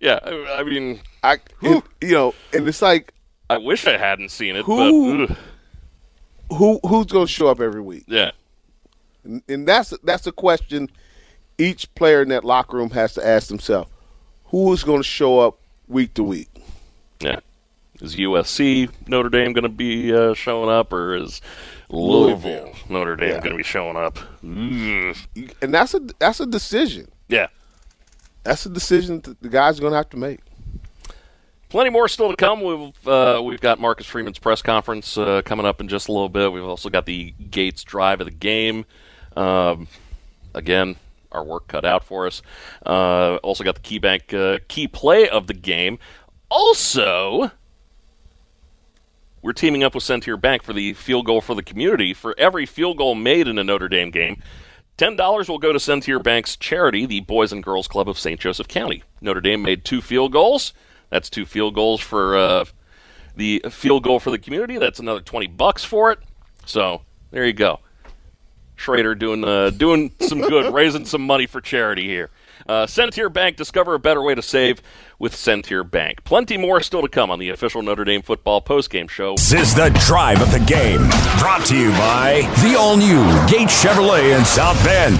yeah. 0.00 0.18
I, 0.22 0.60
I 0.60 0.62
mean, 0.64 1.00
I, 1.22 1.38
and, 1.62 1.82
you 2.00 2.12
know, 2.12 2.34
and 2.52 2.66
it's 2.68 2.82
like 2.82 3.12
I 3.48 3.58
wish 3.58 3.86
I 3.86 3.96
hadn't 3.96 4.30
seen 4.30 4.56
it, 4.56 4.64
Who- 4.64 5.26
but 5.28 5.36
who 6.56 6.80
who's 6.86 7.06
going 7.06 7.26
to 7.26 7.32
show 7.32 7.46
up 7.48 7.60
every 7.60 7.80
week, 7.80 8.04
yeah, 8.08 8.32
and, 9.24 9.42
and 9.48 9.66
that's 9.68 9.94
that's 10.02 10.26
a 10.26 10.32
question 10.32 10.90
each 11.58 11.92
player 11.94 12.22
in 12.22 12.28
that 12.30 12.44
locker 12.44 12.76
room 12.76 12.90
has 12.90 13.14
to 13.14 13.26
ask 13.26 13.48
themselves: 13.48 13.90
Who 14.46 14.72
is 14.72 14.82
going 14.82 14.98
to 15.00 15.04
show 15.08 15.38
up 15.40 15.58
week 15.88 16.14
to 16.14 16.22
week? 16.24 16.48
Yeah. 17.20 17.40
Is 18.00 18.16
USC 18.16 18.90
Notre 19.08 19.28
Dame 19.28 19.52
going 19.52 19.64
to 19.64 19.68
be 19.68 20.14
uh, 20.14 20.32
showing 20.34 20.70
up, 20.70 20.92
or 20.92 21.14
is 21.16 21.42
Louisville, 21.90 22.30
Louisville. 22.64 22.74
Notre 22.88 23.16
Dame 23.16 23.28
Yeah. 23.30 23.40
going 23.40 23.50
to 23.50 23.56
be 23.56 23.62
showing 23.62 23.96
up? 23.96 24.18
Ugh. 24.42 25.16
And 25.60 25.74
that's 25.74 25.92
a 25.94 26.00
that's 26.18 26.40
a 26.40 26.46
decision. 26.46 27.08
Yeah. 27.28 27.48
That's 28.42 28.64
a 28.64 28.70
decision 28.70 29.20
that 29.20 29.40
the 29.42 29.48
guys 29.50 29.78
are 29.78 29.82
going 29.82 29.90
to 29.92 29.98
have 29.98 30.08
to 30.10 30.16
make. 30.16 30.40
Plenty 31.68 31.90
more 31.90 32.08
still 32.08 32.30
to 32.30 32.36
come. 32.36 32.62
We've 32.62 33.06
uh, 33.06 33.40
we've 33.44 33.60
got 33.60 33.78
Marcus 33.78 34.06
Freeman's 34.06 34.38
press 34.38 34.62
conference 34.62 35.16
uh, 35.18 35.42
coming 35.44 35.66
up 35.66 35.80
in 35.80 35.88
just 35.88 36.08
a 36.08 36.12
little 36.12 36.28
bit. 36.30 36.50
We've 36.52 36.64
also 36.64 36.88
got 36.88 37.04
the 37.06 37.32
Gates 37.50 37.84
drive 37.84 38.20
of 38.20 38.26
the 38.26 38.32
game. 38.32 38.86
Um, 39.36 39.86
again, 40.54 40.96
our 41.30 41.44
work 41.44 41.68
cut 41.68 41.84
out 41.84 42.02
for 42.02 42.26
us. 42.26 42.42
Uh, 42.84 43.36
also 43.42 43.62
got 43.62 43.80
the 43.80 43.82
KeyBank 43.82 44.34
uh, 44.34 44.58
key 44.68 44.88
play 44.88 45.28
of 45.28 45.46
the 45.46 45.54
game. 45.54 45.98
Also, 46.50 47.52
we're 49.40 49.52
teaming 49.52 49.82
up 49.82 49.94
with 49.94 50.04
Centier 50.04 50.36
Bank 50.36 50.62
for 50.62 50.72
the 50.72 50.92
field 50.94 51.26
goal 51.26 51.40
for 51.40 51.54
the 51.54 51.62
community. 51.62 52.12
For 52.12 52.34
every 52.38 52.66
field 52.66 52.98
goal 52.98 53.14
made 53.14 53.48
in 53.48 53.58
a 53.58 53.64
Notre 53.64 53.88
Dame 53.88 54.10
game, 54.10 54.42
$10 54.98 55.48
will 55.48 55.58
go 55.58 55.72
to 55.72 55.80
Centier 55.80 56.18
Bank's 56.18 56.56
charity, 56.56 57.06
the 57.06 57.20
Boys 57.20 57.52
and 57.52 57.62
Girls 57.62 57.88
Club 57.88 58.08
of 58.08 58.18
St. 58.18 58.38
Joseph 58.38 58.68
County. 58.68 59.02
Notre 59.20 59.40
Dame 59.40 59.62
made 59.62 59.84
two 59.84 60.02
field 60.02 60.32
goals. 60.32 60.74
That's 61.08 61.30
two 61.30 61.46
field 61.46 61.74
goals 61.74 62.00
for 62.00 62.36
uh, 62.36 62.64
the 63.36 63.64
field 63.70 64.02
goal 64.02 64.20
for 64.20 64.30
the 64.30 64.38
community. 64.38 64.76
That's 64.76 64.98
another 64.98 65.20
20 65.20 65.46
bucks 65.46 65.84
for 65.84 66.10
it. 66.12 66.18
So 66.66 67.02
there 67.30 67.46
you 67.46 67.52
go. 67.52 67.80
Shrader 68.76 69.18
doing 69.18 69.44
uh, 69.44 69.70
doing 69.70 70.12
some 70.20 70.40
good, 70.40 70.72
raising 70.74 71.04
some 71.04 71.22
money 71.22 71.46
for 71.46 71.60
charity 71.60 72.06
here. 72.06 72.30
Uh, 72.70 72.86
Centier 72.86 73.28
Bank, 73.28 73.56
discover 73.56 73.94
a 73.94 73.98
better 73.98 74.22
way 74.22 74.32
to 74.32 74.42
save 74.42 74.80
with 75.18 75.34
Centier 75.34 75.82
Bank. 75.82 76.22
Plenty 76.22 76.56
more 76.56 76.80
still 76.80 77.02
to 77.02 77.08
come 77.08 77.28
on 77.28 77.40
the 77.40 77.48
official 77.48 77.82
Notre 77.82 78.04
Dame 78.04 78.22
football 78.22 78.62
postgame 78.62 79.10
show. 79.10 79.34
This 79.34 79.52
is 79.52 79.74
the 79.74 79.90
drive 80.06 80.40
of 80.40 80.52
the 80.52 80.60
game. 80.60 81.00
Brought 81.40 81.66
to 81.66 81.76
you 81.76 81.90
by 81.90 82.48
the 82.62 82.76
all 82.78 82.96
new 82.96 83.24
Gates 83.48 83.82
Chevrolet 83.82 84.38
in 84.38 84.44
South 84.44 84.80
Bend. 84.84 85.18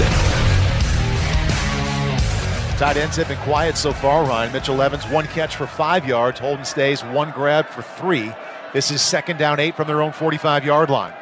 Tight 2.78 2.96
ends 2.96 3.16
have 3.16 3.26
been 3.26 3.36
quiet 3.38 3.76
so 3.76 3.92
far, 3.92 4.24
Ryan. 4.24 4.52
Mitchell 4.52 4.80
Evans, 4.80 5.04
one 5.08 5.26
catch 5.26 5.56
for 5.56 5.66
five 5.66 6.06
yards. 6.06 6.38
Holden 6.38 6.64
Staes, 6.64 7.02
one 7.02 7.32
grab 7.32 7.66
for 7.66 7.82
three. 7.82 8.32
This 8.72 8.92
is 8.92 9.02
second 9.02 9.38
down 9.38 9.58
eight 9.58 9.74
from 9.74 9.88
their 9.88 10.02
own 10.02 10.12
45 10.12 10.64
yard 10.64 10.88
line. 10.88 11.14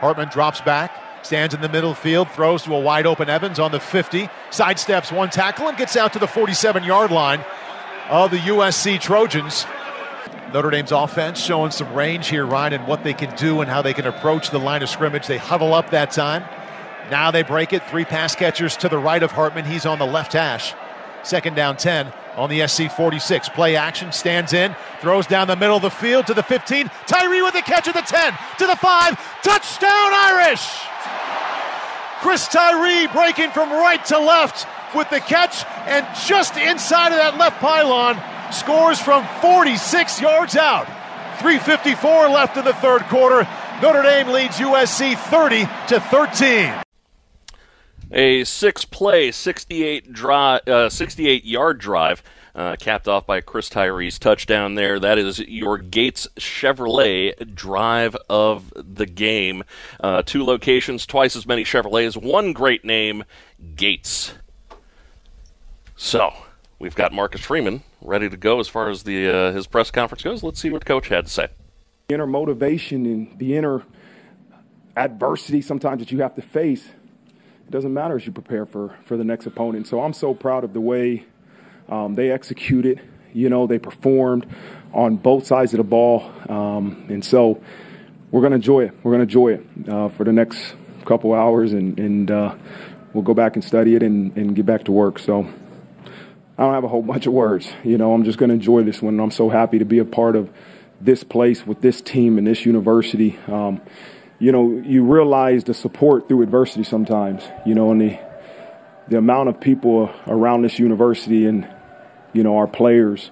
Hartman 0.00 0.30
drops 0.30 0.60
back, 0.60 0.90
stands 1.26 1.54
in 1.54 1.60
the 1.60 1.68
middle 1.68 1.92
field, 1.92 2.30
throws 2.30 2.62
to 2.62 2.74
a 2.74 2.80
wide 2.80 3.04
open 3.04 3.28
Evans 3.28 3.58
on 3.58 3.72
the 3.72 3.80
50, 3.80 4.28
sidesteps 4.50 5.10
one 5.10 5.28
tackle, 5.28 5.68
and 5.68 5.76
gets 5.76 5.96
out 5.96 6.12
to 6.12 6.20
the 6.20 6.26
47 6.26 6.84
yard 6.84 7.10
line 7.10 7.44
of 8.08 8.30
the 8.30 8.38
USC 8.38 9.00
Trojans. 9.00 9.66
Notre 10.54 10.70
Dame's 10.70 10.92
offense 10.92 11.40
showing 11.40 11.72
some 11.72 11.92
range 11.92 12.28
here, 12.28 12.46
Ryan, 12.46 12.74
and 12.74 12.86
what 12.86 13.02
they 13.02 13.12
can 13.12 13.34
do 13.34 13.60
and 13.60 13.68
how 13.68 13.82
they 13.82 13.92
can 13.92 14.06
approach 14.06 14.50
the 14.50 14.60
line 14.60 14.82
of 14.82 14.88
scrimmage. 14.88 15.26
They 15.26 15.36
huddle 15.36 15.74
up 15.74 15.90
that 15.90 16.12
time. 16.12 16.44
Now 17.10 17.32
they 17.32 17.42
break 17.42 17.72
it. 17.72 17.82
Three 17.84 18.04
pass 18.04 18.36
catchers 18.36 18.76
to 18.78 18.88
the 18.88 18.98
right 18.98 19.22
of 19.22 19.32
Hartman. 19.32 19.64
He's 19.64 19.84
on 19.84 19.98
the 19.98 20.06
left 20.06 20.32
hash. 20.32 20.74
Second 21.24 21.56
down 21.56 21.76
10 21.76 22.12
on 22.36 22.48
the 22.48 22.66
SC 22.68 22.88
46. 22.88 23.48
Play 23.48 23.74
action, 23.74 24.12
stands 24.12 24.52
in, 24.52 24.76
throws 25.00 25.26
down 25.26 25.48
the 25.48 25.56
middle 25.56 25.76
of 25.76 25.82
the 25.82 25.90
field 25.90 26.28
to 26.28 26.34
the 26.34 26.42
15. 26.44 26.88
Tyree 27.06 27.42
with 27.42 27.54
the 27.54 27.62
catch 27.62 27.88
at 27.88 27.94
the 27.94 28.00
10 28.00 28.32
to 28.58 28.66
the 28.66 28.76
5. 28.76 29.42
Touchdown 29.42 29.90
Irish! 29.90 30.86
Chris 32.20 32.48
Tyree 32.48 33.06
breaking 33.08 33.50
from 33.50 33.70
right 33.70 34.04
to 34.06 34.18
left 34.18 34.66
with 34.94 35.08
the 35.10 35.20
catch 35.20 35.64
and 35.86 36.06
just 36.26 36.56
inside 36.56 37.12
of 37.12 37.18
that 37.18 37.36
left 37.36 37.60
pylon 37.60 38.16
scores 38.52 38.98
from 39.00 39.26
46 39.40 40.20
yards 40.20 40.56
out. 40.56 40.86
354 41.40 42.28
left 42.28 42.56
in 42.56 42.64
the 42.64 42.72
third 42.74 43.02
quarter. 43.02 43.46
Notre 43.82 44.02
Dame 44.02 44.28
leads 44.28 44.56
USC 44.56 45.16
30 45.16 45.66
to 45.88 46.00
13. 46.00 46.72
A 48.12 48.44
six-play, 48.44 49.32
68 49.32 50.12
drive, 50.12 50.60
uh, 50.66 50.88
68-yard 50.88 51.78
drive, 51.78 52.22
uh, 52.56 52.74
capped 52.76 53.06
off 53.06 53.26
by 53.26 53.40
Chris 53.42 53.68
Tyree's 53.68 54.18
touchdown. 54.18 54.74
There, 54.74 54.98
that 54.98 55.18
is 55.18 55.38
your 55.40 55.76
Gates 55.76 56.26
Chevrolet 56.36 57.54
drive 57.54 58.16
of 58.30 58.72
the 58.74 59.04
game. 59.04 59.62
Uh, 60.00 60.22
two 60.22 60.42
locations, 60.42 61.04
twice 61.04 61.36
as 61.36 61.46
many 61.46 61.64
Chevrolets, 61.64 62.16
one 62.16 62.54
great 62.54 62.84
name, 62.84 63.24
Gates. 63.76 64.32
So, 65.96 66.32
we've 66.78 66.94
got 66.94 67.12
Marcus 67.12 67.42
Freeman 67.42 67.82
ready 68.00 68.30
to 68.30 68.36
go 68.36 68.58
as 68.58 68.68
far 68.68 68.88
as 68.88 69.02
the 69.02 69.28
uh, 69.28 69.52
his 69.52 69.66
press 69.66 69.90
conference 69.90 70.22
goes. 70.22 70.42
Let's 70.42 70.60
see 70.60 70.70
what 70.70 70.84
Coach 70.86 71.08
had 71.08 71.26
to 71.26 71.30
say. 71.30 71.48
The 72.08 72.14
inner 72.14 72.26
motivation 72.26 73.04
and 73.04 73.38
the 73.38 73.56
inner 73.56 73.82
adversity 74.96 75.60
sometimes 75.60 76.00
that 76.00 76.10
you 76.10 76.22
have 76.22 76.34
to 76.36 76.42
face, 76.42 76.86
it 76.86 77.70
doesn't 77.70 77.92
matter 77.92 78.16
as 78.16 78.24
you 78.24 78.32
prepare 78.32 78.64
for, 78.64 78.96
for 79.04 79.16
the 79.18 79.24
next 79.24 79.44
opponent. 79.44 79.86
So 79.86 80.00
I'm 80.00 80.14
so 80.14 80.32
proud 80.32 80.64
of 80.64 80.72
the 80.72 80.80
way 80.80 81.26
um, 81.88 82.14
they 82.14 82.30
executed. 82.30 83.00
You 83.32 83.48
know, 83.50 83.66
they 83.66 83.78
performed 83.78 84.46
on 84.92 85.16
both 85.16 85.46
sides 85.46 85.74
of 85.74 85.78
the 85.78 85.84
ball. 85.84 86.30
Um, 86.48 87.06
and 87.08 87.24
so 87.24 87.62
we're 88.30 88.40
going 88.40 88.52
to 88.52 88.56
enjoy 88.56 88.84
it. 88.84 88.92
We're 89.02 89.12
going 89.12 89.26
to 89.26 89.30
enjoy 89.30 89.52
it 89.54 89.88
uh, 89.88 90.08
for 90.08 90.24
the 90.24 90.32
next 90.32 90.74
couple 91.04 91.32
hours, 91.34 91.72
and, 91.72 91.98
and 91.98 92.30
uh, 92.30 92.54
we'll 93.12 93.22
go 93.22 93.34
back 93.34 93.54
and 93.54 93.64
study 93.64 93.94
it 93.94 94.02
and, 94.02 94.36
and 94.36 94.56
get 94.56 94.66
back 94.66 94.84
to 94.84 94.92
work. 94.92 95.18
So 95.18 95.46
I 96.58 96.62
don't 96.62 96.74
have 96.74 96.84
a 96.84 96.88
whole 96.88 97.02
bunch 97.12 97.26
of 97.26 97.32
words. 97.32 97.70
You 97.84 97.98
know, 97.98 98.12
I'm 98.14 98.24
just 98.24 98.38
going 98.38 98.48
to 98.48 98.54
enjoy 98.54 98.82
this 98.82 99.02
one. 99.02 99.20
I'm 99.20 99.30
so 99.30 99.48
happy 99.48 99.78
to 99.78 99.84
be 99.84 99.98
a 99.98 100.04
part 100.04 100.34
of 100.34 100.50
this 101.00 101.22
place 101.22 101.66
with 101.66 101.82
this 101.82 102.00
team 102.00 102.38
and 102.38 102.46
this 102.46 102.64
university. 102.64 103.38
Um, 103.48 103.82
you 104.38 104.52
know, 104.52 104.82
you 104.84 105.04
realize 105.04 105.64
the 105.64 105.74
support 105.74 106.28
through 106.28 106.42
adversity 106.42 106.84
sometimes, 106.84 107.42
you 107.64 107.74
know, 107.74 107.90
and 107.90 108.00
the, 108.00 108.18
the 109.08 109.18
amount 109.18 109.50
of 109.50 109.60
people 109.60 110.10
around 110.26 110.62
this 110.62 110.78
university 110.78 111.46
and, 111.46 111.68
you 112.36 112.42
know, 112.42 112.58
our 112.58 112.66
players, 112.66 113.30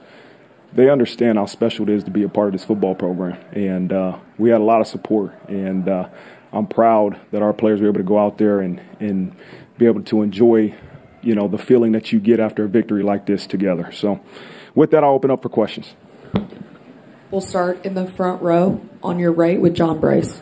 they 0.72 0.88
understand 0.88 1.36
how 1.36 1.44
special 1.44 1.88
it 1.88 1.92
is 1.92 2.04
to 2.04 2.10
be 2.10 2.22
a 2.22 2.28
part 2.28 2.48
of 2.48 2.52
this 2.52 2.64
football 2.64 2.94
program. 2.94 3.38
And 3.52 3.92
uh, 3.92 4.18
we 4.38 4.48
had 4.48 4.60
a 4.60 4.64
lot 4.64 4.80
of 4.80 4.86
support. 4.86 5.34
And 5.46 5.88
uh, 5.88 6.08
I'm 6.52 6.66
proud 6.66 7.20
that 7.30 7.42
our 7.42 7.52
players 7.52 7.80
were 7.80 7.88
able 7.88 7.98
to 7.98 8.04
go 8.04 8.18
out 8.18 8.38
there 8.38 8.60
and, 8.60 8.80
and 9.00 9.36
be 9.76 9.84
able 9.86 10.02
to 10.04 10.22
enjoy, 10.22 10.74
you 11.20 11.34
know, 11.34 11.48
the 11.48 11.58
feeling 11.58 11.92
that 11.92 12.12
you 12.12 12.18
get 12.18 12.40
after 12.40 12.64
a 12.64 12.68
victory 12.68 13.02
like 13.02 13.26
this 13.26 13.46
together. 13.46 13.92
So 13.92 14.20
with 14.74 14.90
that, 14.92 15.04
I'll 15.04 15.12
open 15.12 15.30
up 15.30 15.42
for 15.42 15.50
questions. 15.50 15.92
We'll 17.30 17.42
start 17.42 17.84
in 17.84 17.94
the 17.94 18.06
front 18.06 18.40
row 18.42 18.80
on 19.02 19.18
your 19.18 19.32
right 19.32 19.60
with 19.60 19.74
John 19.74 20.00
Bryce. 20.00 20.40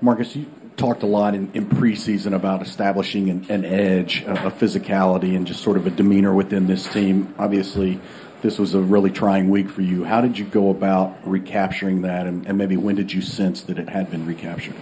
Marcus, 0.00 0.36
you 0.36 0.46
talked 0.76 1.02
a 1.02 1.06
lot 1.06 1.34
in, 1.34 1.50
in 1.54 1.66
preseason 1.66 2.34
about 2.34 2.62
establishing 2.62 3.30
an, 3.30 3.46
an 3.48 3.64
edge, 3.64 4.22
a, 4.22 4.46
a 4.46 4.50
physicality, 4.50 5.36
and 5.36 5.46
just 5.46 5.62
sort 5.62 5.76
of 5.76 5.86
a 5.86 5.90
demeanor 5.90 6.34
within 6.34 6.66
this 6.66 6.86
team. 6.92 7.34
Obviously, 7.38 8.00
this 8.42 8.58
was 8.58 8.74
a 8.74 8.80
really 8.80 9.10
trying 9.10 9.48
week 9.48 9.70
for 9.70 9.82
you. 9.82 10.04
How 10.04 10.20
did 10.20 10.38
you 10.38 10.44
go 10.44 10.70
about 10.70 11.16
recapturing 11.26 12.02
that, 12.02 12.26
and, 12.26 12.46
and 12.46 12.58
maybe 12.58 12.76
when 12.76 12.94
did 12.94 13.12
you 13.12 13.22
sense 13.22 13.62
that 13.62 13.78
it 13.78 13.88
had 13.88 14.10
been 14.10 14.26
recaptured? 14.26 14.74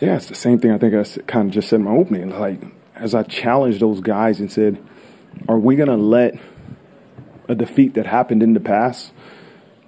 Yeah, 0.00 0.16
it's 0.16 0.26
the 0.26 0.34
same 0.34 0.58
thing 0.58 0.72
I 0.72 0.78
think 0.78 0.94
I 0.94 1.04
kind 1.22 1.48
of 1.48 1.54
just 1.54 1.68
said 1.68 1.80
in 1.80 1.84
my 1.84 1.92
opening. 1.92 2.30
Like, 2.38 2.60
as 2.94 3.14
I 3.14 3.22
challenged 3.22 3.80
those 3.80 4.00
guys 4.00 4.40
and 4.40 4.50
said, 4.50 4.82
are 5.48 5.58
we 5.58 5.76
going 5.76 5.88
to 5.88 5.96
let 5.96 6.34
a 7.48 7.54
defeat 7.54 7.94
that 7.94 8.06
happened 8.06 8.42
in 8.42 8.54
the 8.54 8.60
past 8.60 9.12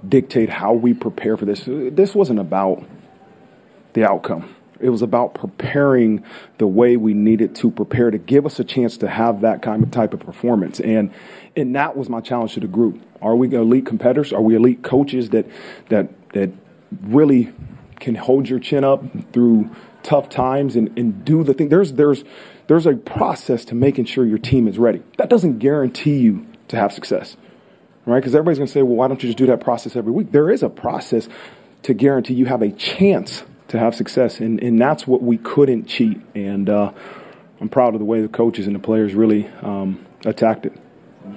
dictate 0.08 0.48
how 0.48 0.72
we 0.72 0.94
prepare 0.94 1.36
for 1.36 1.44
this? 1.44 1.64
This 1.66 2.14
wasn't 2.14 2.38
about 2.38 2.84
the 3.92 4.04
outcome. 4.04 4.54
It 4.80 4.90
was 4.90 5.02
about 5.02 5.34
preparing 5.34 6.24
the 6.58 6.66
way 6.66 6.96
we 6.96 7.14
needed 7.14 7.54
to 7.56 7.70
prepare 7.70 8.10
to 8.10 8.18
give 8.18 8.46
us 8.46 8.58
a 8.58 8.64
chance 8.64 8.96
to 8.98 9.08
have 9.08 9.42
that 9.42 9.62
kind 9.62 9.82
of 9.82 9.90
type 9.90 10.14
of 10.14 10.20
performance. 10.20 10.80
And 10.80 11.12
and 11.56 11.74
that 11.74 11.96
was 11.96 12.08
my 12.08 12.20
challenge 12.20 12.54
to 12.54 12.60
the 12.60 12.68
group. 12.68 13.02
Are 13.20 13.36
we 13.36 13.54
elite 13.54 13.86
competitors? 13.86 14.32
Are 14.32 14.40
we 14.40 14.54
elite 14.54 14.82
coaches 14.82 15.30
that 15.30 15.46
that 15.88 16.08
that 16.32 16.50
really 17.02 17.52
can 17.98 18.14
hold 18.14 18.48
your 18.48 18.58
chin 18.58 18.84
up 18.84 19.04
through 19.32 19.70
tough 20.02 20.30
times 20.30 20.76
and, 20.76 20.96
and 20.98 21.24
do 21.24 21.44
the 21.44 21.52
thing? 21.54 21.68
There's 21.68 21.92
there's 21.92 22.24
there's 22.66 22.86
a 22.86 22.94
process 22.94 23.64
to 23.66 23.74
making 23.74 24.06
sure 24.06 24.24
your 24.24 24.38
team 24.38 24.66
is 24.66 24.78
ready. 24.78 25.02
That 25.18 25.28
doesn't 25.28 25.58
guarantee 25.58 26.18
you 26.18 26.46
to 26.68 26.76
have 26.76 26.92
success. 26.92 27.36
Right? 28.06 28.20
Because 28.20 28.34
everybody's 28.34 28.58
gonna 28.58 28.68
say, 28.68 28.82
well, 28.82 28.96
why 28.96 29.08
don't 29.08 29.22
you 29.22 29.28
just 29.28 29.38
do 29.38 29.46
that 29.46 29.60
process 29.60 29.94
every 29.94 30.12
week? 30.12 30.32
There 30.32 30.50
is 30.50 30.62
a 30.62 30.70
process 30.70 31.28
to 31.82 31.94
guarantee 31.94 32.34
you 32.34 32.46
have 32.46 32.62
a 32.62 32.70
chance 32.70 33.42
to 33.70 33.78
have 33.78 33.94
success. 33.94 34.40
And, 34.40 34.62
and 34.62 34.80
that's 34.80 35.06
what 35.06 35.22
we 35.22 35.38
couldn't 35.38 35.86
cheat. 35.86 36.20
And 36.34 36.68
uh, 36.68 36.92
I'm 37.60 37.68
proud 37.68 37.94
of 37.94 38.00
the 38.00 38.04
way 38.04 38.20
the 38.20 38.28
coaches 38.28 38.66
and 38.66 38.74
the 38.74 38.80
players 38.80 39.14
really 39.14 39.46
um, 39.62 40.04
attacked 40.24 40.66
it. 40.66 40.72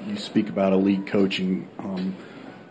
You 0.07 0.17
speak 0.17 0.49
about 0.49 0.73
elite 0.73 1.07
coaching. 1.07 1.67
Um, 1.79 2.15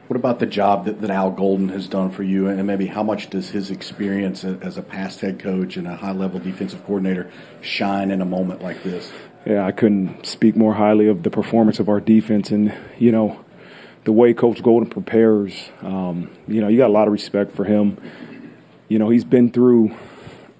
what 0.08 0.16
about 0.16 0.40
the 0.40 0.46
job 0.46 0.84
that, 0.84 1.00
that 1.00 1.10
Al 1.10 1.30
Golden 1.30 1.68
has 1.70 1.88
done 1.88 2.10
for 2.10 2.22
you, 2.22 2.48
and 2.48 2.66
maybe 2.66 2.86
how 2.86 3.02
much 3.02 3.30
does 3.30 3.50
his 3.50 3.70
experience 3.70 4.44
as 4.44 4.76
a 4.76 4.82
past 4.82 5.20
head 5.20 5.38
coach 5.38 5.76
and 5.76 5.86
a 5.86 5.96
high 5.96 6.12
level 6.12 6.38
defensive 6.38 6.84
coordinator 6.84 7.30
shine 7.62 8.10
in 8.10 8.20
a 8.20 8.26
moment 8.26 8.62
like 8.62 8.82
this? 8.82 9.10
Yeah, 9.46 9.64
I 9.64 9.72
couldn't 9.72 10.26
speak 10.26 10.54
more 10.54 10.74
highly 10.74 11.08
of 11.08 11.22
the 11.22 11.30
performance 11.30 11.78
of 11.80 11.88
our 11.88 12.00
defense, 12.00 12.50
and 12.50 12.74
you 12.98 13.10
know, 13.10 13.42
the 14.04 14.12
way 14.12 14.34
Coach 14.34 14.62
Golden 14.62 14.90
prepares. 14.90 15.70
Um, 15.80 16.30
you 16.46 16.60
know, 16.60 16.68
you 16.68 16.76
got 16.76 16.90
a 16.90 16.92
lot 16.92 17.06
of 17.06 17.12
respect 17.12 17.54
for 17.54 17.64
him 17.64 17.96
you 18.92 18.98
know, 18.98 19.08
he's 19.08 19.24
been 19.24 19.50
through 19.50 19.96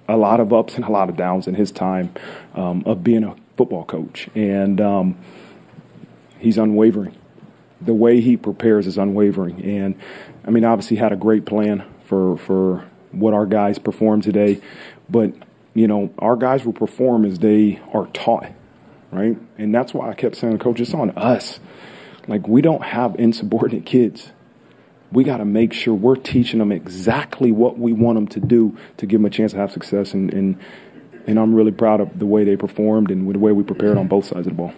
a 0.07 0.17
lot 0.17 0.39
of 0.39 0.51
ups 0.51 0.73
and 0.73 0.83
a 0.83 0.91
lot 0.91 1.07
of 1.07 1.15
downs 1.15 1.47
in 1.47 1.53
his 1.53 1.71
time 1.71 2.11
um, 2.55 2.81
of 2.87 3.03
being 3.03 3.23
a 3.23 3.35
football 3.55 3.85
coach. 3.85 4.27
And 4.33 4.81
um, 4.81 5.17
he's 6.39 6.57
unwavering. 6.57 7.15
The 7.79 7.93
way 7.93 8.21
he 8.21 8.35
prepares 8.35 8.87
is 8.87 8.97
unwavering. 8.97 9.63
And 9.63 9.95
I 10.43 10.49
mean, 10.49 10.65
obviously, 10.65 10.97
had 10.97 11.13
a 11.13 11.15
great 11.15 11.45
plan 11.45 11.85
for, 12.05 12.35
for 12.37 12.89
what 13.11 13.35
our 13.35 13.45
guys 13.45 13.77
perform 13.77 14.21
today. 14.21 14.61
But, 15.07 15.33
you 15.75 15.87
know, 15.87 16.11
our 16.17 16.35
guys 16.35 16.65
will 16.65 16.73
perform 16.73 17.25
as 17.25 17.37
they 17.37 17.79
are 17.93 18.07
taught, 18.13 18.51
right? 19.11 19.37
And 19.59 19.75
that's 19.75 19.93
why 19.93 20.09
I 20.09 20.15
kept 20.15 20.37
saying, 20.37 20.57
Coach, 20.57 20.79
it's 20.79 20.95
on 20.95 21.11
us. 21.11 21.59
Like, 22.27 22.47
we 22.47 22.63
don't 22.63 22.83
have 22.83 23.15
insubordinate 23.19 23.85
kids 23.85 24.31
we 25.13 25.23
got 25.23 25.37
to 25.37 25.45
make 25.45 25.73
sure 25.73 25.93
we're 25.93 26.15
teaching 26.15 26.59
them 26.59 26.71
exactly 26.71 27.51
what 27.51 27.77
we 27.77 27.93
want 27.93 28.17
them 28.17 28.27
to 28.27 28.39
do 28.39 28.75
to 28.97 29.05
give 29.05 29.19
them 29.19 29.25
a 29.25 29.29
chance 29.29 29.51
to 29.51 29.59
have 29.59 29.71
success. 29.71 30.13
And, 30.13 30.33
and, 30.33 30.59
and 31.27 31.39
I'm 31.39 31.53
really 31.53 31.71
proud 31.71 32.01
of 32.01 32.17
the 32.17 32.25
way 32.25 32.43
they 32.43 32.57
performed 32.57 33.11
and 33.11 33.31
the 33.31 33.39
way 33.39 33.51
we 33.51 33.63
prepared 33.63 33.97
on 33.97 34.07
both 34.07 34.25
sides 34.25 34.39
of 34.39 34.45
the 34.45 34.51
ball. 34.53 34.73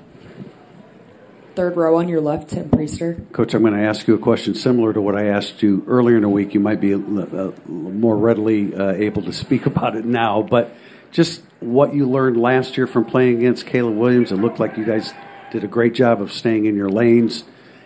Third 1.55 1.77
row 1.77 1.97
on 1.97 2.09
your 2.09 2.19
left, 2.19 2.49
Tim 2.49 2.69
Prister. 2.69 3.31
Coach, 3.31 3.53
I'm 3.53 3.61
going 3.61 3.73
to 3.73 3.85
ask 3.85 4.07
you 4.09 4.13
a 4.13 4.19
question 4.19 4.55
similar 4.55 4.91
to 4.91 4.99
what 4.99 5.15
I 5.15 5.27
asked 5.27 5.63
you 5.63 5.85
earlier 5.87 6.17
in 6.17 6.23
the 6.23 6.29
week. 6.29 6.53
You 6.53 6.59
might 6.59 6.81
be 6.81 6.91
a, 6.91 6.97
a, 6.97 7.53
more 7.69 8.17
readily 8.17 8.75
uh, 8.75 8.91
able 8.91 9.21
to 9.21 9.31
speak 9.31 9.65
about 9.65 9.95
it 9.95 10.03
now, 10.03 10.41
but 10.41 10.75
just 11.13 11.41
what 11.61 11.95
you 11.95 12.09
learned 12.09 12.35
last 12.35 12.75
year 12.75 12.87
from 12.87 13.05
playing 13.05 13.37
against 13.37 13.65
Caleb 13.65 13.95
Williams, 13.95 14.33
it 14.33 14.35
looked 14.35 14.59
like 14.59 14.75
you 14.75 14.83
guys 14.83 15.13
did 15.53 15.63
a 15.63 15.67
great 15.67 15.93
job 15.93 16.21
of 16.21 16.33
staying 16.33 16.65
in 16.65 16.75
your 16.75 16.89
lanes 16.89 17.45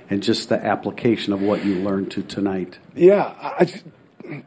and 0.10 0.24
just 0.24 0.50
the 0.50 0.64
application 0.64 1.34
of 1.34 1.42
what 1.42 1.64
you 1.64 1.76
learned 1.76 2.12
to 2.12 2.24
tonight? 2.24 2.80
Yeah, 2.96 3.34
I, 3.40 3.72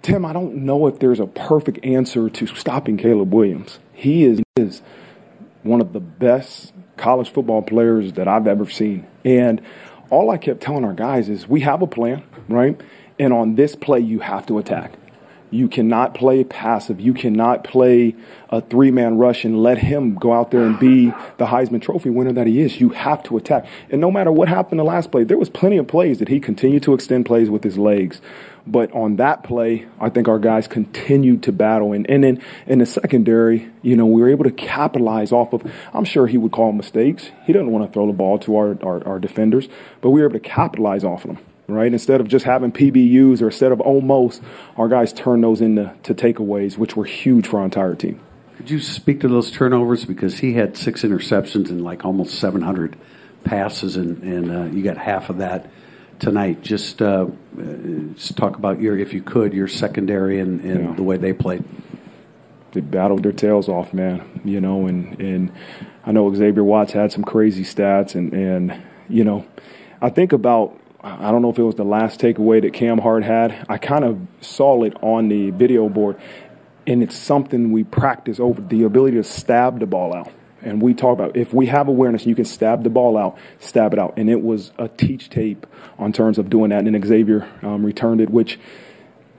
Tim, 0.02 0.24
I 0.24 0.32
don't 0.32 0.56
know 0.56 0.86
if 0.86 0.98
there's 0.98 1.20
a 1.20 1.26
perfect 1.26 1.84
answer 1.84 2.28
to 2.28 2.46
stopping 2.46 2.96
Caleb 2.96 3.32
Williams. 3.32 3.78
He 3.92 4.24
is, 4.24 4.42
is 4.56 4.82
one 5.62 5.80
of 5.80 5.92
the 5.92 6.00
best 6.00 6.72
college 6.96 7.32
football 7.32 7.62
players 7.62 8.12
that 8.14 8.28
I've 8.28 8.46
ever 8.46 8.68
seen. 8.68 9.06
And 9.24 9.60
all 10.10 10.30
I 10.30 10.38
kept 10.38 10.60
telling 10.60 10.84
our 10.84 10.94
guys 10.94 11.28
is 11.28 11.48
we 11.48 11.60
have 11.60 11.82
a 11.82 11.86
plan, 11.86 12.22
right? 12.48 12.80
And 13.18 13.32
on 13.32 13.54
this 13.54 13.74
play, 13.74 14.00
you 14.00 14.20
have 14.20 14.46
to 14.46 14.58
attack. 14.58 14.92
You 15.52 15.68
cannot 15.68 16.14
play 16.14 16.44
passive. 16.44 16.98
You 16.98 17.12
cannot 17.12 17.62
play 17.62 18.16
a 18.48 18.62
three 18.62 18.90
man 18.90 19.18
rush 19.18 19.44
and 19.44 19.62
let 19.62 19.76
him 19.76 20.14
go 20.14 20.32
out 20.32 20.50
there 20.50 20.64
and 20.64 20.78
be 20.78 21.10
the 21.36 21.44
Heisman 21.44 21.82
Trophy 21.82 22.08
winner 22.08 22.32
that 22.32 22.46
he 22.46 22.60
is. 22.60 22.80
You 22.80 22.88
have 22.88 23.22
to 23.24 23.36
attack. 23.36 23.66
And 23.90 24.00
no 24.00 24.10
matter 24.10 24.32
what 24.32 24.48
happened 24.48 24.72
in 24.72 24.78
the 24.78 24.90
last 24.90 25.12
play, 25.12 25.24
there 25.24 25.36
was 25.36 25.50
plenty 25.50 25.76
of 25.76 25.86
plays 25.86 26.20
that 26.20 26.28
he 26.28 26.40
continued 26.40 26.82
to 26.84 26.94
extend 26.94 27.26
plays 27.26 27.50
with 27.50 27.64
his 27.64 27.76
legs. 27.76 28.22
But 28.66 28.90
on 28.92 29.16
that 29.16 29.44
play, 29.44 29.86
I 30.00 30.08
think 30.08 30.26
our 30.26 30.38
guys 30.38 30.66
continued 30.66 31.42
to 31.42 31.52
battle. 31.52 31.92
And, 31.92 32.08
and 32.08 32.24
then 32.24 32.42
in 32.66 32.78
the 32.78 32.86
secondary, 32.86 33.70
you 33.82 33.94
know, 33.94 34.06
we 34.06 34.22
were 34.22 34.30
able 34.30 34.44
to 34.44 34.52
capitalize 34.52 35.32
off 35.32 35.52
of, 35.52 35.70
I'm 35.92 36.06
sure 36.06 36.26
he 36.26 36.38
would 36.38 36.52
call 36.52 36.72
mistakes. 36.72 37.30
He 37.44 37.52
doesn't 37.52 37.70
want 37.70 37.86
to 37.86 37.92
throw 37.92 38.06
the 38.06 38.14
ball 38.14 38.38
to 38.38 38.56
our, 38.56 38.78
our, 38.82 39.06
our 39.06 39.18
defenders, 39.18 39.68
but 40.00 40.10
we 40.10 40.22
were 40.22 40.28
able 40.28 40.40
to 40.40 40.48
capitalize 40.48 41.04
off 41.04 41.26
of 41.26 41.36
them 41.36 41.44
right? 41.68 41.92
Instead 41.92 42.20
of 42.20 42.28
just 42.28 42.44
having 42.44 42.72
PBUs 42.72 43.40
or 43.40 43.46
instead 43.46 43.72
of 43.72 43.80
almost, 43.80 44.42
our 44.76 44.88
guys 44.88 45.12
turned 45.12 45.44
those 45.44 45.60
into 45.60 45.94
to 46.02 46.14
takeaways, 46.14 46.76
which 46.76 46.96
were 46.96 47.04
huge 47.04 47.46
for 47.46 47.58
our 47.58 47.64
entire 47.64 47.94
team. 47.94 48.20
Could 48.56 48.70
you 48.70 48.80
speak 48.80 49.20
to 49.20 49.28
those 49.28 49.50
turnovers 49.50 50.04
because 50.04 50.38
he 50.38 50.54
had 50.54 50.76
six 50.76 51.02
interceptions 51.02 51.70
and 51.70 51.82
like 51.82 52.04
almost 52.04 52.38
700 52.38 52.96
passes, 53.44 53.96
and 53.96 54.22
and 54.22 54.50
uh, 54.50 54.64
you 54.64 54.82
got 54.82 54.96
half 54.96 55.30
of 55.30 55.38
that 55.38 55.70
tonight. 56.18 56.62
Just 56.62 57.02
uh, 57.02 57.26
just 58.14 58.36
talk 58.36 58.56
about 58.56 58.80
your, 58.80 58.98
if 58.98 59.12
you 59.12 59.22
could, 59.22 59.52
your 59.52 59.68
secondary 59.68 60.40
and, 60.40 60.60
and 60.60 60.88
yeah. 60.88 60.94
the 60.94 61.02
way 61.02 61.16
they 61.16 61.32
played. 61.32 61.64
They 62.72 62.80
battled 62.80 63.22
their 63.22 63.32
tails 63.32 63.68
off, 63.68 63.92
man. 63.92 64.40
You 64.44 64.60
know, 64.60 64.86
and 64.86 65.20
and 65.20 65.52
I 66.04 66.12
know 66.12 66.32
Xavier 66.34 66.64
Watts 66.64 66.92
had 66.92 67.12
some 67.12 67.24
crazy 67.24 67.64
stats, 67.64 68.14
and 68.14 68.32
and 68.32 68.82
you 69.08 69.24
know, 69.24 69.46
I 70.00 70.08
think 70.08 70.32
about 70.32 70.78
I 71.04 71.32
don't 71.32 71.42
know 71.42 71.50
if 71.50 71.58
it 71.58 71.64
was 71.64 71.74
the 71.74 71.84
last 71.84 72.20
takeaway 72.20 72.62
that 72.62 72.72
Cam 72.72 72.98
Hart 72.98 73.24
had. 73.24 73.66
I 73.68 73.76
kind 73.76 74.04
of 74.04 74.20
saw 74.40 74.84
it 74.84 74.94
on 75.02 75.28
the 75.28 75.50
video 75.50 75.88
board, 75.88 76.16
and 76.86 77.02
it's 77.02 77.16
something 77.16 77.72
we 77.72 77.82
practice 77.82 78.38
over 78.38 78.60
the 78.60 78.84
ability 78.84 79.16
to 79.16 79.24
stab 79.24 79.80
the 79.80 79.86
ball 79.86 80.14
out. 80.14 80.30
And 80.60 80.80
we 80.80 80.94
talk 80.94 81.18
about 81.18 81.36
if 81.36 81.52
we 81.52 81.66
have 81.66 81.88
awareness, 81.88 82.24
you 82.24 82.36
can 82.36 82.44
stab 82.44 82.84
the 82.84 82.90
ball 82.90 83.16
out, 83.18 83.36
stab 83.58 83.92
it 83.92 83.98
out. 83.98 84.14
And 84.16 84.30
it 84.30 84.42
was 84.42 84.70
a 84.78 84.86
teach 84.86 85.28
tape 85.28 85.66
on 85.98 86.12
terms 86.12 86.38
of 86.38 86.48
doing 86.48 86.70
that. 86.70 86.84
And 86.84 86.94
then 86.94 87.04
Xavier 87.04 87.48
um, 87.62 87.84
returned 87.84 88.20
it, 88.20 88.30
which 88.30 88.60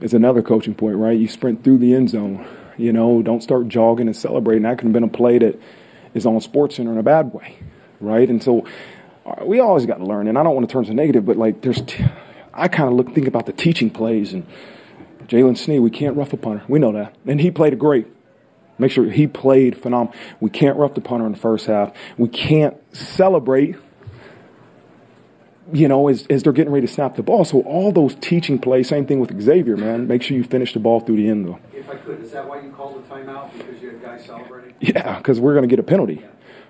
is 0.01 0.13
another 0.13 0.41
coaching 0.41 0.75
point, 0.75 0.97
right? 0.97 1.17
You 1.17 1.29
sprint 1.29 1.63
through 1.63 1.77
the 1.77 1.93
end 1.95 2.09
zone. 2.09 2.45
You 2.75 2.91
know, 2.91 3.21
don't 3.21 3.41
start 3.41 3.69
jogging 3.69 4.07
and 4.07 4.15
celebrating. 4.15 4.63
That 4.63 4.79
could 4.79 4.85
have 4.85 4.93
been 4.93 5.03
a 5.03 5.07
play 5.07 5.37
that 5.37 5.57
is 6.13 6.25
on 6.25 6.41
Sports 6.41 6.75
Center 6.75 6.91
in 6.91 6.97
a 6.97 7.03
bad 7.03 7.33
way, 7.33 7.57
right? 8.01 8.27
And 8.27 8.43
so 8.43 8.65
Uh, 9.25 9.45
we 9.45 9.59
always 9.59 9.85
got 9.85 9.97
to 9.97 10.05
learn, 10.05 10.27
and 10.27 10.37
I 10.37 10.43
don't 10.43 10.55
want 10.55 10.67
to 10.67 10.73
turn 10.73 10.85
to 10.85 10.93
negative, 10.93 11.25
but 11.25 11.37
like 11.37 11.61
there's, 11.61 11.81
t- 11.81 12.03
I 12.53 12.67
kind 12.67 12.89
of 12.89 12.95
look 12.95 13.13
think 13.13 13.27
about 13.27 13.45
the 13.45 13.53
teaching 13.53 13.89
plays 13.89 14.33
and 14.33 14.45
Jaylen 15.27 15.57
Sneed. 15.57 15.79
We 15.79 15.89
can't 15.89 16.17
rough 16.17 16.33
a 16.33 16.37
punter. 16.37 16.63
We 16.67 16.79
know 16.79 16.91
that, 16.91 17.15
and 17.25 17.39
he 17.39 17.51
played 17.51 17.73
a 17.73 17.77
great. 17.77 18.07
Make 18.77 18.91
sure 18.91 19.05
he 19.05 19.27
played 19.27 19.77
phenomenal. 19.77 20.13
We 20.39 20.49
can't 20.49 20.77
rough 20.77 20.95
the 20.95 21.01
punter 21.01 21.25
in 21.25 21.31
the 21.31 21.37
first 21.37 21.67
half. 21.67 21.93
We 22.17 22.27
can't 22.27 22.75
celebrate. 22.95 23.75
You 25.71 25.87
know, 25.87 26.09
as, 26.09 26.27
as 26.27 26.43
they're 26.43 26.51
getting 26.51 26.73
ready 26.73 26.85
to 26.85 26.93
snap 26.93 27.15
the 27.15 27.23
ball. 27.23 27.45
So 27.45 27.61
all 27.61 27.93
those 27.93 28.15
teaching 28.15 28.59
plays, 28.59 28.89
same 28.89 29.05
thing 29.05 29.21
with 29.21 29.41
Xavier, 29.41 29.77
man. 29.77 30.07
Make 30.07 30.21
sure 30.21 30.35
you 30.35 30.43
finish 30.43 30.73
the 30.73 30.79
ball 30.79 30.99
through 30.99 31.15
the 31.15 31.29
end, 31.29 31.47
though. 31.47 31.59
If 31.73 31.89
I 31.89 31.95
could, 31.95 32.21
is 32.21 32.31
that 32.31 32.45
why 32.47 32.59
you 32.61 32.69
called 32.71 33.01
the 33.01 33.09
timeout 33.09 33.57
because 33.57 33.81
you 33.81 33.91
had 33.91 34.03
guys 34.03 34.25
celebrating? 34.25 34.73
Yeah, 34.81 35.17
because 35.17 35.39
we're 35.39 35.53
going 35.53 35.63
to 35.63 35.69
get 35.69 35.79
a 35.79 35.83
penalty. 35.83 36.25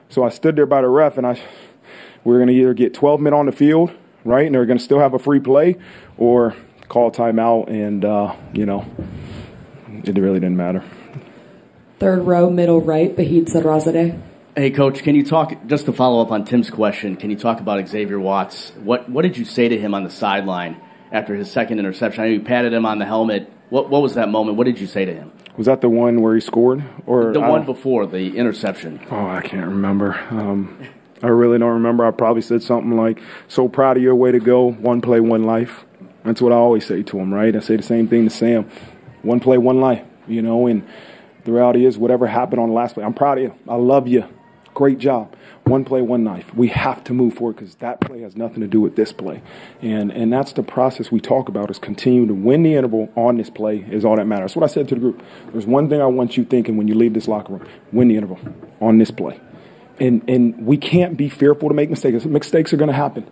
So 0.10 0.24
I 0.24 0.30
stood 0.30 0.56
there 0.56 0.68
by 0.68 0.82
the 0.82 0.90
ref 0.90 1.18
and 1.18 1.26
I 1.26 1.42
we're 2.24 2.38
going 2.38 2.48
to 2.48 2.54
either 2.54 2.74
get 2.74 2.94
12 2.94 3.20
men 3.22 3.34
on 3.34 3.46
the 3.46 3.52
field, 3.52 3.92
right, 4.24 4.46
and 4.46 4.56
they're 4.56 4.66
going 4.66 4.78
to 4.78 4.84
still 4.84 5.00
have 5.00 5.14
a 5.14 5.20
free 5.20 5.40
play, 5.40 5.78
or 6.18 6.56
call 6.88 7.12
timeout, 7.12 7.70
and, 7.70 8.06
uh, 8.06 8.36
you 8.54 8.66
know, 8.66 8.86
it 10.04 10.18
really 10.18 10.40
didn't 10.40 10.58
matter. 10.58 10.84
Third 12.00 12.24
row, 12.24 12.50
middle 12.50 12.82
right, 12.82 13.16
Vahid 13.16 13.46
Sadrazadeh. 13.46 14.20
Hey, 14.56 14.70
Coach, 14.70 15.02
can 15.02 15.16
you 15.16 15.26
talk, 15.26 15.54
just 15.66 15.86
to 15.86 15.94
follow 15.94 16.22
up 16.22 16.32
on 16.32 16.46
Tim's 16.46 16.70
question, 16.70 17.16
can 17.16 17.30
you 17.30 17.38
talk 17.38 17.60
about 17.60 17.88
Xavier 17.88 18.20
Watts? 18.20 18.72
What, 18.84 19.10
what 19.10 19.24
did 19.24 19.38
you 19.38 19.46
say 19.46 19.68
to 19.68 19.80
him 19.80 19.96
on 19.96 20.04
the 20.04 20.12
sideline 20.12 20.80
after 21.12 21.34
his 21.34 21.52
second 21.52 21.80
interception? 21.80 22.24
I 22.24 22.28
know 22.28 22.34
you 22.34 22.42
patted 22.42 22.72
him 22.72 22.86
on 22.86 23.00
the 23.00 23.06
helmet. 23.06 23.52
What, 23.70 23.90
what 23.90 24.02
was 24.04 24.14
that 24.14 24.30
moment? 24.30 24.58
What 24.58 24.66
did 24.66 24.80
you 24.80 24.86
say 24.86 25.06
to 25.06 25.14
him? 25.14 25.32
Was 25.58 25.68
that 25.68 25.82
the 25.82 25.90
one 25.90 26.22
where 26.22 26.36
he 26.36 26.42
scored, 26.42 26.84
or 27.06 27.32
the 27.32 27.40
one 27.40 27.66
before 27.66 28.06
the 28.06 28.38
interception? 28.38 29.00
Oh, 29.10 29.28
I 29.28 29.42
can't 29.42 29.68
remember. 29.68 30.14
Um, 30.32 30.78
I 31.24 31.28
really 31.28 31.58
don't 31.58 31.72
remember. 31.72 32.06
I 32.06 32.12
probably 32.12 32.42
said 32.42 32.62
something 32.62 32.96
like, 32.96 33.20
"So 33.48 33.68
proud 33.70 33.98
of 33.98 34.04
your 34.04 34.14
way 34.14 34.32
to 34.32 34.40
go. 34.40 34.72
One 34.72 35.02
play, 35.02 35.22
one 35.22 35.44
life." 35.44 35.86
That's 36.24 36.42
what 36.42 36.52
I 36.52 36.56
always 36.56 36.86
say 36.86 37.02
to 37.02 37.20
him, 37.20 37.34
right? 37.34 37.56
I 37.56 37.60
say 37.60 37.78
the 37.78 37.84
same 37.84 38.08
thing 38.08 38.26
to 38.26 38.30
Sam. 38.30 38.66
One 39.24 39.40
play, 39.40 39.58
one 39.58 39.80
life. 39.80 40.04
You 40.28 40.42
know, 40.42 40.68
and 40.68 40.84
the 41.46 41.52
reality 41.52 41.86
is, 41.86 41.98
whatever 41.98 42.28
happened 42.28 42.62
on 42.62 42.70
the 42.70 42.76
last 42.76 42.94
play, 42.94 43.04
I'm 43.04 43.14
proud 43.14 43.38
of 43.38 43.44
you. 43.44 43.56
I 43.68 43.76
love 43.76 44.08
you. 44.08 44.26
Great 44.74 44.98
job. 44.98 45.36
One 45.66 45.86
play, 45.86 46.02
one 46.02 46.24
knife. 46.24 46.54
We 46.54 46.68
have 46.70 47.04
to 47.06 47.14
move 47.14 47.36
forward 47.36 47.58
because 47.58 47.76
that 47.76 48.02
play 48.02 48.22
has 48.22 48.36
nothing 48.36 48.60
to 48.62 48.68
do 48.68 48.82
with 48.82 48.98
this 48.98 49.14
play. 49.14 49.42
And 49.82 50.12
and 50.12 50.34
that's 50.34 50.52
the 50.52 50.64
process 50.64 51.10
we 51.10 51.22
talk 51.22 51.48
about 51.48 51.72
is 51.72 51.80
continue 51.80 52.26
to 52.28 52.34
win 52.34 52.64
the 52.64 52.76
interval 52.76 53.10
on 53.16 53.38
this 53.38 53.50
play 53.50 53.86
is 53.90 54.04
all 54.04 54.18
that 54.18 54.26
matters. 54.28 54.52
That's 54.52 54.56
what 54.58 54.70
I 54.70 54.74
said 54.74 54.90
to 54.90 54.96
the 54.96 55.02
group. 55.02 55.24
There's 55.54 55.66
one 55.66 55.88
thing 55.88 56.02
I 56.02 56.06
want 56.08 56.36
you 56.36 56.44
thinking 56.44 56.76
when 56.76 56.90
you 56.90 56.96
leave 56.96 57.14
this 57.14 57.30
locker 57.30 57.54
room. 57.54 57.68
Win 57.94 58.10
the 58.10 58.18
interval 58.18 58.40
on 58.82 58.98
this 58.98 59.12
play. 59.12 59.40
And 60.04 60.22
and 60.30 60.66
we 60.66 60.76
can't 60.76 61.16
be 61.16 61.30
fearful 61.30 61.70
to 61.70 61.76
make 61.76 61.90
mistakes. 61.90 62.26
Mistakes 62.26 62.74
are 62.74 62.78
gonna 62.78 62.92
happen. 62.92 63.26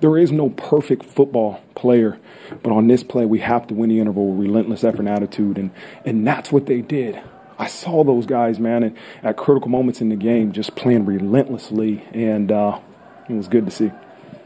There 0.00 0.18
is 0.18 0.30
no 0.30 0.50
perfect 0.50 1.06
football 1.06 1.60
player, 1.74 2.18
but 2.62 2.70
on 2.70 2.86
this 2.86 3.02
play 3.02 3.24
we 3.24 3.38
have 3.38 3.66
to 3.68 3.74
win 3.74 3.88
the 3.88 3.98
interval 3.98 4.28
with 4.28 4.46
relentless 4.46 4.84
effort 4.84 5.00
and 5.00 5.08
attitude 5.08 5.56
and 5.56 5.70
and 6.04 6.26
that's 6.26 6.52
what 6.52 6.66
they 6.66 6.82
did. 6.82 7.18
I 7.58 7.66
saw 7.66 8.04
those 8.04 8.26
guys, 8.26 8.60
man, 8.60 8.82
and 8.84 8.96
at 9.22 9.36
critical 9.36 9.70
moments 9.70 10.00
in 10.00 10.10
the 10.10 10.16
game, 10.16 10.52
just 10.52 10.76
playing 10.76 11.06
relentlessly, 11.06 12.04
and 12.12 12.52
uh, 12.52 12.78
it 13.28 13.32
was 13.32 13.48
good 13.48 13.64
to 13.64 13.72
see. 13.72 13.90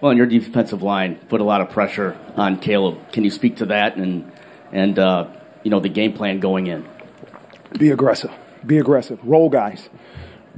Well, 0.00 0.10
and 0.10 0.18
your 0.18 0.26
defensive 0.26 0.82
line 0.82 1.16
put 1.28 1.40
a 1.40 1.44
lot 1.44 1.60
of 1.60 1.70
pressure 1.70 2.16
on 2.36 2.58
Caleb. 2.58 3.12
Can 3.12 3.24
you 3.24 3.30
speak 3.30 3.56
to 3.56 3.66
that 3.66 3.96
and 3.96 4.30
and 4.70 4.98
uh, 4.98 5.26
you 5.64 5.70
know 5.70 5.80
the 5.80 5.88
game 5.88 6.12
plan 6.12 6.38
going 6.38 6.68
in? 6.68 6.88
Be 7.76 7.90
aggressive. 7.90 8.30
Be 8.64 8.78
aggressive. 8.78 9.18
Roll 9.24 9.48
guys. 9.48 9.88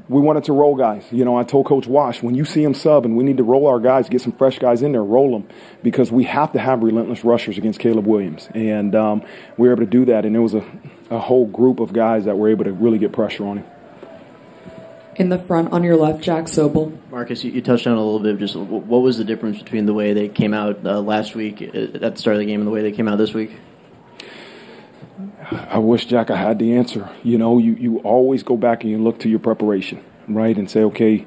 We 0.06 0.20
wanted 0.20 0.44
to 0.44 0.52
roll 0.52 0.76
guys. 0.76 1.04
You 1.10 1.24
know, 1.24 1.38
I 1.38 1.44
told 1.44 1.64
Coach 1.64 1.86
Wash, 1.86 2.22
when 2.22 2.34
you 2.34 2.44
see 2.44 2.62
him 2.62 2.74
sub 2.74 3.06
and 3.06 3.16
we 3.16 3.24
need 3.24 3.38
to 3.38 3.42
roll 3.42 3.66
our 3.66 3.80
guys, 3.80 4.08
get 4.08 4.20
some 4.20 4.32
fresh 4.32 4.58
guys 4.58 4.82
in 4.82 4.92
there, 4.92 5.02
roll 5.02 5.32
them 5.32 5.48
because 5.82 6.12
we 6.12 6.24
have 6.24 6.52
to 6.52 6.58
have 6.58 6.82
relentless 6.82 7.24
rushers 7.24 7.56
against 7.56 7.80
Caleb 7.80 8.06
Williams. 8.06 8.48
And 8.54 8.94
um, 8.94 9.22
we 9.56 9.66
were 9.66 9.74
able 9.74 9.84
to 9.84 9.90
do 9.90 10.04
that. 10.06 10.26
And 10.26 10.34
there 10.34 10.42
was 10.42 10.52
a, 10.52 10.64
a 11.08 11.18
whole 11.18 11.46
group 11.46 11.80
of 11.80 11.94
guys 11.94 12.26
that 12.26 12.36
were 12.36 12.50
able 12.50 12.64
to 12.64 12.72
really 12.72 12.98
get 12.98 13.12
pressure 13.12 13.46
on 13.46 13.58
him. 13.58 13.66
In 15.16 15.28
the 15.28 15.38
front 15.38 15.72
on 15.72 15.84
your 15.84 15.96
left, 15.96 16.22
Jack 16.22 16.46
Soble. 16.46 16.98
Marcus, 17.10 17.44
you, 17.44 17.52
you 17.52 17.62
touched 17.62 17.86
on 17.86 17.94
a 17.94 17.96
little 17.96 18.18
bit. 18.18 18.34
Of 18.34 18.40
just 18.40 18.56
what 18.56 19.00
was 19.00 19.16
the 19.16 19.24
difference 19.24 19.58
between 19.58 19.86
the 19.86 19.94
way 19.94 20.12
they 20.12 20.28
came 20.28 20.52
out 20.52 20.84
uh, 20.84 21.00
last 21.00 21.34
week 21.34 21.62
uh, 21.62 21.78
at 21.78 22.00
the 22.00 22.16
start 22.16 22.34
of 22.34 22.40
the 22.40 22.46
game 22.46 22.60
and 22.60 22.66
the 22.66 22.72
way 22.72 22.82
they 22.82 22.92
came 22.92 23.08
out 23.08 23.16
this 23.16 23.32
week? 23.32 23.52
I 25.54 25.78
wish 25.78 26.06
Jack 26.06 26.30
I 26.30 26.36
had 26.36 26.58
the 26.58 26.74
answer. 26.76 27.10
You 27.22 27.38
know, 27.38 27.58
you, 27.58 27.74
you 27.74 27.98
always 27.98 28.42
go 28.42 28.56
back 28.56 28.82
and 28.82 28.90
you 28.90 28.98
look 28.98 29.20
to 29.20 29.28
your 29.28 29.38
preparation, 29.38 30.02
right, 30.28 30.56
and 30.56 30.70
say, 30.70 30.82
okay, 30.84 31.26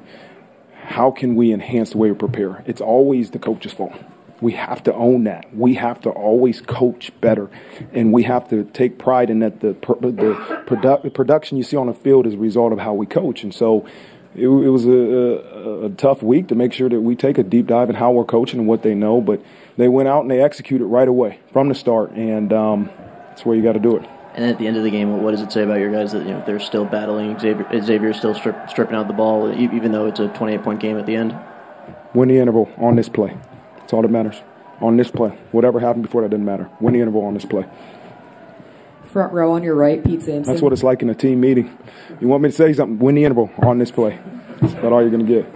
how 0.74 1.10
can 1.10 1.36
we 1.36 1.52
enhance 1.52 1.90
the 1.90 1.98
way 1.98 2.10
we 2.10 2.16
prepare? 2.16 2.62
It's 2.66 2.80
always 2.80 3.30
the 3.30 3.38
coach's 3.38 3.72
fault. 3.72 3.92
We 4.40 4.52
have 4.52 4.82
to 4.84 4.94
own 4.94 5.24
that. 5.24 5.54
We 5.54 5.74
have 5.74 6.00
to 6.02 6.10
always 6.10 6.60
coach 6.60 7.10
better, 7.20 7.50
and 7.92 8.12
we 8.12 8.22
have 8.22 8.48
to 8.50 8.64
take 8.64 8.98
pride 8.98 9.30
in 9.30 9.40
that. 9.40 9.60
The 9.60 9.72
the 9.72 10.62
produ- 10.66 11.12
production 11.12 11.58
you 11.58 11.64
see 11.64 11.76
on 11.76 11.88
the 11.88 11.94
field 11.94 12.26
is 12.26 12.34
a 12.34 12.38
result 12.38 12.72
of 12.72 12.78
how 12.78 12.94
we 12.94 13.04
coach, 13.04 13.42
and 13.42 13.52
so 13.52 13.84
it, 14.36 14.46
it 14.46 14.70
was 14.70 14.86
a, 14.86 14.90
a, 14.90 15.84
a, 15.86 15.90
tough 15.90 16.22
week 16.22 16.48
to 16.48 16.54
make 16.54 16.72
sure 16.72 16.88
that 16.88 17.00
we 17.00 17.16
take 17.16 17.36
a 17.36 17.42
deep 17.42 17.66
dive 17.66 17.90
in 17.90 17.96
how 17.96 18.12
we're 18.12 18.24
coaching 18.24 18.60
and 18.60 18.68
what 18.68 18.82
they 18.82 18.94
know. 18.94 19.20
But 19.20 19.42
they 19.76 19.88
went 19.88 20.08
out 20.08 20.22
and 20.22 20.30
they 20.30 20.40
executed 20.40 20.86
right 20.86 21.08
away 21.08 21.40
from 21.52 21.68
the 21.68 21.74
start, 21.74 22.12
and 22.12 22.52
um, 22.52 22.90
that's 23.28 23.44
where 23.44 23.56
you 23.56 23.62
got 23.62 23.72
to 23.72 23.80
do 23.80 23.96
it. 23.96 24.08
And 24.38 24.48
at 24.48 24.56
the 24.56 24.68
end 24.68 24.76
of 24.76 24.84
the 24.84 24.90
game, 24.90 25.20
what 25.20 25.32
does 25.32 25.40
it 25.40 25.50
say 25.50 25.64
about 25.64 25.80
your 25.80 25.90
guys 25.90 26.12
that 26.12 26.24
you 26.24 26.30
know 26.30 26.40
they're 26.46 26.60
still 26.60 26.84
battling? 26.84 27.36
Xavier, 27.40 27.66
Xavier's 27.82 28.18
still 28.18 28.36
strip, 28.36 28.70
stripping 28.70 28.94
out 28.94 29.08
the 29.08 29.12
ball, 29.12 29.52
even 29.52 29.90
though 29.90 30.06
it's 30.06 30.20
a 30.20 30.28
28 30.28 30.62
point 30.62 30.78
game 30.78 30.96
at 30.96 31.06
the 31.06 31.16
end. 31.16 31.36
Win 32.14 32.28
the 32.28 32.38
interval 32.38 32.70
on 32.76 32.94
this 32.94 33.08
play. 33.08 33.36
That's 33.78 33.92
all 33.92 34.02
that 34.02 34.12
matters. 34.12 34.40
On 34.80 34.96
this 34.96 35.10
play. 35.10 35.30
Whatever 35.50 35.80
happened 35.80 36.04
before 36.04 36.22
that 36.22 36.28
doesn't 36.28 36.44
matter. 36.44 36.70
Win 36.78 36.94
the 36.94 37.00
interval 37.00 37.24
on 37.24 37.34
this 37.34 37.44
play. 37.44 37.66
Front 39.06 39.32
row 39.32 39.50
on 39.54 39.64
your 39.64 39.74
right, 39.74 40.04
Pete 40.04 40.22
Sampson. 40.22 40.52
That's 40.52 40.62
what 40.62 40.72
it's 40.72 40.84
like 40.84 41.02
in 41.02 41.10
a 41.10 41.16
team 41.16 41.40
meeting. 41.40 41.76
You 42.20 42.28
want 42.28 42.44
me 42.44 42.50
to 42.50 42.54
say 42.54 42.72
something? 42.72 43.00
Win 43.00 43.16
the 43.16 43.24
interval 43.24 43.50
on 43.58 43.78
this 43.78 43.90
play. 43.90 44.20
That's 44.60 44.74
about 44.74 44.92
all 44.92 45.00
you're 45.00 45.10
going 45.10 45.26
to 45.26 45.42
get. 45.42 45.52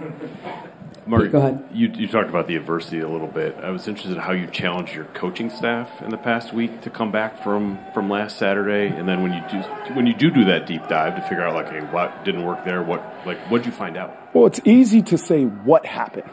Mark, 1.05 1.31
go 1.31 1.39
ahead. 1.39 1.63
You, 1.73 1.89
you 1.89 2.07
talked 2.07 2.29
about 2.29 2.47
the 2.47 2.55
adversity 2.55 2.99
a 2.99 3.07
little 3.07 3.27
bit. 3.27 3.57
I 3.61 3.71
was 3.71 3.87
interested 3.87 4.13
in 4.13 4.19
how 4.19 4.31
you 4.31 4.47
challenged 4.47 4.93
your 4.93 5.05
coaching 5.05 5.49
staff 5.49 6.01
in 6.01 6.09
the 6.09 6.17
past 6.17 6.53
week 6.53 6.81
to 6.81 6.89
come 6.89 7.11
back 7.11 7.43
from, 7.43 7.79
from 7.93 8.09
last 8.09 8.37
Saturday, 8.37 8.95
and 8.95 9.07
then 9.07 9.21
when 9.21 9.33
you 9.33 9.41
do 9.49 9.61
when 9.93 10.07
you 10.07 10.13
do 10.13 10.31
do 10.31 10.45
that 10.45 10.65
deep 10.65 10.87
dive 10.87 11.15
to 11.15 11.21
figure 11.21 11.41
out 11.41 11.53
like, 11.55 11.69
hey, 11.69 11.81
what 11.81 12.23
didn't 12.23 12.43
work 12.43 12.63
there? 12.65 12.81
What 12.83 13.01
like 13.25 13.39
what 13.51 13.59
did 13.59 13.65
you 13.67 13.71
find 13.71 13.97
out? 13.97 14.15
Well, 14.33 14.45
it's 14.45 14.61
easy 14.65 15.01
to 15.03 15.17
say 15.17 15.43
what 15.43 15.85
happened, 15.85 16.29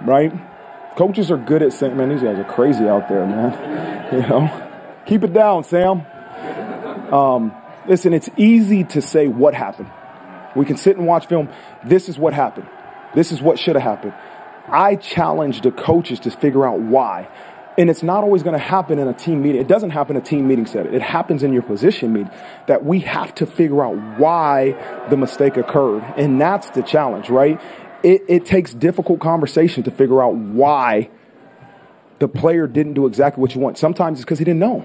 right? 0.00 0.32
Coaches 0.96 1.30
are 1.30 1.36
good 1.36 1.62
at 1.62 1.72
saying, 1.72 1.96
"Man, 1.96 2.08
these 2.08 2.22
guys 2.22 2.38
are 2.38 2.44
crazy 2.44 2.88
out 2.88 3.08
there, 3.08 3.26
man." 3.26 3.96
You 4.08 4.20
know, 4.20 4.70
keep 5.04 5.22
it 5.22 5.34
down, 5.34 5.64
Sam. 5.64 6.06
Um, 7.12 7.52
listen, 7.86 8.14
it's 8.14 8.30
easy 8.38 8.84
to 8.84 9.02
say 9.02 9.28
what 9.28 9.52
happened. 9.52 9.90
We 10.56 10.64
can 10.64 10.78
sit 10.78 10.96
and 10.96 11.06
watch 11.06 11.26
film. 11.26 11.50
This 11.84 12.08
is 12.08 12.18
what 12.18 12.32
happened. 12.32 12.68
This 13.14 13.32
is 13.32 13.40
what 13.40 13.58
should 13.58 13.76
have 13.76 13.82
happened. 13.82 14.14
I 14.68 14.96
challenge 14.96 15.62
the 15.62 15.70
coaches 15.70 16.20
to 16.20 16.30
figure 16.30 16.66
out 16.66 16.80
why. 16.80 17.28
And 17.78 17.88
it's 17.88 18.02
not 18.02 18.24
always 18.24 18.42
going 18.42 18.54
to 18.54 18.64
happen 18.64 18.98
in 18.98 19.06
a 19.06 19.14
team 19.14 19.42
meeting. 19.42 19.60
It 19.60 19.68
doesn't 19.68 19.90
happen 19.90 20.16
in 20.16 20.22
a 20.22 20.24
team 20.24 20.48
meeting 20.48 20.66
setting. 20.66 20.92
It 20.92 21.00
happens 21.00 21.42
in 21.44 21.52
your 21.52 21.62
position 21.62 22.12
meeting 22.12 22.30
that 22.66 22.84
we 22.84 23.00
have 23.00 23.34
to 23.36 23.46
figure 23.46 23.84
out 23.84 24.18
why 24.18 24.72
the 25.10 25.16
mistake 25.16 25.56
occurred. 25.56 26.02
And 26.16 26.40
that's 26.40 26.70
the 26.70 26.82
challenge, 26.82 27.30
right? 27.30 27.60
It, 28.02 28.22
it 28.28 28.46
takes 28.46 28.74
difficult 28.74 29.20
conversation 29.20 29.84
to 29.84 29.92
figure 29.92 30.22
out 30.22 30.34
why 30.34 31.08
the 32.18 32.28
player 32.28 32.66
didn't 32.66 32.94
do 32.94 33.06
exactly 33.06 33.40
what 33.40 33.54
you 33.54 33.60
want. 33.60 33.78
Sometimes 33.78 34.18
it's 34.18 34.24
because 34.24 34.40
he 34.40 34.44
didn't 34.44 34.60
know. 34.60 34.84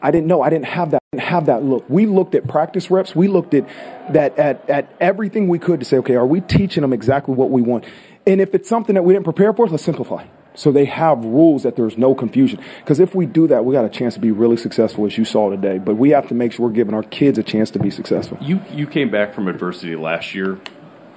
I 0.00 0.10
didn't 0.10 0.28
know. 0.28 0.40
I 0.40 0.50
didn't 0.50 0.66
have 0.66 0.92
that 0.92 1.02
have 1.20 1.46
that 1.46 1.62
look. 1.62 1.84
We 1.88 2.06
looked 2.06 2.34
at 2.34 2.46
practice 2.46 2.90
reps. 2.90 3.14
We 3.14 3.28
looked 3.28 3.54
at 3.54 3.66
that 4.12 4.38
at, 4.38 4.68
at 4.68 4.94
everything 5.00 5.48
we 5.48 5.58
could 5.58 5.80
to 5.80 5.86
say, 5.86 5.98
okay, 5.98 6.14
are 6.14 6.26
we 6.26 6.40
teaching 6.40 6.82
them 6.82 6.92
exactly 6.92 7.34
what 7.34 7.50
we 7.50 7.62
want? 7.62 7.84
And 8.26 8.40
if 8.40 8.54
it's 8.54 8.68
something 8.68 8.94
that 8.94 9.02
we 9.02 9.12
didn't 9.12 9.24
prepare 9.24 9.52
for, 9.52 9.66
let's 9.66 9.82
simplify. 9.82 10.26
So 10.56 10.70
they 10.70 10.84
have 10.84 11.24
rules 11.24 11.64
that 11.64 11.74
there's 11.74 11.98
no 11.98 12.14
confusion. 12.14 12.60
Because 12.78 13.00
if 13.00 13.14
we 13.14 13.26
do 13.26 13.48
that, 13.48 13.64
we 13.64 13.74
got 13.74 13.84
a 13.84 13.88
chance 13.88 14.14
to 14.14 14.20
be 14.20 14.30
really 14.30 14.56
successful, 14.56 15.04
as 15.04 15.18
you 15.18 15.24
saw 15.24 15.50
today. 15.50 15.78
But 15.78 15.96
we 15.96 16.10
have 16.10 16.28
to 16.28 16.34
make 16.34 16.52
sure 16.52 16.66
we're 16.66 16.72
giving 16.72 16.94
our 16.94 17.02
kids 17.02 17.38
a 17.38 17.42
chance 17.42 17.70
to 17.72 17.78
be 17.78 17.90
successful. 17.90 18.38
You 18.40 18.62
you 18.70 18.86
came 18.86 19.10
back 19.10 19.34
from 19.34 19.48
adversity 19.48 19.96
last 19.96 20.34
year. 20.34 20.60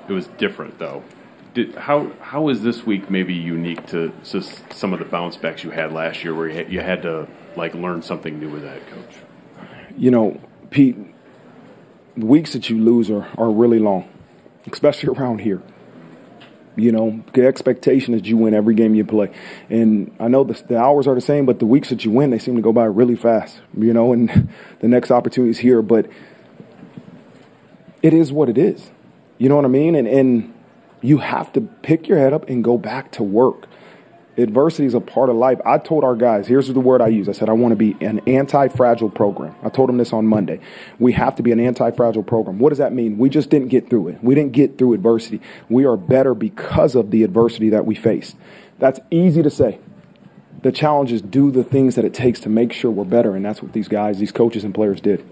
It 0.10 0.14
was 0.14 0.28
different 0.28 0.80
though. 0.80 1.04
Did, 1.54 1.76
how 1.76 2.12
how 2.20 2.50
is 2.50 2.64
this 2.64 2.86
week 2.86 3.10
maybe 3.12 3.34
unique 3.34 3.86
to, 3.88 4.12
some 4.24 4.94
of 4.94 5.00
the 5.00 5.06
bounce 5.06 5.38
backs 5.38 5.64
you 5.64 5.70
had 5.70 5.94
last 5.94 6.24
year, 6.24 6.34
where 6.34 6.50
you 6.50 6.56
had, 6.56 6.72
you 6.72 6.82
had 6.82 7.04
to 7.04 7.28
like 7.56 7.76
learn 7.76 8.02
something 8.02 8.40
new 8.40 8.50
with 8.50 8.64
that 8.64 8.88
coach? 8.88 9.27
You 9.98 10.12
know, 10.12 10.40
Pete, 10.70 10.96
weeks 12.16 12.54
that 12.54 12.70
you 12.70 12.78
lose 12.78 13.10
are, 13.10 13.28
are 13.38 13.50
really 13.50 13.80
long, 13.80 14.08
especially 14.72 15.10
around 15.18 15.42
here. 15.42 15.62
You 16.76 16.92
know, 16.92 17.24
the 17.34 17.48
expectation 17.48 18.14
is 18.14 18.28
you 18.28 18.38
win 18.38 18.54
every 18.54 18.76
game 18.76 18.94
you 18.94 19.04
play. 19.04 19.32
And 19.68 20.16
I 20.20 20.28
know 20.28 20.44
the, 20.44 20.54
the 20.68 20.78
hours 20.78 21.08
are 21.08 21.16
the 21.16 21.22
same, 21.22 21.48
but 21.48 21.58
the 21.58 21.66
weeks 21.66 21.90
that 21.90 22.06
you 22.06 22.12
win, 22.12 22.30
they 22.30 22.38
seem 22.38 22.56
to 22.56 22.62
go 22.62 22.72
by 22.72 22.86
really 22.86 23.16
fast, 23.16 23.60
you 23.76 23.94
know, 23.94 24.14
and 24.14 24.54
the 24.80 24.88
next 24.88 25.10
opportunity 25.10 25.50
is 25.50 25.58
here. 25.58 25.82
But 25.82 26.08
it 28.04 28.14
is 28.14 28.32
what 28.32 28.48
it 28.48 28.60
is. 28.60 28.92
You 29.40 29.50
know 29.50 29.56
what 29.56 29.66
I 29.66 29.70
mean? 29.70 29.96
And, 29.96 30.08
and 30.08 30.54
you 31.02 31.18
have 31.18 31.52
to 31.54 31.62
pick 31.62 32.08
your 32.08 32.20
head 32.20 32.32
up 32.32 32.48
and 32.48 32.64
go 32.64 32.78
back 32.78 33.12
to 33.14 33.24
work. 33.24 33.68
Adversity 34.38 34.86
is 34.86 34.94
a 34.94 35.00
part 35.00 35.32
of 35.32 35.36
life. 35.36 35.60
I 35.66 35.80
told 35.80 36.04
our 36.04 36.16
guys, 36.16 36.48
here's 36.48 36.68
the 36.68 36.80
word 36.80 37.02
I 37.02 37.08
use. 37.08 37.28
I 37.28 37.32
said, 37.32 37.50
I 37.50 37.54
want 37.54 37.72
to 37.72 37.76
be 37.76 37.98
an 38.06 38.20
anti 38.28 38.68
fragile 38.68 39.10
program. 39.10 39.56
I 39.64 39.70
told 39.70 39.90
them 39.90 39.98
this 39.98 40.14
on 40.14 40.28
Monday. 40.28 40.60
We 41.00 41.14
have 41.14 41.36
to 41.38 41.44
be 41.44 41.52
an 41.52 41.60
anti 41.60 41.90
fragile 41.92 42.22
program. 42.22 42.60
What 42.60 42.70
does 42.70 42.78
that 42.78 42.94
mean? 42.94 43.18
We 43.18 43.30
just 43.30 43.50
didn't 43.50 43.70
get 43.70 43.90
through 43.90 44.10
it. 44.10 44.24
We 44.24 44.36
didn't 44.36 44.52
get 44.52 44.78
through 44.78 44.94
adversity. 44.94 45.42
We 45.70 45.86
are 45.86 45.98
better 45.98 46.36
because 46.36 46.94
of 46.94 47.10
the 47.10 47.24
adversity 47.24 47.72
that 47.72 47.88
we 47.88 47.96
faced. 47.96 48.36
That's 48.78 49.00
easy 49.10 49.42
to 49.42 49.50
say. 49.50 49.80
The 50.62 50.72
challenge 50.72 51.12
is 51.12 51.22
do 51.24 51.50
the 51.50 51.64
things 51.64 51.96
that 51.96 52.06
it 52.06 52.14
takes 52.14 52.40
to 52.42 52.50
make 52.50 52.74
sure 52.74 52.92
we're 52.92 53.06
better. 53.06 53.36
And 53.36 53.44
that's 53.44 53.64
what 53.64 53.74
these 53.74 53.88
guys, 53.88 54.20
these 54.20 54.32
coaches 54.32 54.64
and 54.64 54.74
players 54.74 55.02
did. 55.02 55.26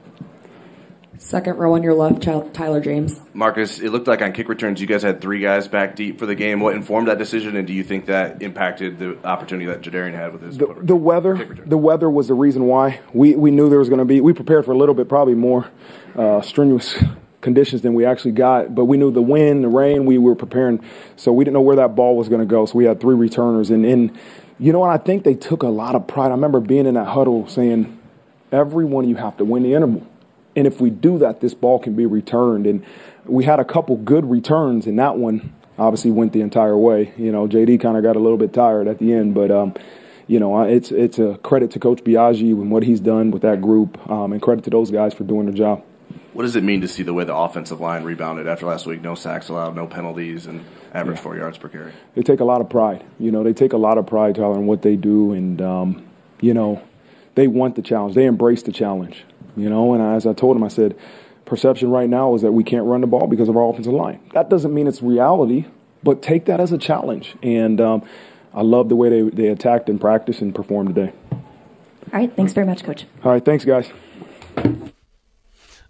Second 1.26 1.58
row 1.58 1.74
on 1.74 1.82
your 1.82 1.96
left, 1.96 2.22
Tyler 2.22 2.80
James. 2.80 3.20
Marcus, 3.34 3.80
it 3.80 3.90
looked 3.90 4.08
like 4.08 4.22
on 4.22 4.32
kick 4.32 4.48
returns 4.48 4.80
you 4.80 4.86
guys 4.86 5.02
had 5.02 5.22
three 5.22 5.40
guys 5.40 5.68
back 5.68 5.96
deep 5.96 6.20
for 6.20 6.28
the 6.28 6.36
game. 6.36 6.60
What 6.60 6.76
informed 6.76 7.08
that 7.08 7.18
decision, 7.18 7.56
and 7.56 7.66
do 7.66 7.74
you 7.74 7.84
think 7.84 8.06
that 8.06 8.44
impacted 8.44 9.00
the 9.00 9.18
opportunity 9.26 9.66
that 9.66 9.82
Jadarian 9.82 10.14
had 10.14 10.34
with 10.34 10.44
his? 10.44 10.60
The, 10.60 10.68
the 10.80 10.96
weather, 10.96 11.44
the 11.66 11.80
weather 11.80 12.12
was 12.12 12.28
the 12.28 12.36
reason 12.36 12.66
why. 12.66 13.00
We 13.12 13.36
we 13.36 13.50
knew 13.50 13.72
there 13.72 13.80
was 13.80 13.90
going 13.90 13.98
to 13.98 14.06
be. 14.06 14.22
We 14.22 14.34
prepared 14.34 14.66
for 14.66 14.72
a 14.72 14.78
little 14.78 14.94
bit, 14.94 15.10
probably 15.10 15.34
more 15.34 15.68
uh, 16.16 16.44
strenuous 16.44 16.96
conditions 17.42 17.82
than 17.82 17.96
we 17.96 18.06
actually 18.06 18.34
got. 18.34 18.76
But 18.76 18.86
we 18.86 18.96
knew 18.96 19.10
the 19.10 19.24
wind, 19.24 19.64
the 19.64 19.68
rain. 19.68 20.06
We 20.06 20.20
were 20.20 20.36
preparing, 20.36 20.86
so 21.16 21.34
we 21.34 21.44
didn't 21.44 21.56
know 21.56 21.62
where 21.62 21.78
that 21.78 21.96
ball 21.96 22.16
was 22.16 22.30
going 22.30 22.42
to 22.42 22.46
go. 22.46 22.68
So 22.68 22.76
we 22.78 22.86
had 22.86 23.02
three 23.02 23.16
returners, 23.16 23.72
and 23.72 23.84
and 23.84 24.16
you 24.60 24.72
know 24.72 24.82
what? 24.82 24.92
I 24.92 25.00
think 25.00 25.24
they 25.24 25.34
took 25.34 25.64
a 25.64 25.70
lot 25.70 25.96
of 25.96 26.06
pride. 26.06 26.28
I 26.28 26.36
remember 26.36 26.60
being 26.60 26.86
in 26.86 26.94
that 26.94 27.08
huddle 27.08 27.48
saying, 27.48 28.00
"Everyone, 28.52 29.10
you 29.10 29.16
have 29.16 29.38
to 29.38 29.44
win 29.44 29.64
the 29.64 29.74
interval." 29.74 30.06
And 30.56 30.66
if 30.68 30.80
we 30.80 30.90
do 30.90 31.18
that, 31.20 31.42
this 31.42 31.54
ball 31.54 31.80
can 31.80 31.96
be 31.96 32.06
returned. 32.06 32.66
And 32.66 32.84
we 33.26 33.44
had 33.44 33.60
a 33.60 33.66
couple 33.66 33.98
good 33.98 34.30
returns, 34.30 34.88
and 34.88 34.98
that 35.00 35.18
one 35.18 35.54
obviously 35.78 36.12
went 36.12 36.34
the 36.34 36.42
entire 36.42 36.78
way. 36.78 37.14
You 37.18 37.32
know, 37.32 37.48
JD 37.48 37.82
kind 37.82 37.98
of 37.98 38.04
got 38.04 38.16
a 38.16 38.20
little 38.20 38.38
bit 38.38 38.54
tired 38.54 38.88
at 38.88 39.00
the 39.00 39.14
end, 39.14 39.34
but 39.34 39.52
um, 39.52 39.74
you 40.28 40.40
know, 40.40 40.62
it's 40.64 40.92
it's 40.92 41.20
a 41.20 41.38
credit 41.44 41.72
to 41.72 41.80
Coach 41.80 42.04
Biagi 42.04 42.52
and 42.52 42.72
what 42.72 42.84
he's 42.84 43.00
done 43.00 43.32
with 43.32 43.42
that 43.42 43.62
group, 43.62 43.98
um, 44.10 44.34
and 44.34 44.42
credit 44.42 44.64
to 44.66 44.70
those 44.70 44.92
guys 44.92 45.14
for 45.14 45.24
doing 45.24 45.46
their 45.46 45.56
job. 45.56 45.84
What 46.34 46.44
does 46.44 46.56
it 46.58 46.64
mean 46.64 46.82
to 46.82 46.88
see 46.88 47.04
the 47.04 47.14
way 47.14 47.24
the 47.24 47.36
offensive 47.36 47.80
line 47.80 48.04
rebounded 48.04 48.46
after 48.46 48.66
last 48.66 48.86
week? 48.86 49.02
No 49.02 49.16
sacks 49.16 49.48
allowed, 49.48 49.76
no 49.76 49.88
penalties, 49.88 50.48
and 50.48 50.66
average 50.94 51.18
four 51.18 51.38
yards 51.38 51.58
per 51.58 51.70
carry. 51.70 51.94
They 52.14 52.24
take 52.24 52.42
a 52.42 52.44
lot 52.44 52.60
of 52.60 52.70
pride. 52.70 53.06
You 53.20 53.32
know, 53.32 53.42
they 53.44 53.54
take 53.54 53.72
a 53.72 53.78
lot 53.78 53.98
of 53.98 54.06
pride, 54.06 54.36
Tyler, 54.36 54.56
in 54.56 54.66
what 54.66 54.82
they 54.82 54.98
do, 54.98 55.32
and 55.32 55.62
um, 55.62 56.06
you 56.42 56.54
know, 56.54 56.82
they 57.36 57.48
want 57.48 57.76
the 57.76 57.82
challenge. 57.82 58.16
They 58.16 58.26
embrace 58.26 58.64
the 58.64 58.72
challenge. 58.72 59.24
You 59.56 59.70
know, 59.70 59.94
and 59.94 60.04
as 60.04 60.26
I 60.26 60.34
told 60.34 60.58
him, 60.58 60.64
I 60.64 60.68
said, 60.68 60.98
perception 61.46 61.90
right 61.90 62.10
now 62.10 62.36
is 62.36 62.42
that 62.42 62.52
we 62.52 62.64
can't 62.64 62.86
run 62.86 63.02
the 63.02 63.08
ball 63.08 63.28
because 63.28 63.50
of 63.50 63.56
our 63.56 63.70
offensive 63.70 63.94
line. 63.94 64.20
That 64.34 64.50
doesn't 64.50 64.74
mean 64.74 64.88
it's 64.88 65.02
reality, 65.02 65.66
but 66.04 66.22
take 66.22 66.46
that 66.46 66.60
as 66.60 66.72
a 66.72 66.78
challenge. 66.78 67.36
And 67.42 67.80
um, 67.80 68.04
I 68.54 68.62
love 68.62 68.90
the 68.90 68.96
way 68.96 69.10
they, 69.10 69.22
they 69.22 69.48
attacked 69.48 69.90
and 69.90 70.00
practiced 70.00 70.42
and 70.42 70.54
performed 70.54 70.96
today. 70.96 71.14
All 71.32 72.20
right. 72.20 72.36
Thanks 72.36 72.54
very 72.54 72.68
much, 72.68 72.84
Coach. 72.84 73.06
All 73.24 73.32
right. 73.32 73.44
Thanks, 73.44 73.66
guys. 73.66 73.92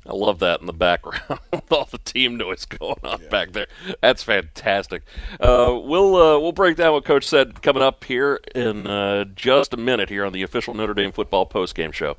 I 0.07 0.13
love 0.13 0.39
that 0.39 0.59
in 0.59 0.67
the 0.67 0.73
background 0.73 1.39
with 1.51 1.71
all 1.71 1.85
the 1.85 1.97
team 1.97 2.37
noise 2.37 2.65
going 2.65 2.99
on 3.03 3.21
yeah. 3.21 3.29
back 3.29 3.53
there. 3.53 3.67
That's 4.01 4.21
fantastic. 4.21 5.01
Uh, 5.39 5.79
we'll 5.83 6.15
uh, 6.15 6.39
we'll 6.39 6.51
break 6.51 6.77
down 6.77 6.93
what 6.93 7.05
Coach 7.05 7.25
said 7.25 7.61
coming 7.63 7.81
up 7.81 8.03
here 8.03 8.39
in 8.53 8.85
uh, 8.85 9.25
just 9.35 9.73
a 9.73 9.77
minute 9.77 10.09
here 10.09 10.23
on 10.23 10.31
the 10.31 10.43
official 10.43 10.75
Notre 10.75 10.93
Dame 10.93 11.11
football 11.11 11.47
postgame 11.47 11.91
show. 11.91 12.17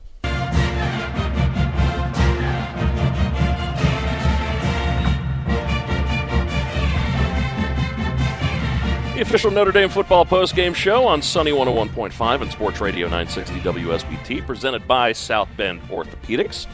The 9.17 9.23
official 9.23 9.51
Notre 9.51 9.73
Dame 9.73 9.89
football 9.89 10.27
postgame 10.27 10.75
show 10.75 11.07
on 11.07 11.23
Sunny 11.23 11.51
101.5 11.51 12.43
and 12.43 12.53
Sports 12.53 12.83
Radio 12.83 13.07
960 13.07 13.61
WSBT, 13.61 14.47
presented 14.47 14.87
by 14.87 15.13
South 15.13 15.49
Bend 15.57 15.81
Orthopedics. 15.89 16.67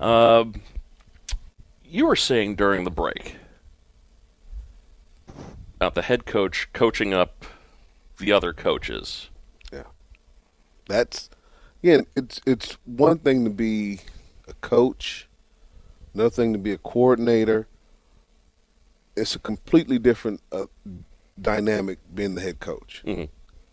Uh, 0.00 0.46
you 1.84 2.06
were 2.06 2.16
saying 2.16 2.56
during 2.56 2.84
the 2.84 2.90
break 2.90 3.36
about 5.76 5.94
the 5.94 6.00
head 6.00 6.24
coach 6.24 6.66
coaching 6.72 7.12
up 7.12 7.44
the 8.16 8.32
other 8.32 8.54
coaches. 8.54 9.28
Yeah, 9.70 9.82
that's 10.88 11.28
again. 11.82 12.06
It's 12.16 12.40
it's 12.46 12.78
one 12.86 13.18
thing 13.18 13.44
to 13.44 13.50
be 13.50 14.00
a 14.48 14.54
coach, 14.62 15.28
another 16.14 16.30
thing 16.30 16.54
to 16.54 16.58
be 16.58 16.72
a 16.72 16.78
coordinator. 16.78 17.66
It's 19.14 19.34
a 19.34 19.38
completely 19.38 19.98
different 19.98 20.40
uh, 20.50 20.64
dynamic 21.40 21.98
being 22.14 22.34
the 22.34 22.40
head 22.40 22.60
coach. 22.60 23.02
Mm-hmm. 23.06 23.24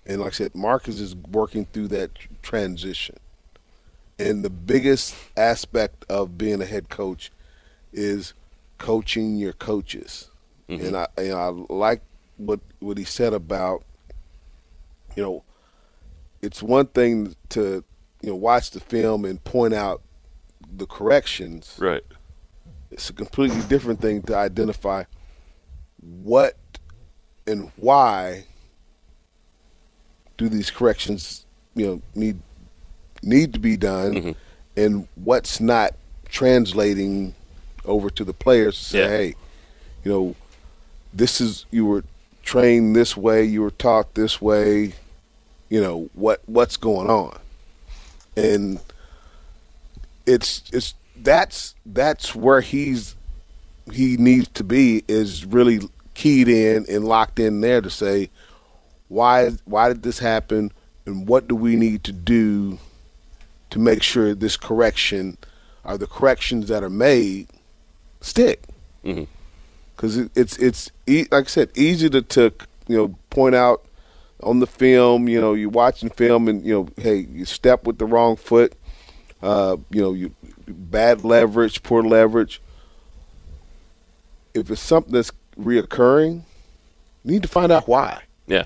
And 0.06 0.22
like 0.22 0.34
I 0.34 0.36
said, 0.36 0.56
Marcus 0.56 1.00
is 1.00 1.16
working 1.16 1.66
through 1.66 1.90
that 1.90 2.12
transition. 2.42 3.18
And 4.18 4.44
the 4.44 4.50
biggest 4.50 5.16
aspect 5.38 6.06
of 6.10 6.38
being 6.38 6.62
a 6.62 6.66
head 6.66 6.90
coach 6.90 7.32
is 7.94 8.34
coaching 8.78 9.38
your 9.38 9.54
coaches. 9.54 10.30
Mm-hmm. 10.68 10.86
And 10.86 10.98
I, 10.98 11.08
and 11.18 11.34
I 11.34 11.48
like 11.48 12.02
what 12.38 12.60
what 12.80 12.98
he 12.98 13.04
said 13.04 13.34
about, 13.34 13.84
you 15.16 15.24
know, 15.24 15.44
it's 16.42 16.64
one 16.64 16.88
thing 16.88 17.36
to 17.50 17.84
you 18.22 18.30
know 18.30 18.36
watch 18.36 18.72
the 18.72 18.80
film 18.80 19.26
and 19.26 19.44
point 19.44 19.74
out 19.74 20.02
the 20.76 20.86
corrections. 20.86 21.76
Right. 21.80 22.04
It's 22.92 23.10
a 23.10 23.14
completely 23.14 23.62
different 23.64 24.02
thing 24.02 24.22
to 24.24 24.36
identify 24.36 25.04
what 26.02 26.58
and 27.50 27.72
why 27.76 28.46
do 30.38 30.48
these 30.48 30.72
corrections, 30.72 31.46
you 31.76 31.86
know, 31.86 32.02
need 32.16 32.40
need 33.22 33.54
to 33.54 33.60
be 33.60 33.76
done, 33.76 34.14
mm-hmm. 34.14 34.32
and 34.78 35.08
what's 35.16 35.60
not 35.60 35.94
translating 36.30 37.36
over 37.84 38.10
to 38.10 38.24
the 38.24 38.34
players 38.34 38.78
to 38.78 38.86
say, 38.86 39.00
yeah. 39.00 39.10
hey, 39.10 39.36
you 40.04 40.12
know, 40.12 40.36
this 41.14 41.42
is 41.42 41.66
you 41.72 41.86
were 41.86 42.04
trained 42.44 42.96
this 42.96 43.18
way, 43.18 43.44
you 43.44 43.62
were 43.62 43.72
taught 43.72 44.14
this 44.16 44.42
way, 44.42 44.94
you 45.70 45.82
know 45.82 46.10
what 46.14 46.42
what's 46.46 46.78
going 46.78 47.10
on, 47.10 47.38
and 48.38 48.80
it's 50.26 50.64
it's 50.72 50.94
that's 51.18 51.76
that's 51.86 52.34
where 52.34 52.62
he's 52.62 53.16
he 53.92 54.18
needs 54.18 54.48
to 54.50 54.64
be 54.64 55.04
is 55.08 55.46
really 55.46 55.82
keyed 56.20 56.50
in 56.50 56.86
and 56.90 57.06
locked 57.06 57.40
in 57.40 57.62
there 57.62 57.80
to 57.80 57.90
say 57.90 58.30
why 59.08 59.52
why 59.64 59.88
did 59.88 60.04
this 60.04 60.20
happen 60.20 60.70
and 61.06 61.30
what 61.30 61.48
do 61.48 61.56
we 61.56 61.78
need 61.78 62.04
to 62.04 62.12
do 62.12 62.78
to 63.70 63.80
make 63.80 64.04
sure 64.04 64.36
this 64.36 64.58
correction 64.58 65.38
or 65.86 65.98
the 65.98 66.06
corrections 66.06 66.68
that 66.68 66.84
are 66.84 66.90
made 66.90 67.48
stick 68.20 68.64
because 69.02 70.18
mm-hmm. 70.18 70.24
it, 70.24 70.32
it's 70.36 70.58
it's 70.58 70.92
like 71.32 71.46
I 71.46 71.48
said 71.48 71.70
easy 71.74 72.10
to, 72.10 72.22
to 72.22 72.52
you 72.90 72.98
know 72.98 73.16
point 73.30 73.56
out 73.56 73.86
on 74.44 74.60
the 74.60 74.68
film 74.68 75.30
you 75.30 75.40
know 75.40 75.54
you're 75.54 75.70
watching 75.70 76.10
film 76.10 76.50
and 76.50 76.66
you 76.66 76.74
know 76.74 76.90
hey 76.98 77.28
you 77.32 77.46
step 77.46 77.88
with 77.88 77.98
the 77.98 78.06
wrong 78.06 78.36
foot 78.36 78.74
uh, 79.42 79.78
you 79.90 80.02
know 80.02 80.12
you 80.12 80.36
bad 80.68 81.24
leverage 81.24 81.82
poor 81.82 82.04
leverage 82.04 82.62
if 84.54 84.70
it's 84.70 84.82
something 84.82 85.14
that's 85.14 85.32
reoccurring, 85.60 86.44
you 87.24 87.32
need 87.32 87.42
to 87.44 87.48
find 87.48 87.72
out 87.72 87.88
why. 87.88 88.24
Yeah. 88.48 88.66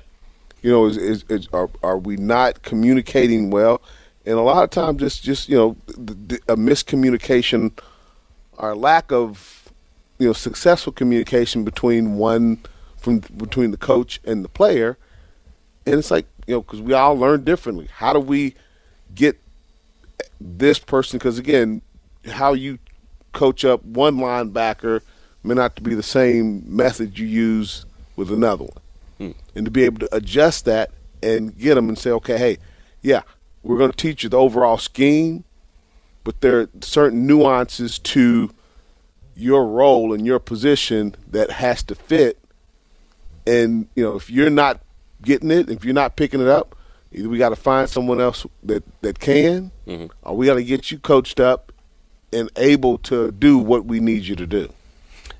You 0.61 0.71
know, 0.71 0.85
is, 0.85 0.97
is, 0.97 1.25
is 1.29 1.47
are, 1.51 1.69
are 1.81 1.97
we 1.97 2.15
not 2.15 2.61
communicating 2.61 3.49
well? 3.49 3.81
And 4.25 4.37
a 4.37 4.41
lot 4.41 4.63
of 4.63 4.69
times, 4.69 4.99
just 4.99 5.23
just 5.23 5.49
you 5.49 5.57
know, 5.57 5.77
the, 5.87 6.13
the, 6.13 6.39
a 6.47 6.55
miscommunication, 6.55 7.77
or 8.57 8.73
lack 8.75 9.11
of 9.11 9.69
you 10.17 10.27
know 10.27 10.33
successful 10.33 10.93
communication 10.93 11.65
between 11.65 12.15
one 12.15 12.59
from 12.97 13.19
between 13.19 13.71
the 13.71 13.77
coach 13.77 14.21
and 14.23 14.45
the 14.45 14.49
player, 14.49 14.97
and 15.85 15.95
it's 15.95 16.09
like 16.09 16.25
you 16.47 16.53
know 16.53 16.61
because 16.61 16.79
we 16.79 16.93
all 16.93 17.17
learn 17.17 17.43
differently. 17.43 17.89
How 17.91 18.13
do 18.13 18.19
we 18.19 18.55
get 19.13 19.37
this 20.39 20.79
person? 20.79 21.19
Because 21.19 21.37
again, 21.37 21.81
how 22.25 22.53
you 22.53 22.79
coach 23.33 23.65
up 23.65 23.83
one 23.83 24.17
linebacker 24.17 25.01
may 25.43 25.53
not 25.53 25.81
be 25.83 25.95
the 25.95 26.03
same 26.03 26.63
method 26.65 27.19
you 27.19 27.25
use 27.25 27.85
with 28.15 28.31
another 28.31 28.65
one. 28.65 28.77
Hmm. 29.17 29.31
And 29.55 29.65
to 29.65 29.71
be 29.71 29.83
able 29.83 29.99
to 29.99 30.15
adjust 30.15 30.65
that 30.65 30.91
and 31.21 31.57
get 31.57 31.75
them 31.75 31.89
and 31.89 31.97
say, 31.97 32.11
okay, 32.11 32.37
hey, 32.37 32.57
yeah, 33.01 33.21
we're 33.63 33.77
going 33.77 33.91
to 33.91 33.97
teach 33.97 34.23
you 34.23 34.29
the 34.29 34.37
overall 34.37 34.77
scheme, 34.77 35.43
but 36.23 36.41
there 36.41 36.61
are 36.61 36.69
certain 36.81 37.25
nuances 37.27 37.99
to 37.99 38.51
your 39.35 39.65
role 39.67 40.13
and 40.13 40.25
your 40.25 40.39
position 40.39 41.15
that 41.29 41.51
has 41.51 41.83
to 41.83 41.95
fit. 41.95 42.39
And, 43.45 43.87
you 43.95 44.03
know, 44.03 44.15
if 44.15 44.29
you're 44.29 44.49
not 44.49 44.81
getting 45.21 45.51
it, 45.51 45.69
if 45.69 45.83
you're 45.83 45.93
not 45.93 46.15
picking 46.15 46.41
it 46.41 46.47
up, 46.47 46.75
either 47.11 47.29
we 47.29 47.37
got 47.37 47.49
to 47.49 47.55
find 47.55 47.89
someone 47.89 48.21
else 48.21 48.45
that, 48.63 48.83
that 49.01 49.19
can, 49.19 49.71
mm-hmm. 49.87 50.07
or 50.21 50.37
we 50.37 50.45
got 50.45 50.55
to 50.55 50.63
get 50.63 50.91
you 50.91 50.99
coached 50.99 51.39
up 51.39 51.71
and 52.31 52.49
able 52.55 52.97
to 52.97 53.31
do 53.31 53.57
what 53.57 53.85
we 53.85 53.99
need 53.99 54.23
you 54.23 54.35
to 54.35 54.47
do. 54.47 54.71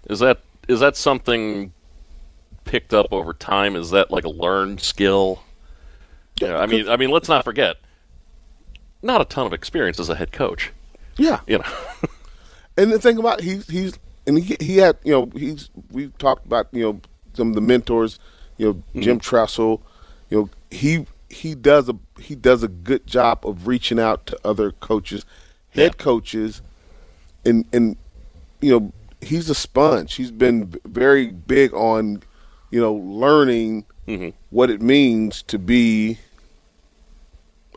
Is 0.10 0.20
that 0.20 0.40
is 0.68 0.80
that 0.80 0.96
something 0.96 1.74
picked 2.66 2.94
up 2.94 3.08
over 3.12 3.34
time? 3.34 3.76
Is 3.76 3.92
that 3.92 4.12
like 4.12 4.24
a 4.24 4.30
learned 4.30 4.82
skill? 4.82 5.44
Yeah, 6.42 6.58
I 6.58 6.66
mean, 6.66 6.90
I 6.90 6.98
mean, 6.98 7.12
let's 7.12 7.30
not 7.30 7.44
forget, 7.44 7.78
not 9.02 9.22
a 9.22 9.26
ton 9.26 9.46
of 9.46 9.54
experience 9.54 10.00
as 10.00 10.10
a 10.10 10.16
head 10.16 10.32
coach. 10.32 10.72
Yeah, 11.18 11.42
you 11.48 11.60
know. 11.60 11.66
and 12.78 12.92
the 12.92 13.00
thing 13.00 13.18
about 13.18 13.42
he's 13.42 13.68
he's 13.68 14.00
and 14.26 14.40
he 14.40 14.58
he 14.60 14.78
had 14.78 14.98
you 15.04 15.12
know 15.12 15.32
he's 15.36 15.70
we 15.92 16.08
talked 16.18 16.46
about 16.46 16.68
you 16.72 16.84
know 16.84 17.02
some 17.34 17.50
of 17.50 17.56
the 17.56 17.62
mentors, 17.62 18.20
you 18.58 18.68
know 18.68 18.74
Mm-hmm. 18.74 19.02
Jim 19.02 19.20
Tressel, 19.20 19.82
you 20.30 20.38
know 20.38 20.50
he 20.72 21.06
he 21.30 21.56
does 21.56 21.90
a 21.90 21.96
he 22.20 22.36
does 22.36 22.64
a 22.64 22.68
good 22.68 23.06
job 23.08 23.46
of 23.46 23.68
reaching 23.68 24.00
out 24.00 24.26
to 24.28 24.40
other 24.44 24.72
coaches, 24.72 25.26
head 25.72 25.98
coaches, 25.98 26.62
and 27.46 27.66
and 27.74 27.98
you 28.62 28.72
know 28.72 28.92
he's 29.24 29.50
a 29.50 29.56
sponge. 29.56 30.16
He's 30.16 30.32
been 30.32 30.74
very 30.86 31.28
big 31.28 31.74
on, 31.74 32.24
you 32.72 32.80
know, 32.82 32.94
learning 32.94 33.86
Mm-hmm. 34.06 34.30
what 34.50 34.70
it 34.70 34.82
means 34.82 35.42
to 35.44 35.58
be 35.58 36.18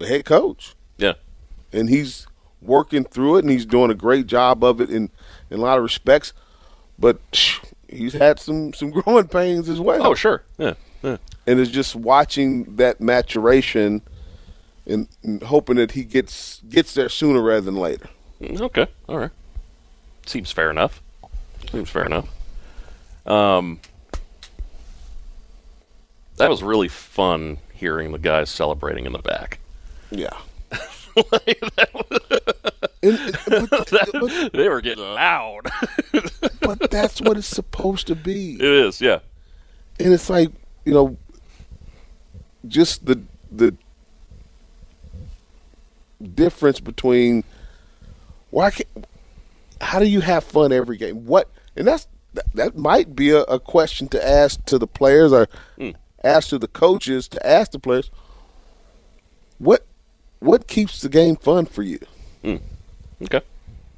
a 0.00 0.06
head 0.08 0.24
coach. 0.24 0.74
Yeah. 0.98 1.12
And 1.72 1.88
he's 1.88 2.26
working 2.60 3.04
through 3.04 3.36
it, 3.36 3.44
and 3.44 3.50
he's 3.52 3.64
doing 3.64 3.92
a 3.92 3.94
great 3.94 4.26
job 4.26 4.64
of 4.64 4.80
it 4.80 4.90
in, 4.90 5.10
in 5.50 5.58
a 5.60 5.62
lot 5.62 5.78
of 5.78 5.84
respects. 5.84 6.32
But 6.98 7.20
he's 7.88 8.14
had 8.14 8.40
some, 8.40 8.72
some 8.72 8.90
growing 9.02 9.28
pains 9.28 9.68
as 9.68 9.78
well. 9.80 10.04
Oh, 10.04 10.14
sure. 10.16 10.42
Yeah. 10.58 10.74
yeah. 11.00 11.18
And 11.46 11.60
it's 11.60 11.70
just 11.70 11.94
watching 11.94 12.74
that 12.74 13.00
maturation 13.00 14.02
and, 14.84 15.06
and 15.22 15.40
hoping 15.44 15.76
that 15.76 15.92
he 15.92 16.02
gets 16.02 16.60
gets 16.68 16.92
there 16.94 17.08
sooner 17.08 17.40
rather 17.40 17.60
than 17.60 17.76
later. 17.76 18.08
Mm, 18.40 18.60
Okay. 18.62 18.88
All 19.08 19.18
right. 19.18 19.30
Seems 20.26 20.50
fair 20.50 20.70
enough. 20.70 21.00
Seems 21.76 21.90
fair 21.90 22.06
enough. 22.06 22.26
Um, 23.26 23.80
that 26.38 26.48
was 26.48 26.62
really 26.62 26.88
fun 26.88 27.58
hearing 27.74 28.12
the 28.12 28.18
guys 28.18 28.48
celebrating 28.48 29.04
in 29.04 29.12
the 29.12 29.18
back. 29.18 29.58
Yeah. 30.10 30.30
That- 33.02 34.50
they 34.54 34.68
were 34.70 34.80
getting 34.80 35.04
loud. 35.04 35.66
but 36.62 36.90
that's 36.90 37.20
what 37.20 37.36
it's 37.36 37.46
supposed 37.46 38.06
to 38.06 38.16
be. 38.16 38.54
It 38.54 38.62
is, 38.62 39.02
yeah. 39.02 39.18
And 40.00 40.14
it's 40.14 40.30
like 40.30 40.50
you 40.86 40.94
know, 40.94 41.18
just 42.66 43.04
the 43.04 43.20
the 43.52 43.76
difference 46.34 46.80
between 46.80 47.44
why 48.50 48.70
can't 48.70 49.06
how 49.80 49.98
do 49.98 50.06
you 50.06 50.20
have 50.20 50.44
fun 50.44 50.72
every 50.72 50.96
game? 50.96 51.26
What 51.26 51.50
and 51.76 51.86
that's 51.86 52.06
that, 52.34 52.46
that 52.54 52.76
might 52.76 53.16
be 53.16 53.30
a, 53.30 53.42
a 53.42 53.58
question 53.58 54.08
to 54.08 54.28
ask 54.28 54.64
to 54.66 54.78
the 54.78 54.86
players 54.86 55.32
or 55.32 55.48
hmm. 55.78 55.90
ask 56.22 56.48
to 56.50 56.58
the 56.58 56.68
coaches 56.68 57.28
to 57.28 57.46
ask 57.46 57.72
the 57.72 57.78
players. 57.78 58.10
What 59.58 59.86
what 60.40 60.66
keeps 60.66 61.00
the 61.00 61.08
game 61.08 61.36
fun 61.36 61.66
for 61.66 61.82
you? 61.82 61.98
Hmm. 62.42 62.56
Okay. 63.22 63.40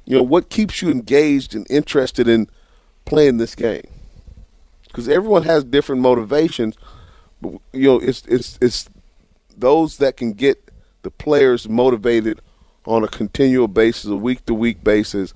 You 0.05 0.17
know 0.17 0.23
what 0.23 0.49
keeps 0.49 0.81
you 0.81 0.89
engaged 0.89 1.53
and 1.53 1.67
interested 1.69 2.27
in 2.27 2.47
playing 3.05 3.37
this 3.37 3.55
game? 3.55 3.87
Because 4.87 5.07
everyone 5.07 5.43
has 5.43 5.63
different 5.63 6.01
motivations. 6.01 6.75
But, 7.41 7.59
you 7.73 7.83
know, 7.83 7.99
it's 7.99 8.23
it's 8.25 8.57
it's 8.61 8.89
those 9.55 9.97
that 9.97 10.17
can 10.17 10.33
get 10.33 10.71
the 11.03 11.11
players 11.11 11.69
motivated 11.69 12.41
on 12.85 13.03
a 13.03 13.07
continual 13.07 13.67
basis, 13.67 14.05
a 14.05 14.15
week 14.15 14.45
to 14.45 14.53
week 14.53 14.83
basis, 14.83 15.33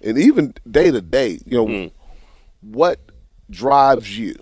and 0.00 0.18
even 0.18 0.54
day 0.70 0.90
to 0.90 1.00
day. 1.00 1.40
You 1.44 1.64
know, 1.64 1.90
what 2.60 3.00
drives 3.50 4.18
you, 4.18 4.36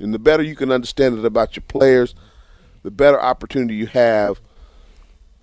and 0.00 0.12
the 0.12 0.18
better 0.18 0.42
you 0.42 0.56
can 0.56 0.70
understand 0.70 1.18
it 1.18 1.24
about 1.24 1.56
your 1.56 1.64
players, 1.68 2.14
the 2.82 2.90
better 2.90 3.20
opportunity 3.20 3.74
you 3.74 3.86
have 3.86 4.40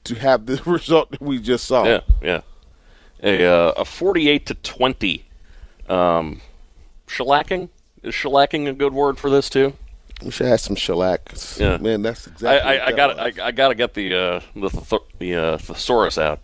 to 0.06 0.16
have 0.16 0.46
the 0.46 0.62
result 0.66 1.12
that 1.12 1.22
we 1.22 1.40
just 1.40 1.66
saw. 1.66 1.86
Yeah, 1.86 2.02
yeah. 2.22 2.42
A 3.24 3.46
uh, 3.46 3.74
a 3.78 3.86
forty-eight 3.86 4.46
to 4.48 4.54
twenty 4.56 5.26
um, 5.88 6.42
shellacking 7.08 7.70
is 8.04 8.14
shellacking 8.14 8.68
a 8.68 8.74
good 8.74 8.94
word 8.94 9.18
for 9.18 9.30
this 9.30 9.50
too? 9.50 9.74
We 10.24 10.32
should 10.32 10.48
have 10.48 10.62
some 10.62 10.76
shellac. 10.76 11.34
Yeah, 11.58 11.78
man, 11.78 12.02
that's 12.02 12.26
exactly. 12.26 12.70
I, 12.70 12.78
what 12.78 12.88
I 12.88 12.92
got 12.96 13.20
I, 13.20 13.48
I 13.48 13.52
gotta 13.52 13.76
get 13.76 13.94
the 13.94 14.16
uh, 14.16 14.40
the 14.56 14.70
th- 14.70 15.02
the 15.20 15.36
uh, 15.36 15.58
thesaurus 15.58 16.18
out. 16.18 16.40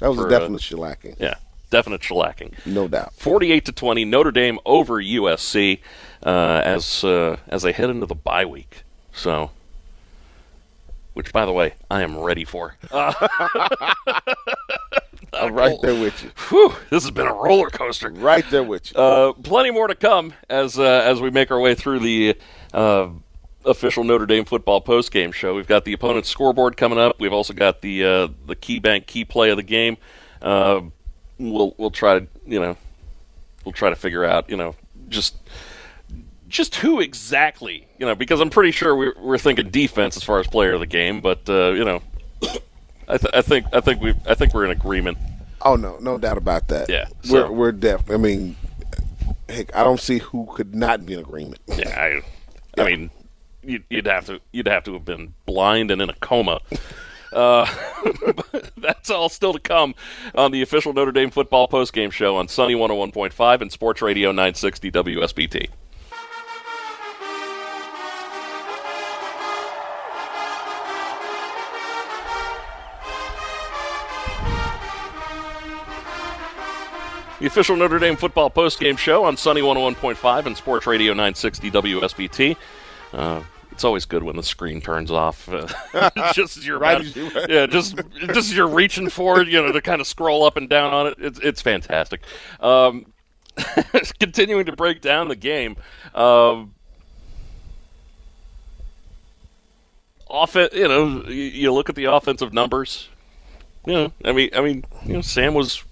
That 0.00 0.08
was 0.08 0.18
a 0.18 0.28
definite 0.28 0.56
uh, 0.56 0.76
shellacking. 0.76 1.16
Yeah, 1.18 1.34
definite 1.72 2.02
shellacking. 2.02 2.54
No 2.64 2.86
doubt. 2.86 3.12
Forty-eight 3.14 3.64
to 3.64 3.72
twenty, 3.72 4.04
Notre 4.04 4.30
Dame 4.30 4.60
over 4.64 5.02
USC 5.02 5.80
uh, 6.22 6.62
as 6.64 7.02
uh, 7.02 7.38
as 7.48 7.62
they 7.62 7.72
head 7.72 7.90
into 7.90 8.06
the 8.06 8.14
bye 8.14 8.44
week. 8.44 8.84
So, 9.12 9.50
which 11.14 11.32
by 11.32 11.44
the 11.44 11.52
way, 11.52 11.74
I 11.90 12.02
am 12.02 12.16
ready 12.18 12.44
for. 12.44 12.76
Uh, 12.90 13.12
I'm 15.32 15.54
right 15.54 15.76
there 15.80 15.98
with 15.98 16.22
you. 16.22 16.30
Whew, 16.48 16.74
this 16.90 17.04
has 17.04 17.10
been 17.10 17.26
a 17.26 17.32
roller 17.32 17.70
coaster. 17.70 18.10
Right 18.10 18.44
there 18.50 18.62
with 18.62 18.92
you. 18.92 19.00
Uh, 19.00 19.32
plenty 19.32 19.70
more 19.70 19.88
to 19.88 19.94
come 19.94 20.34
as 20.48 20.78
uh, 20.78 20.82
as 20.82 21.20
we 21.20 21.30
make 21.30 21.50
our 21.50 21.58
way 21.58 21.74
through 21.74 22.00
the 22.00 22.36
uh, 22.74 23.08
official 23.64 24.04
Notre 24.04 24.26
Dame 24.26 24.44
football 24.44 24.82
postgame 24.82 25.32
show. 25.32 25.54
We've 25.54 25.66
got 25.66 25.84
the 25.84 25.94
opponent's 25.94 26.28
scoreboard 26.28 26.76
coming 26.76 26.98
up. 26.98 27.18
We've 27.18 27.32
also 27.32 27.54
got 27.54 27.80
the 27.80 28.04
uh, 28.04 28.28
the 28.46 28.56
KeyBank 28.56 29.06
key 29.06 29.24
play 29.24 29.50
of 29.50 29.56
the 29.56 29.62
game. 29.62 29.96
We'll 31.38 31.74
we'll 31.78 31.90
try 31.90 32.20
to 32.20 32.26
you 32.46 32.60
know 32.60 32.76
we'll 33.64 33.72
try 33.72 33.90
to 33.90 33.96
figure 33.96 34.24
out 34.24 34.48
you 34.50 34.56
know 34.56 34.74
just 35.08 35.36
just 36.48 36.76
who 36.76 37.00
exactly 37.00 37.86
you 37.98 38.06
know 38.06 38.14
because 38.14 38.40
I'm 38.40 38.50
pretty 38.50 38.70
sure 38.72 38.94
we're, 38.94 39.14
we're 39.18 39.38
thinking 39.38 39.70
defense 39.70 40.16
as 40.16 40.22
far 40.22 40.38
as 40.38 40.46
player 40.46 40.72
of 40.74 40.80
the 40.80 40.86
game, 40.86 41.20
but 41.20 41.48
uh, 41.48 41.70
you 41.72 41.84
know. 41.84 42.02
I, 43.08 43.18
th- 43.18 43.34
I 43.34 43.42
think 43.42 43.66
I 43.72 43.80
think 43.80 44.00
we 44.00 44.14
I 44.26 44.34
think 44.34 44.54
we're 44.54 44.64
in 44.64 44.70
agreement. 44.70 45.18
Oh 45.60 45.76
no, 45.76 45.98
no 45.98 46.18
doubt 46.18 46.38
about 46.38 46.68
that. 46.68 46.88
Yeah, 46.88 47.06
we're 47.28 47.50
we're 47.50 47.72
deaf. 47.72 48.10
I 48.10 48.16
mean, 48.16 48.56
heck, 49.48 49.74
I 49.76 49.82
don't 49.84 50.00
see 50.00 50.18
who 50.18 50.48
could 50.54 50.74
not 50.74 51.04
be 51.04 51.14
in 51.14 51.20
agreement. 51.20 51.60
Yeah, 51.66 52.22
I, 52.78 52.80
I 52.80 52.84
mean, 52.86 53.10
you'd, 53.62 53.84
you'd 53.90 54.06
have 54.06 54.26
to 54.26 54.40
you'd 54.52 54.68
have 54.68 54.84
to 54.84 54.94
have 54.94 55.04
been 55.04 55.34
blind 55.46 55.90
and 55.90 56.00
in 56.00 56.10
a 56.10 56.14
coma. 56.14 56.60
Uh, 57.32 57.66
that's 58.76 59.10
all 59.10 59.28
still 59.28 59.52
to 59.52 59.60
come 59.60 59.94
on 60.34 60.52
the 60.52 60.62
official 60.62 60.92
Notre 60.92 61.12
Dame 61.12 61.30
football 61.30 61.68
postgame 61.68 62.12
show 62.12 62.36
on 62.36 62.48
Sunny 62.48 62.74
101.5 62.74 63.60
and 63.60 63.72
Sports 63.72 64.02
Radio 64.02 64.30
960 64.30 64.90
WSBT. 64.90 65.68
The 77.42 77.48
official 77.48 77.74
Notre 77.74 77.98
Dame 77.98 78.14
football 78.14 78.50
postgame 78.50 78.96
show 78.96 79.24
on 79.24 79.36
Sunny 79.36 79.62
101.5 79.62 80.46
and 80.46 80.56
Sports 80.56 80.86
Radio 80.86 81.12
960 81.12 81.72
WSBT. 81.72 82.56
Uh, 83.12 83.42
it's 83.82 83.84
always 83.84 84.04
good 84.04 84.22
when 84.22 84.36
the 84.36 84.44
screen 84.44 84.80
turns 84.80 85.10
off. 85.10 85.48
Just 86.34 86.56
as 86.56 86.64
you're 86.64 86.78
Right 86.78 87.04
about- 87.16 87.50
yeah, 87.50 87.66
just 87.66 87.96
just 88.20 88.36
as 88.38 88.56
you're 88.56 88.68
reaching 88.68 89.08
for 89.10 89.40
it, 89.40 89.48
you 89.48 89.60
know, 89.60 89.72
to 89.72 89.82
kind 89.82 90.00
of 90.00 90.06
scroll 90.06 90.44
up 90.44 90.56
and 90.56 90.68
down 90.68 90.94
on 90.94 91.08
it. 91.08 91.14
It's 91.18 91.40
it's 91.40 91.60
fantastic. 91.60 92.20
Um, 92.60 93.12
continuing 94.20 94.66
to 94.66 94.76
break 94.76 95.00
down 95.00 95.26
the 95.26 95.34
game. 95.34 95.76
Um, 96.14 96.74
off 100.28 100.54
you 100.54 100.68
know, 100.86 101.24
you, 101.26 101.34
you 101.34 101.72
look 101.72 101.88
at 101.88 101.96
the 101.96 102.04
offensive 102.04 102.52
numbers. 102.52 103.08
You 103.84 103.94
know, 103.94 104.12
I 104.24 104.30
mean, 104.30 104.50
I 104.54 104.60
mean, 104.60 104.84
you 105.04 105.14
know, 105.14 105.22
Sam 105.22 105.54
was 105.54 105.82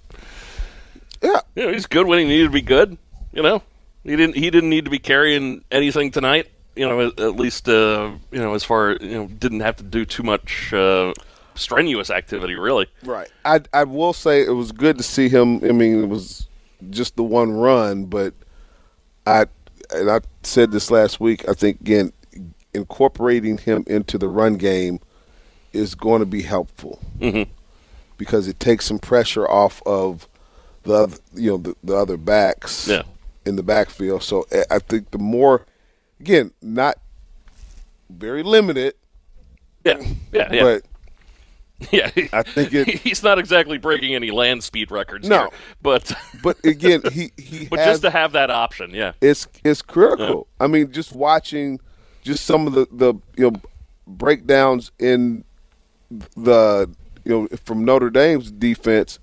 yeah, 1.21 1.41
you 1.55 1.65
know, 1.65 1.73
he's 1.73 1.87
good 1.87 2.07
when 2.07 2.19
he 2.19 2.25
needed 2.25 2.45
to 2.45 2.51
be 2.51 2.61
good. 2.61 2.97
You 3.33 3.43
know, 3.43 3.61
he 4.05 4.15
didn't 4.15 4.37
he 4.37 4.49
didn't 4.49 4.69
need 4.69 4.85
to 4.85 4.91
be 4.91 4.99
carrying 4.99 5.65
anything 5.69 6.09
tonight. 6.11 6.47
You 6.75 6.87
know, 6.87 7.01
at, 7.01 7.35
least 7.35 7.67
uh, 7.67 8.11
you 8.31 8.39
know 8.39 8.53
as 8.53 8.63
far 8.63 8.93
you 8.93 9.13
know 9.13 9.27
didn't 9.27 9.59
have 9.59 9.75
to 9.77 9.83
do 9.83 10.05
too 10.05 10.23
much 10.23 10.71
uh, 10.73 11.13
strenuous 11.55 12.09
activity 12.09 12.55
really. 12.55 12.87
Right. 13.03 13.29
I 13.43 13.61
I 13.73 13.83
will 13.83 14.13
say 14.13 14.43
it 14.45 14.51
was 14.55 14.71
good 14.71 14.97
to 14.97 15.03
see 15.03 15.27
him. 15.29 15.57
I 15.63 15.73
mean, 15.73 16.03
it 16.03 16.07
was 16.07 16.47
just 16.89 17.15
the 17.17 17.23
one 17.23 17.51
run, 17.51 18.05
but 18.05 18.33
I 19.27 19.45
and 19.93 20.09
I 20.09 20.21
said 20.43 20.71
this 20.71 20.89
last 20.89 21.19
week. 21.19 21.47
I 21.49 21.53
think 21.53 21.81
again, 21.81 22.13
incorporating 22.73 23.57
him 23.57 23.83
into 23.87 24.17
the 24.17 24.27
run 24.29 24.55
game 24.55 24.99
is 25.73 25.95
going 25.95 26.19
to 26.21 26.25
be 26.25 26.41
helpful 26.41 26.99
Mm-hmm. 27.19 27.51
because 28.17 28.47
it 28.47 28.59
takes 28.59 28.85
some 28.85 28.99
pressure 28.99 29.47
off 29.49 29.81
of 29.85 30.27
the 30.83 31.19
you 31.33 31.51
know 31.51 31.57
the, 31.57 31.75
the 31.83 31.95
other 31.95 32.17
backs 32.17 32.87
Yeah. 32.87 33.03
in 33.45 33.55
the 33.57 33.63
backfield. 33.63 34.23
So 34.23 34.45
eh, 34.51 34.63
I 34.71 34.79
think 34.79 35.11
the 35.11 35.17
more 35.17 35.65
again 36.21 36.51
not 36.61 36.97
very 38.09 38.43
limited. 38.43 38.95
Yeah, 39.83 40.01
yeah, 40.31 40.53
yeah. 40.53 40.63
But 40.63 40.83
Yeah, 41.91 42.11
I 42.31 42.43
think 42.43 42.73
it, 42.73 42.87
he's 42.99 43.23
not 43.23 43.39
exactly 43.39 43.77
breaking 43.77 44.13
any 44.13 44.29
land 44.29 44.63
speed 44.63 44.91
records. 44.91 45.27
No. 45.27 45.39
here, 45.39 45.49
but 45.81 46.13
but 46.43 46.63
again, 46.63 47.01
he 47.11 47.31
he 47.37 47.65
but 47.65 47.79
has, 47.79 47.87
just 47.87 48.01
to 48.03 48.11
have 48.11 48.33
that 48.33 48.51
option, 48.51 48.91
yeah, 48.93 49.13
it's 49.19 49.47
it's 49.63 49.81
critical. 49.81 50.47
I 50.59 50.67
mean, 50.67 50.91
just 50.91 51.13
watching 51.13 51.79
just 52.21 52.45
some 52.45 52.67
of 52.67 52.73
the 52.73 52.87
the 52.91 53.15
you 53.35 53.49
know 53.49 53.61
breakdowns 54.05 54.91
in 54.99 55.43
the 56.37 56.87
you 57.25 57.31
know 57.31 57.47
from 57.65 57.83
Notre 57.83 58.11
Dame's 58.11 58.51
defense, 58.51 59.17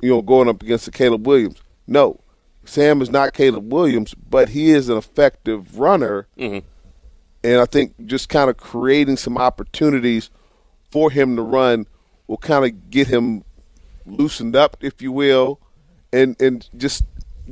you 0.00 0.10
know, 0.10 0.20
going 0.20 0.48
up 0.48 0.62
against 0.62 0.84
the 0.84 0.90
Caleb 0.90 1.26
Williams. 1.26 1.62
No, 1.86 2.20
Sam 2.68 3.00
is 3.00 3.10
not 3.10 3.32
Caleb 3.32 3.72
Williams, 3.72 4.14
but 4.14 4.50
he 4.50 4.70
is 4.70 4.88
an 4.90 4.98
effective 4.98 5.78
runner, 5.78 6.26
Mhm. 6.36 6.62
and 7.42 7.60
I 7.60 7.64
think 7.64 7.94
just 8.06 8.28
kind 8.28 8.50
of 8.50 8.58
creating 8.58 9.16
some 9.16 9.38
opportunities 9.38 10.28
for 10.90 11.10
him 11.10 11.34
to 11.36 11.42
run 11.42 11.86
will 12.26 12.36
kind 12.36 12.64
of 12.66 12.90
get 12.90 13.06
him 13.06 13.42
loosened 14.06 14.54
up, 14.54 14.76
if 14.80 15.00
you 15.00 15.10
will, 15.12 15.60
and 16.12 16.36
and 16.40 16.68
just 16.76 17.04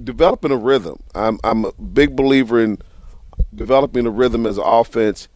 developing 0.04 0.50
a 0.52 0.56
rhythm. 0.56 0.98
I'm 1.14 1.38
I'm 1.42 1.64
a 1.64 1.72
big 1.72 2.14
believer 2.14 2.60
in 2.62 2.78
developing 3.54 4.06
a 4.06 4.10
rhythm 4.10 4.44
as 4.46 4.58
an 4.58 4.64
offense, 4.66 5.28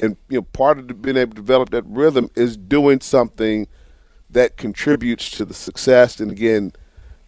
and 0.00 0.16
you 0.28 0.38
know 0.38 0.42
part 0.52 0.78
of 0.80 0.88
the, 0.88 0.94
being 0.94 1.16
able 1.16 1.30
to 1.30 1.36
develop 1.36 1.70
that 1.70 1.84
rhythm 1.86 2.28
is 2.34 2.56
doing 2.56 3.00
something 3.00 3.68
that 4.30 4.56
contributes 4.56 5.30
to 5.30 5.44
the 5.44 5.54
success. 5.54 6.18
And 6.18 6.30
again, 6.32 6.72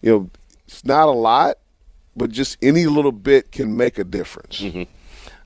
you 0.01 0.11
know, 0.11 0.29
it's 0.67 0.83
not 0.85 1.07
a 1.07 1.11
lot, 1.11 1.57
but 2.15 2.31
just 2.31 2.57
any 2.61 2.85
little 2.85 3.11
bit 3.11 3.51
can 3.51 3.75
make 3.75 3.97
a 3.97 4.03
difference. 4.03 4.63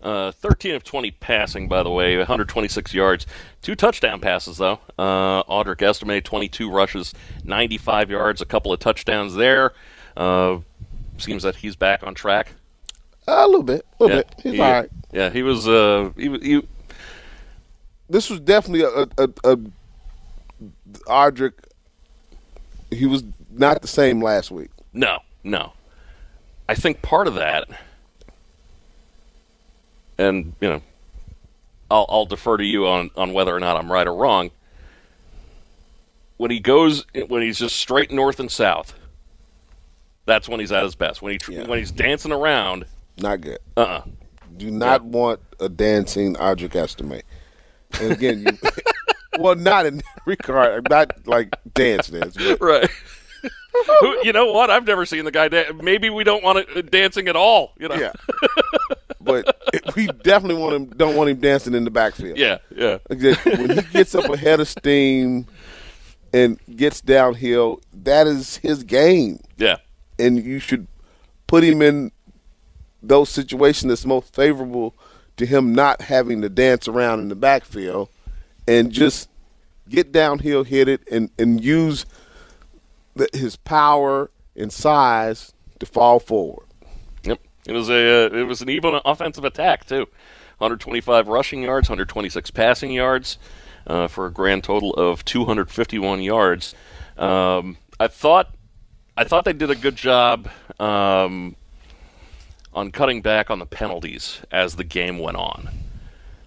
Uh, 0.02 0.32
13 0.32 0.76
of 0.76 0.84
20 0.84 1.12
passing, 1.12 1.68
by 1.68 1.82
the 1.84 1.90
way, 1.90 2.18
126 2.18 2.94
yards. 2.94 3.26
Two 3.62 3.76
touchdown 3.76 4.20
passes, 4.20 4.58
though. 4.58 4.80
Uh, 5.00 5.44
Audric 5.44 5.82
Estime, 5.82 6.22
22 6.22 6.70
rushes, 6.70 7.14
95 7.44 8.12
yards, 8.12 8.42
a 8.42 8.46
couple 8.46 8.72
of 8.72 8.80
touchdowns 8.80 9.34
there. 9.36 9.74
Uh, 10.16 10.60
seems 11.18 11.44
that 11.44 11.56
he's 11.58 11.76
back 11.76 12.04
on 12.04 12.14
track. 12.14 12.50
a 13.28 13.46
little 13.48 13.64
bit, 13.64 13.86
a 14.00 14.04
little 14.04 14.18
yeah, 14.18 14.24
bit. 14.24 14.36
He's 14.44 14.54
he, 14.54 14.60
all 14.60 14.72
right. 14.72 14.90
Yeah, 15.12 15.30
he 15.30 15.42
was. 15.44 15.68
Uh, 15.68 16.12
he, 16.18 16.30
was- 16.30 16.44
he, 16.44 16.62
This 18.10 18.30
was 18.30 18.40
definitely 18.42 18.82
a, 18.82 19.08
a, 19.18 19.30
a, 19.44 19.52
a 19.54 19.58
Audric 21.08 21.54
he 22.92 23.06
was 23.06 23.24
not 23.52 23.82
the 23.82 23.88
same 23.88 24.22
last 24.22 24.52
week. 24.52 24.70
No, 24.94 25.20
no. 25.44 25.74
I 26.68 26.76
think 26.76 27.02
part 27.02 27.28
of 27.28 27.36
that, 27.36 27.68
and 30.18 30.54
you 30.60 30.68
know, 30.70 30.82
I'll, 31.92 32.06
I'll 32.10 32.26
defer 32.26 32.58
to 32.58 32.64
you 32.66 32.88
on 32.88 33.12
on 33.16 33.34
whether 33.34 33.56
or 33.56 33.60
not 33.60 33.78
I'm 33.78 33.92
right 33.92 34.08
or 34.08 34.16
wrong. 34.16 34.52
When 36.38 36.52
he 36.52 36.60
goes, 36.60 37.06
when 37.28 37.42
he's 37.42 37.60
just 37.60 37.76
straight 37.78 38.12
north 38.12 38.40
and 38.40 38.52
south, 38.52 38.94
that's 40.26 40.50
when 40.50 40.60
he's 40.60 40.72
at 40.72 40.84
his 40.84 40.96
best. 40.96 41.22
When 41.22 41.34
he 41.34 41.54
Yeah. 41.54 41.68
when 41.68 41.80
he's 41.80 41.92
dancing 41.92 42.32
around, 42.32 42.86
Not 43.18 43.42
good. 43.42 43.60
uh, 43.78 43.82
uh 43.82 44.02
Do 44.58 44.72
not 44.72 45.04
want 45.04 45.40
a 45.60 45.70
dancing 45.70 46.36
Audric 46.36 46.76
Estime. 46.76 47.22
And 48.02 48.12
again, 48.12 48.42
you, 48.46 48.70
well, 49.40 49.56
not 49.56 49.86
in 49.86 50.02
regard, 50.26 50.90
not 50.90 51.26
like 51.28 51.56
dance 51.74 52.08
dance, 52.08 52.36
but 52.36 52.60
right. 52.62 52.90
Who, 54.02 54.18
you 54.24 54.34
know 54.34 54.52
what? 54.52 54.70
I've 54.70 54.86
never 54.88 55.06
seen 55.06 55.26
the 55.26 55.32
guy. 55.32 55.48
Da- 55.48 55.72
Maybe 55.74 56.10
we 56.10 56.24
don't 56.24 56.44
want 56.44 56.60
it 56.60 56.68
uh, 56.76 56.82
dancing 56.82 57.28
at 57.28 57.36
all. 57.36 57.74
You 57.78 57.90
know. 57.90 57.96
Yeah. 57.96 58.12
but 59.22 59.56
we 59.96 60.08
definitely 60.08 60.62
want 60.62 60.76
him. 60.76 60.86
Don't 60.86 61.16
want 61.16 61.30
him 61.30 61.40
dancing 61.40 61.74
in 61.74 61.84
the 61.84 61.92
backfield. 61.92 62.38
Yeah, 62.38 62.60
yeah. 62.76 63.00
When 63.08 63.72
he 63.72 63.82
gets 63.92 64.16
up 64.16 64.30
ahead 64.30 64.60
of 64.60 64.68
steam 64.68 65.48
and 66.34 66.60
gets 66.76 67.02
downhill, 67.02 67.82
that 67.94 68.28
is 68.28 68.58
his 68.58 68.84
game. 68.84 69.40
Yeah. 69.58 69.78
And 70.18 70.44
you 70.44 70.60
should 70.60 70.88
put 71.48 71.64
him 71.64 71.82
in 71.82 72.12
those 73.04 73.30
situations 73.30 73.90
that's 73.90 74.06
most 74.06 74.34
favorable 74.34 74.96
to 75.38 75.46
him 75.46 75.76
not 75.76 76.02
having 76.02 76.42
to 76.42 76.50
dance 76.50 76.88
around 76.88 77.20
in 77.20 77.30
the 77.30 77.36
backfield 77.36 78.10
and 78.68 78.92
just 78.92 79.30
get 79.90 80.12
downhill, 80.12 80.64
hit 80.64 80.88
it, 80.88 81.02
and, 81.12 81.30
and 81.38 81.64
use 81.64 82.06
his 83.34 83.56
power 83.56 84.30
and 84.56 84.72
size 84.72 85.54
to 85.80 85.86
fall 85.86 86.20
forward. 86.20 86.68
Yep. 87.24 87.40
It 87.68 87.74
was 87.74 87.90
a 87.90 88.26
uh, 88.26 88.38
it 88.38 88.44
was 88.44 88.62
an 88.62 88.70
even 88.70 89.00
offensive 89.06 89.44
attack 89.44 89.86
too. 89.86 90.08
125 90.58 91.28
rushing 91.28 91.64
yards, 91.64 91.90
126 91.90 92.52
passing 92.52 92.92
yards, 92.92 93.38
uh, 93.88 94.08
for 94.08 94.26
a 94.26 94.32
grand 94.32 94.64
total 94.64 94.94
of 94.94 95.26
251 95.26 96.22
yards. 96.22 96.74
Um, 97.18 97.78
I 98.00 98.08
thought 98.08 98.54
I 99.18 99.24
thought 99.24 99.46
they 99.46 99.54
did 99.54 99.70
a 99.70 99.76
good 99.76 99.96
job 99.96 100.50
um, 100.80 101.56
on 102.74 102.92
cutting 102.92 103.22
back 103.22 103.50
on 103.50 103.60
the 103.60 103.66
penalties 103.66 104.42
as 104.52 104.76
the 104.76 104.84
game 104.84 105.20
went 105.20 105.38
on. 105.38 105.70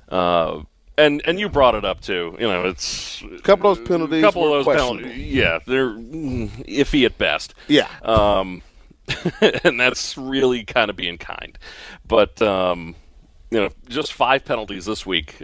Uh, 0.09 0.63
and 0.99 1.23
and 1.25 1.39
you 1.41 1.49
brought 1.49 1.75
it 1.75 1.85
up 1.85 2.01
too. 2.01 2.37
You 2.39 2.47
know, 2.49 2.65
it's 2.67 3.23
A 3.23 3.41
couple 3.41 3.71
of 3.71 3.79
those 3.79 3.89
penalties. 3.89 4.19
a 4.23 4.27
couple 4.27 4.45
of 4.55 4.65
those 4.65 4.77
penalties. 4.77 5.17
Yeah, 5.17 5.61
they're 5.67 5.91
iffy 5.91 7.05
at 7.07 7.17
best. 7.17 7.55
Yeah. 7.69 7.89
Um, 8.03 8.63
and 9.41 9.81
that's 9.81 10.19
really 10.19 10.65
kind 10.65 10.91
of 10.91 10.97
being 10.97 11.17
kind. 11.17 11.59
But 12.07 12.43
um, 12.43 12.95
you 13.51 13.61
know, 13.61 13.71
just 13.89 14.13
five 14.13 14.45
penalties 14.45 14.85
this 14.85 15.07
week. 15.07 15.41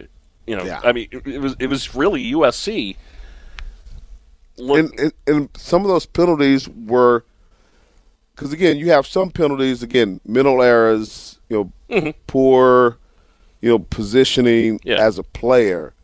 You 0.47 0.57
know, 0.57 0.65
Yeah. 0.65 0.81
I 0.85 0.93
mean, 0.93 1.09
it, 1.11 1.27
it 1.27 1.39
was 1.41 1.57
it 1.59 1.69
was 1.69 1.95
really 1.95 2.33
USC. 2.33 2.97
Look, 4.57 4.79
and, 4.79 5.01
and, 5.01 5.13
and 5.27 5.49
some 5.57 5.83
of 5.83 5.89
those 5.89 6.07
penalties 6.07 6.69
were 6.69 7.25
because 8.35 8.53
again 8.53 8.77
you 8.77 8.91
have 8.91 9.07
some 9.07 9.31
penalties 9.31 9.83
again 9.83 10.21
mental 10.27 10.63
errors 10.63 11.39
you 11.49 11.73
know 11.91 12.13
poor 12.27 12.99
you 13.65 13.71
know 13.71 13.79
positioning 13.79 14.79
as 14.99 15.19
a 15.19 15.23
player 15.23 15.95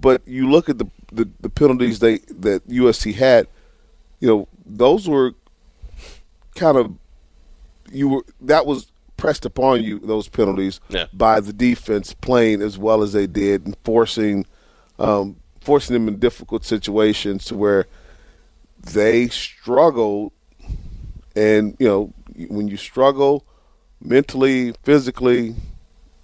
but 0.00 0.22
you 0.26 0.48
look 0.50 0.70
at 0.70 0.78
the, 0.78 0.86
the 1.12 1.28
the 1.40 1.50
penalties 1.50 1.98
they 1.98 2.18
that 2.46 2.66
USC 2.68 3.14
had 3.14 3.46
you 4.20 4.28
know 4.28 4.48
those 4.64 5.06
were 5.06 5.34
kind 6.54 6.78
of 6.78 6.94
you 7.92 8.08
were 8.08 8.24
that 8.40 8.64
was 8.64 8.90
pressed 9.18 9.44
upon 9.44 9.82
you 9.82 9.98
those 9.98 10.26
penalties 10.28 10.80
Yeah. 10.88 11.06
by 11.12 11.40
the 11.40 11.52
defense 11.52 12.14
playing 12.14 12.62
as 12.62 12.78
well 12.78 13.02
as 13.02 13.12
they 13.12 13.26
did 13.26 13.66
and 13.66 13.76
forcing 13.84 14.46
um, 14.98 15.36
forcing 15.60 15.92
them 15.92 16.08
in 16.08 16.18
difficult 16.18 16.64
situations 16.64 17.44
to 17.46 17.56
where 17.56 17.86
they 18.94 19.28
struggled 19.28 20.32
and 21.36 21.76
you 21.78 21.86
know 21.88 22.14
when 22.48 22.68
you 22.68 22.78
struggle 22.78 23.44
mentally 24.00 24.72
physically 24.82 25.54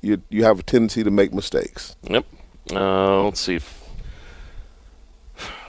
you 0.05 0.23
you 0.29 0.45
have 0.45 0.59
a 0.59 0.63
tendency 0.63 1.03
to 1.03 1.11
make 1.11 1.33
mistakes 1.33 1.97
Yep. 2.09 2.25
Uh, 2.73 3.25
let's 3.25 3.41
see. 3.41 3.61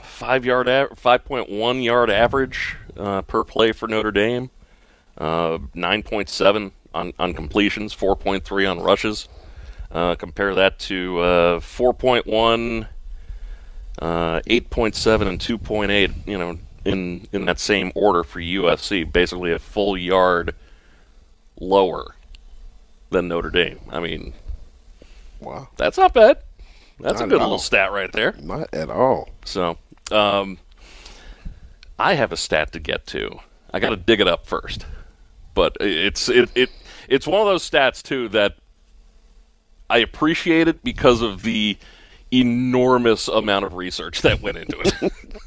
Five 0.02 0.44
yard, 0.46 0.66
a- 0.68 0.94
five 0.94 1.24
point 1.24 1.50
one 1.50 1.82
yard 1.82 2.10
average 2.10 2.76
uh, 2.96 3.20
per 3.22 3.44
play 3.44 3.72
for 3.72 3.86
Notre 3.86 4.10
Dame. 4.10 4.50
Uh, 5.18 5.58
Nine 5.74 6.02
point 6.02 6.28
seven 6.30 6.72
on 6.94 7.12
on 7.18 7.34
completions. 7.34 7.92
Four 7.92 8.16
point 8.16 8.44
three 8.44 8.64
on 8.64 8.80
rushes. 8.80 9.28
Uh, 9.90 10.14
compare 10.14 10.54
that 10.54 10.78
to 10.80 11.18
uh, 11.18 11.60
four 11.60 11.92
point 11.92 12.26
one, 12.26 12.88
uh, 14.00 14.40
eight 14.46 14.70
point 14.70 14.94
seven, 14.94 15.28
and 15.28 15.38
two 15.40 15.58
point 15.58 15.90
eight. 15.90 16.10
You 16.26 16.38
know, 16.38 16.58
in 16.86 17.28
in 17.32 17.44
that 17.44 17.58
same 17.60 17.92
order 17.94 18.24
for 18.24 18.40
USC, 18.40 19.12
basically 19.12 19.52
a 19.52 19.58
full 19.58 19.98
yard 19.98 20.54
lower 21.60 22.14
than 23.16 23.28
Notre 23.28 23.50
Dame. 23.50 23.80
I 23.88 24.00
mean, 24.00 24.34
wow, 25.40 25.68
that's 25.76 25.96
not 25.96 26.12
bad. 26.12 26.38
That's 27.00 27.20
a 27.20 27.26
good 27.26 27.40
little 27.40 27.58
stat 27.58 27.92
right 27.92 28.12
there. 28.12 28.34
Not 28.40 28.72
at 28.72 28.90
all. 28.90 29.30
So, 29.44 29.78
um, 30.10 30.58
I 31.98 32.14
have 32.14 32.32
a 32.32 32.36
stat 32.36 32.72
to 32.72 32.80
get 32.80 33.06
to. 33.08 33.40
I 33.72 33.80
got 33.80 33.90
to 33.90 33.96
dig 33.96 34.20
it 34.20 34.28
up 34.28 34.46
first, 34.46 34.86
but 35.54 35.76
it's 35.80 36.28
it, 36.28 36.50
it 36.54 36.70
it's 37.08 37.26
one 37.26 37.40
of 37.40 37.46
those 37.46 37.68
stats 37.68 38.02
too 38.02 38.28
that 38.28 38.56
I 39.88 39.98
appreciate 39.98 40.68
it 40.68 40.84
because 40.84 41.22
of 41.22 41.42
the 41.42 41.78
enormous 42.30 43.28
amount 43.28 43.64
of 43.64 43.74
research 43.74 44.22
that 44.22 44.42
went 44.42 44.58
into 44.58 44.78
it. 44.80 45.12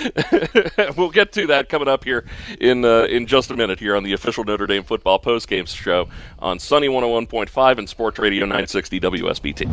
we'll 0.96 1.10
get 1.10 1.32
to 1.32 1.46
that 1.48 1.68
coming 1.68 1.88
up 1.88 2.04
here 2.04 2.24
in 2.58 2.84
uh, 2.84 3.02
in 3.04 3.26
just 3.26 3.50
a 3.50 3.56
minute 3.56 3.78
here 3.78 3.96
on 3.96 4.02
the 4.02 4.12
official 4.12 4.44
Notre 4.44 4.66
Dame 4.66 4.82
football 4.82 5.18
post 5.18 5.42
postgame 5.42 5.66
show 5.66 6.08
on 6.38 6.58
Sunny 6.58 6.88
101.5 6.88 7.78
and 7.78 7.88
Sports 7.88 8.18
Radio 8.18 8.44
960 8.44 9.00
WSBT. 9.00 9.66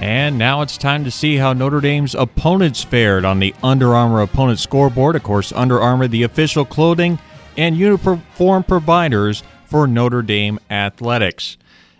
And 0.00 0.38
now 0.38 0.62
it's 0.62 0.78
time 0.78 1.04
to 1.04 1.10
see 1.10 1.36
how 1.36 1.52
Notre 1.52 1.80
Dame's 1.80 2.14
opponents 2.14 2.84
fared 2.84 3.24
on 3.24 3.40
the 3.40 3.54
Under 3.62 3.94
Armour 3.94 4.22
opponent 4.22 4.60
scoreboard. 4.60 5.16
Of 5.16 5.24
course, 5.24 5.52
Under 5.52 5.80
Armour, 5.80 6.06
the 6.06 6.22
official 6.22 6.64
clothing 6.64 7.18
and 7.56 7.76
uniform 7.76 8.62
providers 8.62 9.42
for 9.66 9.88
Notre 9.88 10.22
Dame 10.22 10.60
athletics. 10.70 11.58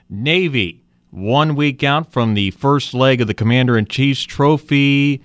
Navy, 0.09 0.81
one 1.19 1.55
week 1.55 1.83
out 1.83 2.13
from 2.13 2.35
the 2.35 2.51
first 2.53 2.95
leg 2.95 3.21
of 3.21 3.27
the 3.27 3.35
Commander 3.35 3.77
in 3.77 3.87
Chief's 3.87 4.23
Trophy 4.23 5.21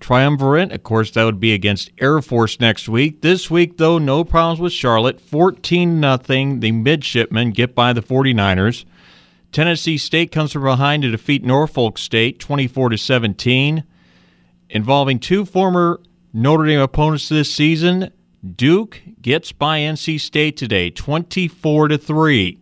triumvirate. 0.00 0.72
Of 0.72 0.82
course, 0.82 1.10
that 1.12 1.24
would 1.24 1.40
be 1.40 1.52
against 1.52 1.90
Air 1.98 2.20
Force 2.22 2.60
next 2.60 2.88
week. 2.88 3.22
This 3.22 3.50
week, 3.50 3.76
though, 3.76 3.98
no 3.98 4.24
problems 4.24 4.60
with 4.60 4.72
Charlotte. 4.72 5.20
14 5.20 6.00
0. 6.00 6.16
The 6.58 6.72
midshipmen 6.72 7.50
get 7.50 7.74
by 7.74 7.92
the 7.92 8.02
49ers. 8.02 8.84
Tennessee 9.50 9.96
State 9.98 10.30
comes 10.30 10.52
from 10.52 10.62
behind 10.62 11.02
to 11.02 11.10
defeat 11.10 11.42
Norfolk 11.42 11.98
State 11.98 12.38
24 12.38 12.90
to 12.90 12.98
17. 12.98 13.84
Involving 14.70 15.18
two 15.18 15.44
former 15.44 16.00
Notre 16.32 16.66
Dame 16.66 16.80
opponents 16.80 17.28
this 17.28 17.52
season, 17.52 18.12
Duke 18.54 19.00
gets 19.22 19.50
by 19.52 19.80
NC 19.80 20.20
State 20.20 20.56
today 20.56 20.90
24 20.90 21.88
to 21.88 21.98
3. 21.98 22.58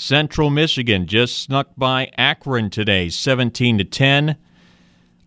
Central 0.00 0.48
Michigan 0.48 1.08
just 1.08 1.42
snuck 1.42 1.70
by 1.76 2.08
Akron 2.16 2.70
today 2.70 3.08
17 3.08 3.78
to 3.78 3.84
10. 3.84 4.36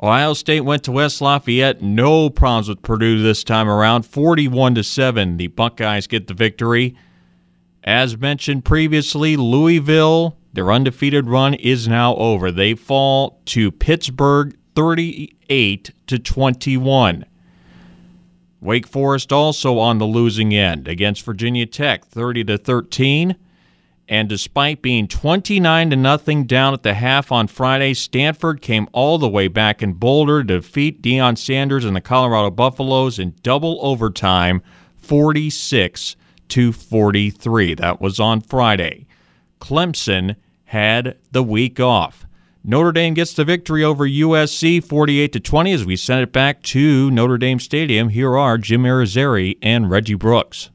Ohio 0.01 0.34
State 0.34 0.61
went 0.61 0.82
to 0.86 0.93
West 0.93 1.19
Lafayette, 1.19 1.82
no 1.82 2.30
problems 2.30 2.69
with 2.69 2.82
Purdue 2.82 3.22
this 3.22 3.43
time 3.43 3.67
around 3.67 4.03
41 4.03 4.76
to 4.76 4.84
7. 4.86 5.36
The 5.36 5.47
Buckeyes 5.47 6.07
get 6.07 6.28
the 6.28 6.34
victory. 6.34 6.95
As 7.84 8.17
mentioned 8.17 8.63
previously, 8.63 9.36
Louisville, 9.36 10.38
their 10.53 10.72
undefeated 10.72 11.28
run 11.28 11.53
is 11.55 11.89
now 11.89 12.15
over. 12.15 12.49
They 12.49 12.74
fall 12.74 13.41
to 13.47 13.74
Pittsburgh 13.74 14.57
38 14.76 15.91
to 16.07 16.17
21. 16.17 17.26
Wake 18.61 18.88
Forest 18.88 19.34
also 19.34 19.80
on 19.80 19.97
the 19.97 20.05
losing 20.05 20.55
end 20.55 20.88
against 20.88 21.26
Virginia 21.26 21.65
Tech 21.65 22.05
30 22.05 22.45
to 22.45 22.57
13. 22.57 23.36
And 24.12 24.28
despite 24.28 24.82
being 24.82 25.07
29 25.07 25.89
to 25.89 25.95
nothing 25.95 26.43
down 26.43 26.74
at 26.74 26.84
the 26.84 26.95
half 26.95 27.32
on 27.32 27.47
Friday, 27.47 27.93
Stanford 27.93 28.62
came 28.62 28.89
all 28.91 29.18
the 29.18 29.30
way 29.30 29.47
back 29.47 29.82
in 29.82 29.93
Boulder 29.93 30.43
to 30.43 30.55
defeat 30.55 31.01
Deion 31.01 31.38
Sanders 31.38 31.86
and 31.86 31.95
the 31.95 32.01
Colorado 32.01 32.51
Buffaloes 32.51 33.20
in 33.20 33.36
double 33.41 33.80
overtime 33.82 34.62
46 34.97 36.18
to 36.49 36.74
43. 36.74 37.76
That 37.76 38.01
was 38.01 38.20
on 38.20 38.41
Friday. 38.41 39.07
Clemson 39.62 40.36
had 40.66 41.18
the 41.32 41.41
week 41.41 41.80
off. 41.80 42.28
Notre 42.66 42.91
Dame 42.91 43.14
gets 43.14 43.34
the 43.34 43.45
victory 43.45 43.82
over 43.82 44.05
USC 44.05 44.84
48 44.84 45.32
to 45.32 45.39
20 45.39 45.72
as 45.72 45.86
we 45.86 45.95
send 45.95 46.22
it 46.22 46.34
back 46.34 46.62
to 46.64 47.09
Notre 47.12 47.38
Dame 47.38 47.62
Stadium. 47.62 48.09
Here 48.09 48.38
are 48.38 48.57
Jim 48.57 48.84
Irizarry 48.84 49.57
and 49.62 49.89
Reggie 49.89 50.16
Brooks. 50.16 50.70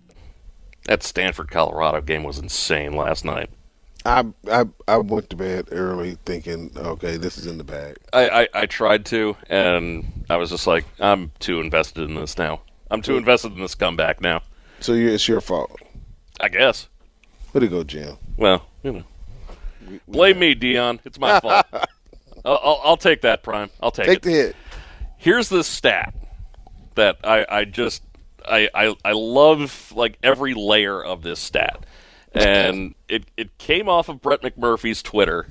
That 0.86 1.02
Stanford 1.02 1.50
Colorado 1.50 2.00
game 2.00 2.22
was 2.22 2.38
insane 2.38 2.92
last 2.92 3.24
night. 3.24 3.50
I, 4.04 4.24
I 4.48 4.66
I 4.86 4.98
went 4.98 5.30
to 5.30 5.36
bed 5.36 5.68
early 5.72 6.16
thinking, 6.24 6.70
okay, 6.76 7.16
this 7.16 7.36
is 7.38 7.46
in 7.46 7.58
the 7.58 7.64
bag. 7.64 7.96
I, 8.12 8.28
I, 8.42 8.48
I 8.54 8.66
tried 8.66 9.04
to, 9.06 9.36
and 9.50 10.24
I 10.30 10.36
was 10.36 10.50
just 10.50 10.68
like, 10.68 10.84
I'm 11.00 11.32
too 11.40 11.60
invested 11.60 12.08
in 12.08 12.14
this 12.14 12.38
now. 12.38 12.60
I'm 12.88 13.02
too 13.02 13.16
invested 13.16 13.52
in 13.52 13.60
this 13.60 13.74
comeback 13.74 14.20
now. 14.20 14.42
So 14.78 14.92
you, 14.92 15.08
it's 15.08 15.26
your 15.26 15.40
fault. 15.40 15.80
I 16.40 16.48
guess. 16.48 16.88
Way 17.52 17.62
to 17.62 17.68
go, 17.68 17.82
Jim. 17.82 18.16
Well, 18.36 18.64
you 18.84 18.92
know. 18.92 19.04
Blame 20.06 20.38
me, 20.38 20.54
Deion. 20.54 21.00
It's 21.04 21.18
my 21.18 21.40
fault. 21.40 21.66
I'll, 22.44 22.60
I'll, 22.62 22.80
I'll 22.84 22.96
take 22.96 23.22
that, 23.22 23.42
Prime. 23.42 23.70
I'll 23.82 23.90
take, 23.90 24.06
Take 24.06 24.18
it. 24.18 24.22
Take 24.22 24.22
the 24.22 24.30
hit. 24.30 24.56
Here's 25.16 25.48
the 25.48 25.64
stat 25.64 26.14
that 26.94 27.18
I, 27.24 27.44
I 27.48 27.64
just 27.64 28.02
I, 28.48 28.68
I 28.74 28.96
I 29.04 29.12
love 29.12 29.92
like 29.94 30.18
every 30.22 30.54
layer 30.54 31.02
of 31.02 31.22
this 31.22 31.40
stat, 31.40 31.84
and 32.32 32.94
it 33.08 33.24
it 33.36 33.56
came 33.58 33.88
off 33.88 34.08
of 34.08 34.20
Brett 34.20 34.42
McMurphy's 34.42 35.02
Twitter. 35.02 35.46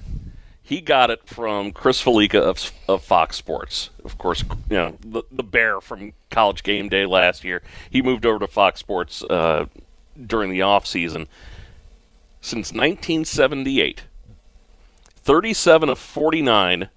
He 0.62 0.82
got 0.82 1.12
it 1.12 1.28
from 1.28 1.72
Chris 1.72 2.02
Fallica 2.02 2.40
of, 2.40 2.72
of 2.88 3.04
Fox 3.04 3.36
Sports. 3.36 3.92
Of 4.04 4.18
course, 4.18 4.44
you 4.70 4.78
know 4.78 4.98
the 5.02 5.24
the 5.32 5.44
bear 5.44 5.80
from 5.82 6.14
College 6.32 6.64
Game 6.64 6.90
Day 6.90 7.06
last 7.06 7.44
year. 7.44 7.62
He 7.90 8.02
moved 8.02 8.26
over 8.26 8.40
to 8.40 8.48
Fox 8.48 8.80
Sports 8.80 9.24
uh, 9.24 9.66
during 10.26 10.50
the 10.50 10.62
off 10.62 10.86
season. 10.88 11.28
Since 12.42 12.74
1978, 12.74 14.04
37 15.16 15.90
of 15.90 15.98
49 15.98 16.90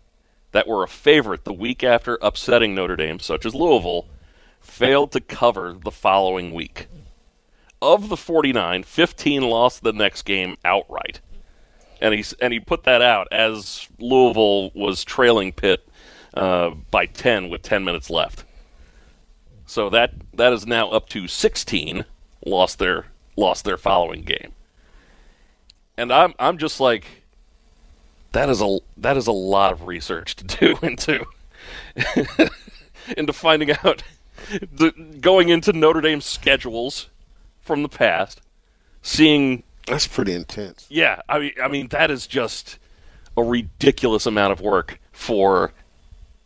that 0.53 0.67
were 0.69 0.83
a 0.83 0.89
favorite 0.89 1.45
the 1.45 1.53
week 1.53 1.83
after 1.83 2.19
upsetting 2.21 2.75
Notre 2.75 2.97
Dame, 2.97 3.19
such 3.19 3.47
as 3.47 3.55
Louisville, 3.55 4.07
failed 4.69 5.13
to 5.13 5.21
cover 5.21 5.73
the 5.73 5.91
following 5.91 6.53
week. 6.53 6.87
Of 7.81 8.09
the 8.09 8.17
49, 8.17 8.83
15 8.83 9.43
lost 9.43 9.83
the 9.83 9.93
next 9.93 10.23
game 10.23 10.57
outright. 10.65 11.21
And 12.01 12.15
he, 12.15 12.25
and 12.41 12.53
he 12.53 12.61
put 12.61 12.85
that 12.85 13.03
out 13.03 13.29
as 13.33 13.89
Louisville 13.99 14.71
was 14.71 15.05
trailing 15.05 15.53
Pitt 15.53 15.89
uh, 16.35 16.71
by 16.91 17.07
10 17.07 17.49
with 17.49 17.63
10 17.63 17.85
minutes 17.85 18.11
left. 18.11 18.45
So 19.67 19.91
that 19.91 20.15
that 20.33 20.55
is 20.55 20.67
now 20.67 20.89
up 20.89 21.11
to 21.11 21.29
16 21.29 22.07
lost 22.47 22.79
their 22.79 23.07
lost 23.37 23.67
their 23.67 23.77
following 23.77 24.23
game. 24.23 24.53
And 25.99 26.11
I'm 26.11 26.33
I'm 26.39 26.57
just 26.57 26.81
like 26.81 27.05
that 28.33 28.49
is 28.49 28.63
a 28.63 28.79
that 28.97 29.19
is 29.19 29.27
a 29.27 29.33
lot 29.33 29.75
of 29.75 29.87
research 29.87 30.37
to 30.37 30.45
do 30.45 30.79
into 30.83 31.27
into 33.17 33.33
finding 33.35 33.73
out 33.85 34.03
the, 34.51 34.93
going 35.21 35.49
into 35.49 35.73
Notre 35.73 36.01
Dame's 36.01 36.25
schedules 36.27 37.09
from 37.61 37.83
the 37.83 37.89
past, 37.89 38.41
seeing 39.03 39.63
That's 39.87 40.07
pretty 40.07 40.33
intense. 40.33 40.87
yeah, 40.89 41.21
I 41.29 41.39
mean 41.39 41.53
I 41.63 41.69
mean 41.69 41.89
that 41.89 42.11
is 42.11 42.27
just 42.27 42.79
a 43.37 43.43
ridiculous 43.43 44.27
amount 44.27 44.53
of 44.53 44.61
work 44.61 44.99
for 45.13 45.73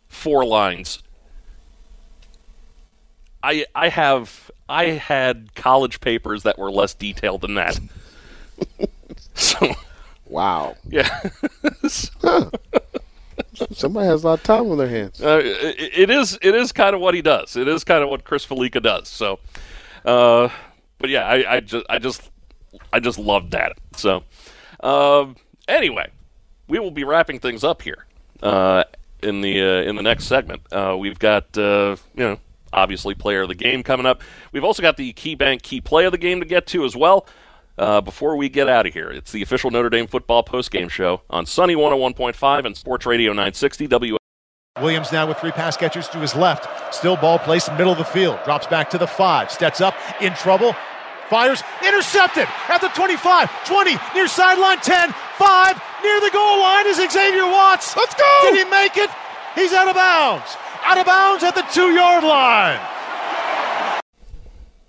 four 0.07 0.45
lines. 0.45 1.01
I 3.41 3.65
I 3.75 3.89
have 3.89 4.49
I 4.69 4.85
had 4.85 5.53
college 5.55 5.99
papers 6.01 6.43
that 6.43 6.57
were 6.57 6.71
less 6.71 6.93
detailed 6.93 7.41
than 7.41 7.55
that. 7.55 7.79
so 9.33 9.73
Wow. 10.27 10.75
yeah. 10.87 11.19
Huh. 12.21 12.49
Somebody 13.71 14.07
has 14.07 14.23
a 14.23 14.27
lot 14.27 14.39
of 14.39 14.43
time 14.43 14.69
on 14.71 14.77
their 14.77 14.89
hands. 14.89 15.21
Uh, 15.21 15.41
it, 15.43 15.91
it 15.97 16.09
is 16.09 16.37
it 16.41 16.55
is 16.55 16.71
kind 16.71 16.95
of 16.95 17.01
what 17.01 17.13
he 17.13 17.21
does. 17.21 17.55
It 17.55 17.67
is 17.67 17.83
kind 17.83 18.03
of 18.03 18.09
what 18.09 18.23
Chris 18.23 18.45
Fallica 18.45 18.81
does. 18.81 19.07
So, 19.07 19.39
uh, 20.05 20.49
but 20.97 21.09
yeah, 21.09 21.25
I, 21.25 21.55
I 21.55 21.59
just 21.59 21.85
I 21.89 21.99
just 21.99 22.29
I 22.91 22.99
just 22.99 23.19
loved 23.19 23.51
that. 23.51 23.77
So, 23.95 24.23
um, 24.81 25.35
anyway, 25.67 26.09
we 26.67 26.79
will 26.79 26.91
be 26.91 27.03
wrapping 27.03 27.39
things 27.39 27.63
up 27.63 27.81
here 27.81 28.05
uh, 28.41 28.83
in 29.21 29.41
the 29.41 29.61
uh, 29.61 29.89
in 29.89 29.95
the 29.95 30.03
next 30.03 30.25
segment. 30.25 30.61
Uh, 30.71 30.95
we've 30.99 31.19
got 31.19 31.57
uh, 31.57 31.95
you 32.15 32.23
know 32.23 32.39
obviously 32.71 33.13
player 33.13 33.43
of 33.43 33.49
the 33.49 33.55
game 33.55 33.83
coming 33.83 34.05
up. 34.05 34.21
We've 34.51 34.63
also 34.63 34.81
got 34.81 34.97
the 34.97 35.13
KeyBank 35.13 35.61
key 35.61 35.79
play 35.79 36.05
of 36.05 36.11
the 36.11 36.17
game 36.17 36.39
to 36.39 36.45
get 36.45 36.65
to 36.67 36.85
as 36.85 36.95
well. 36.95 37.27
Uh, 37.77 38.01
before 38.01 38.35
we 38.35 38.49
get 38.49 38.69
out 38.69 38.85
of 38.85 38.93
here, 38.93 39.09
it's 39.09 39.31
the 39.31 39.41
official 39.41 39.71
Notre 39.71 39.89
Dame 39.89 40.07
football 40.07 40.43
postgame 40.43 40.89
show 40.89 41.21
on 41.29 41.45
Sunny 41.45 41.75
101.5 41.75 42.65
and 42.65 42.77
Sports 42.77 43.05
Radio 43.05 43.31
960 43.31 43.87
W. 43.87 44.17
Williams 44.81 45.11
now 45.11 45.27
with 45.27 45.37
three 45.37 45.51
pass 45.51 45.77
catchers 45.77 46.07
to 46.09 46.19
his 46.19 46.35
left. 46.35 46.93
Still 46.93 47.15
ball 47.15 47.39
placed 47.39 47.67
in 47.69 47.73
the 47.75 47.77
middle 47.79 47.93
of 47.93 47.97
the 47.99 48.05
field. 48.05 48.39
Drops 48.43 48.67
back 48.67 48.89
to 48.91 48.97
the 48.97 49.07
five. 49.07 49.51
Steps 49.51 49.81
up 49.81 49.95
in 50.21 50.33
trouble. 50.33 50.75
Fires. 51.29 51.63
Intercepted 51.85 52.47
at 52.69 52.79
the 52.79 52.89
25, 52.89 53.49
20, 53.65 53.95
near 54.13 54.27
sideline 54.27 54.79
10, 54.79 55.11
5, 55.11 55.81
near 56.03 56.19
the 56.21 56.29
goal 56.31 56.59
line 56.59 56.85
is 56.87 56.97
Xavier 56.97 57.45
Watts. 57.45 57.95
Let's 57.95 58.13
go. 58.13 58.39
Did 58.43 58.65
he 58.65 58.69
make 58.69 58.97
it? 58.97 59.09
He's 59.55 59.73
out 59.73 59.87
of 59.87 59.95
bounds. 59.95 60.57
Out 60.83 60.97
of 60.97 61.05
bounds 61.05 61.43
at 61.43 61.55
the 61.55 61.63
two 61.73 61.93
yard 61.93 62.23
line. 62.23 62.79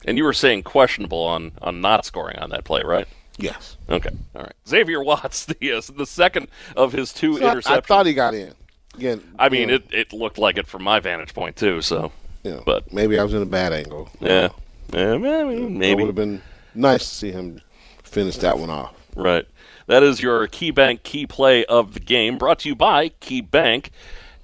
And 0.05 0.19
you 0.19 0.25
were 0.25 0.33
saying 0.33 0.63
questionable 0.65 1.23
on, 1.23 1.53
on 1.63 1.81
not 1.81 2.05
scoring 2.05 2.39
on 2.39 2.51
that 2.51 2.65
play, 2.65 2.83
right? 2.83 3.09
Yes. 3.39 3.77
Okay. 3.89 4.11
All 4.35 4.43
right. 4.43 4.53
Xavier 4.69 5.03
Watts, 5.03 5.45
the 5.61 5.73
uh, 5.73 5.81
the 5.95 6.07
second 6.07 6.49
of 6.77 6.93
his 6.93 7.13
two 7.13 7.39
So 7.39 7.43
interceptions. 7.43 7.71
I, 7.71 7.81
thought 7.81 8.07
he 8.07 8.15
got 8.15 8.35
in. 8.35 8.55
Again, 8.95 9.23
I 9.39 9.49
mean, 9.49 9.69
know, 9.69 9.75
it, 9.75 9.87
it 9.93 10.13
looked 10.13 10.39
like 10.39 10.57
it 10.57 10.67
from 10.67 10.85
my 10.85 11.01
vantage 11.01 11.35
point 11.35 11.57
too. 11.57 11.83
So, 11.83 12.13
know, 12.45 12.63
but 12.65 12.93
maybe 12.93 13.19
I 13.19 13.25
was 13.25 13.35
in 13.35 13.43
a 13.43 13.47
bad 13.47 13.73
angle. 13.73 14.09
yeah, 14.21 14.51
yeah, 14.93 15.17
maybe, 15.17 15.65
It 15.65 15.71
maybe. 15.71 16.03
would 16.03 16.07
have 16.07 16.15
been 16.15 16.43
nice 16.75 17.09
to 17.09 17.15
see 17.15 17.33
him 17.33 17.61
finish 18.05 18.37
that 18.39 18.59
one 18.59 18.71
off. 18.71 18.95
Right. 19.17 19.47
That 19.87 20.03
is 20.03 20.23
your 20.23 20.47
KeyBank 20.49 21.03
key 21.03 21.27
play 21.27 21.65
of 21.67 21.95
the 21.95 22.01
game, 22.01 22.39
brought 22.39 22.61
to 22.61 22.69
you 22.69 22.75
by 22.75 23.11
KeyBank. 23.21 23.89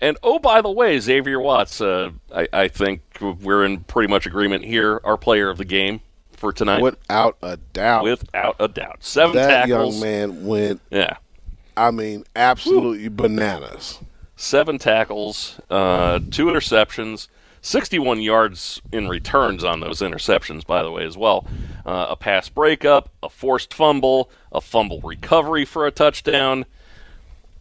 And 0.00 0.16
oh, 0.22 0.38
by 0.38 0.60
the 0.62 0.70
way, 0.70 0.98
Xavier 0.98 1.40
Watts, 1.40 1.80
uh, 1.80 2.10
I, 2.34 2.48
I 2.52 2.68
think 2.68 3.02
we're 3.20 3.64
in 3.64 3.80
pretty 3.80 4.08
much 4.10 4.26
agreement 4.26 4.64
here. 4.64 5.00
Our 5.04 5.16
player 5.16 5.48
of 5.50 5.58
the 5.58 5.64
game 5.64 6.00
for 6.32 6.52
tonight, 6.52 6.82
Without 6.82 7.36
a 7.42 7.56
doubt. 7.58 8.04
without 8.04 8.56
a 8.58 8.66
doubt, 8.68 8.98
seven 9.04 9.36
that 9.36 9.48
tackles. 9.66 9.94
young 9.96 10.02
man 10.02 10.46
went, 10.46 10.80
Yeah, 10.90 11.16
I 11.76 11.90
mean, 11.90 12.24
absolutely 12.34 13.08
bananas. 13.08 13.98
seven 14.36 14.78
tackles, 14.78 15.60
uh, 15.70 16.18
two 16.30 16.46
interceptions, 16.46 17.28
61 17.62 18.22
yards 18.22 18.80
in 18.90 19.06
returns 19.08 19.62
on 19.64 19.80
those 19.80 20.00
interceptions, 20.00 20.66
by 20.66 20.82
the 20.82 20.90
way, 20.90 21.04
as 21.04 21.14
well. 21.18 21.46
Uh, 21.84 22.06
a 22.10 22.16
pass 22.16 22.48
breakup, 22.48 23.10
a 23.22 23.28
forced 23.28 23.74
fumble, 23.74 24.30
a 24.50 24.62
fumble 24.62 25.00
recovery 25.02 25.66
for 25.66 25.86
a 25.86 25.90
touchdown. 25.90 26.64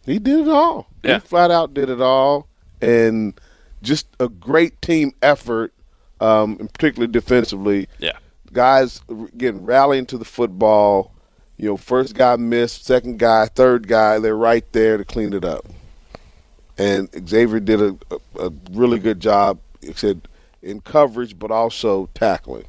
He 0.06 0.18
did 0.18 0.40
it 0.40 0.48
all. 0.48 0.86
Yeah. 1.02 1.14
He 1.14 1.20
flat 1.20 1.50
out 1.50 1.74
did 1.74 1.90
it 1.90 2.00
all, 2.00 2.46
and 2.80 3.34
just 3.82 4.06
a 4.18 4.28
great 4.28 4.80
team 4.82 5.12
effort, 5.22 5.72
um, 6.20 6.56
and 6.60 6.72
particularly 6.72 7.10
defensively. 7.10 7.88
Yeah. 7.98 8.18
Guys 8.52 9.00
getting 9.36 9.64
rallying 9.64 10.06
to 10.06 10.18
the 10.18 10.24
football. 10.24 11.12
You 11.56 11.66
know, 11.66 11.76
first 11.76 12.14
guy 12.14 12.36
missed, 12.36 12.86
second 12.86 13.18
guy, 13.18 13.46
third 13.46 13.86
guy, 13.86 14.18
they're 14.18 14.36
right 14.36 14.64
there 14.72 14.96
to 14.96 15.04
clean 15.04 15.32
it 15.34 15.44
up. 15.44 15.66
And 16.78 17.10
Xavier 17.28 17.60
did 17.60 17.82
a, 17.82 17.96
a, 18.10 18.46
a 18.46 18.52
really 18.70 18.98
good 18.98 19.20
job, 19.20 19.58
said, 19.94 20.26
in 20.62 20.80
coverage, 20.80 21.38
but 21.38 21.50
also 21.50 22.08
tackling, 22.14 22.64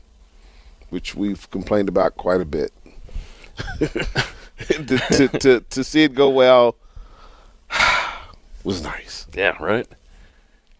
which 0.89 1.15
we've 1.15 1.49
complained 1.51 1.87
about 1.87 2.17
quite 2.17 2.41
a 2.41 2.45
bit. 2.45 2.73
to, 3.79 4.97
to, 4.97 5.27
to, 5.39 5.59
to 5.61 5.83
see 5.83 6.03
it 6.03 6.13
go 6.13 6.29
well 6.29 6.75
was 8.63 8.83
nice. 8.83 9.27
Yeah, 9.33 9.55
right. 9.63 9.87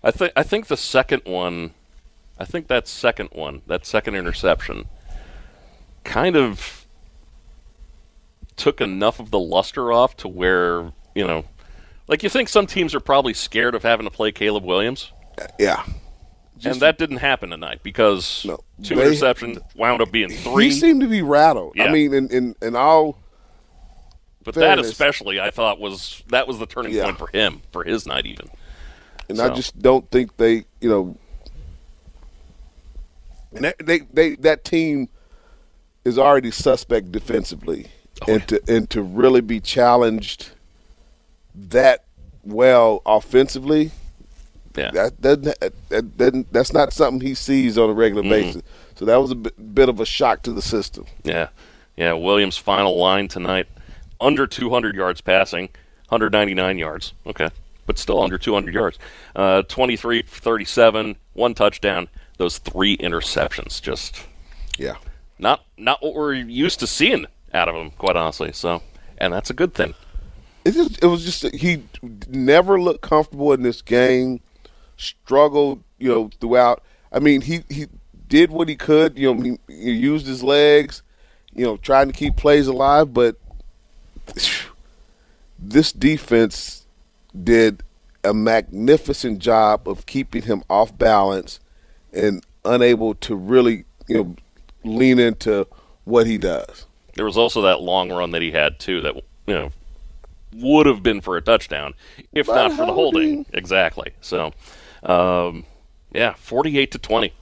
I 0.03 0.11
think 0.11 0.33
I 0.35 0.43
think 0.43 0.67
the 0.67 0.77
second 0.77 1.21
one, 1.25 1.71
I 2.39 2.45
think 2.45 2.67
that 2.67 2.87
second 2.87 3.29
one, 3.33 3.61
that 3.67 3.85
second 3.85 4.15
interception, 4.15 4.85
kind 6.03 6.35
of 6.35 6.85
took 8.55 8.81
enough 8.81 9.19
of 9.19 9.31
the 9.31 9.39
luster 9.39 9.91
off 9.91 10.15
to 10.17 10.27
where 10.27 10.91
you 11.15 11.25
know, 11.25 11.45
like 12.07 12.23
you 12.23 12.29
think 12.29 12.49
some 12.49 12.65
teams 12.67 12.93
are 12.95 12.99
probably 12.99 13.33
scared 13.33 13.75
of 13.75 13.83
having 13.83 14.05
to 14.05 14.11
play 14.11 14.31
Caleb 14.31 14.63
Williams. 14.63 15.11
Uh, 15.39 15.47
yeah, 15.59 15.83
and 16.63 16.79
that 16.81 16.97
didn't 16.97 17.17
happen 17.17 17.49
tonight 17.51 17.81
because 17.83 18.41
two 18.83 18.95
they- 18.95 19.05
interceptions 19.11 19.59
wound 19.75 20.01
up 20.01 20.11
being 20.11 20.29
three. 20.29 20.65
He 20.65 20.71
seemed 20.71 21.01
to 21.01 21.07
be 21.07 21.21
rattled. 21.21 21.73
Yeah. 21.75 21.85
I 21.85 21.91
mean, 21.91 22.13
in, 22.13 22.29
in, 22.31 22.55
in 22.61 22.75
all. 22.75 23.17
but 24.43 24.55
that 24.55 24.79
especially, 24.79 25.39
I 25.39 25.51
thought 25.51 25.79
was 25.79 26.23
that 26.29 26.47
was 26.47 26.57
the 26.59 26.65
turning 26.65 26.93
Yeah. 26.93 27.05
point 27.05 27.17
for 27.17 27.27
him 27.27 27.61
for 27.71 27.83
his 27.83 28.05
night 28.07 28.25
even. 28.25 28.49
And 29.31 29.37
So- 29.37 29.51
I 29.51 29.55
just 29.55 29.81
don't 29.81 30.09
think 30.11 30.35
they, 30.35 30.65
you 30.81 30.89
know, 30.89 31.17
and 33.53 33.63
that, 33.65 33.75
they, 33.85 33.99
they 34.13 34.35
that 34.35 34.63
team 34.65 35.07
is 36.05 36.17
already 36.19 36.51
suspect 36.51 37.11
defensively, 37.11 37.87
Oh, 38.27 38.33
and 38.33 38.47
to 38.49 38.61
and 38.67 38.89
to 38.89 39.01
really 39.01 39.41
be 39.41 39.59
challenged 39.59 40.49
that 41.55 42.03
well 42.43 43.01
offensively, 43.05 43.91
yeah, 44.75 44.91
that 44.91 45.21
doesn't, 45.21 45.43
that, 45.89 46.17
that, 46.17 46.45
that's 46.51 46.73
not 46.73 46.91
something 46.93 47.25
he 47.25 47.33
sees 47.35 47.77
on 47.77 47.89
a 47.89 47.93
regular 47.93 48.23
Mhm. 48.23 48.29
basis. 48.29 48.61
So 48.95 49.05
that 49.05 49.17
was 49.17 49.31
a 49.31 49.35
bit, 49.35 49.75
bit 49.75 49.89
of 49.89 49.99
a 49.99 50.05
shock 50.05 50.43
to 50.43 50.51
the 50.51 50.61
system. 50.61 51.05
Yeah, 51.23 51.47
yeah. 51.95 52.13
Williams' 52.13 52.57
final 52.57 52.97
line 52.97 53.27
tonight: 53.27 53.67
under 54.19 54.45
200 54.47 54.95
yards 54.95 55.21
passing, 55.21 55.69
199 56.09 56.77
yards. 56.77 57.13
Okay, 57.25 57.49
but 57.91 57.99
still 57.99 58.23
under 58.23 58.37
200 58.37 58.73
yards. 58.73 58.97
Uh, 59.35 59.63
23, 59.63 60.21
37, 60.21 61.17
one 61.33 61.53
touchdown. 61.53 62.07
Those 62.37 62.57
three 62.57 62.95
interceptions. 62.97 63.81
Just 63.81 64.25
yeah, 64.77 64.95
not 65.37 65.65
not 65.77 66.01
what 66.01 66.15
we're 66.15 66.33
used 66.33 66.79
to 66.79 66.87
seeing 66.87 67.25
out 67.53 67.67
of 67.67 67.75
him, 67.75 67.91
quite 67.91 68.15
honestly. 68.15 68.53
So, 68.53 68.81
and 69.17 69.33
that's 69.33 69.49
a 69.49 69.53
good 69.53 69.73
thing. 69.73 69.93
It 70.63 70.71
just 70.71 71.03
it 71.03 71.07
was 71.07 71.25
just 71.25 71.53
he 71.53 71.83
never 72.29 72.79
looked 72.81 73.01
comfortable 73.01 73.51
in 73.51 73.61
this 73.61 73.81
game. 73.81 74.39
Struggled, 74.95 75.83
you 75.99 76.09
know, 76.09 76.29
throughout. 76.39 76.81
I 77.11 77.19
mean, 77.19 77.41
he 77.41 77.65
he 77.69 77.87
did 78.29 78.51
what 78.51 78.69
he 78.69 78.77
could. 78.77 79.19
You 79.19 79.35
know, 79.35 79.41
he, 79.41 79.59
he 79.67 79.91
used 79.91 80.25
his 80.25 80.41
legs. 80.41 81.03
You 81.53 81.65
know, 81.65 81.77
trying 81.77 82.07
to 82.07 82.13
keep 82.13 82.37
plays 82.37 82.67
alive, 82.67 83.13
but 83.13 83.35
this 85.59 85.91
defense 85.91 86.80
did 87.43 87.83
a 88.23 88.33
magnificent 88.33 89.39
job 89.39 89.87
of 89.87 90.05
keeping 90.05 90.43
him 90.43 90.63
off 90.69 90.95
balance 90.97 91.59
and 92.13 92.45
unable 92.65 93.15
to 93.15 93.35
really, 93.35 93.85
you 94.07 94.15
know, 94.15 94.35
lean 94.83 95.17
into 95.19 95.65
what 96.03 96.27
he 96.27 96.37
does. 96.37 96.85
There 97.15 97.25
was 97.25 97.37
also 97.37 97.61
that 97.63 97.81
long 97.81 98.11
run 98.11 98.31
that 98.31 98.41
he 98.41 98.51
had 98.51 98.79
too 98.79 99.01
that 99.01 99.15
you 99.15 99.53
know 99.53 99.71
would 100.55 100.85
have 100.85 101.01
been 101.03 101.21
for 101.21 101.37
a 101.37 101.41
touchdown 101.41 101.93
if 102.33 102.47
But 102.47 102.55
not 102.55 102.71
for 102.71 102.77
the 102.77 102.85
how 102.87 102.93
holding. 102.93 103.45
Exactly. 103.53 104.11
So, 104.21 104.53
um, 105.03 105.65
yeah, 106.13 106.33
forty-eight 106.33 106.91
to 106.91 106.97
twenty. 106.99 107.33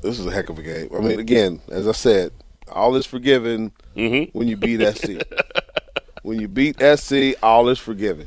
This 0.00 0.18
is 0.18 0.26
a 0.26 0.30
heck 0.32 0.48
of 0.48 0.58
a 0.58 0.62
game. 0.62 0.88
I 0.94 1.00
mean, 1.00 1.20
again, 1.20 1.60
as 1.70 1.86
I 1.86 1.92
said, 1.92 2.32
all 2.70 2.96
is 2.96 3.06
forgiven 3.06 3.72
Mm-hmm. 3.96 4.36
when 4.36 4.48
you 4.48 4.56
beat 4.56 4.80
SC. 4.96 5.22
when 6.22 6.40
you 6.40 6.48
beat 6.48 6.76
SC, 6.80 7.34
all 7.42 7.68
is 7.68 7.78
forgiven. 7.78 8.26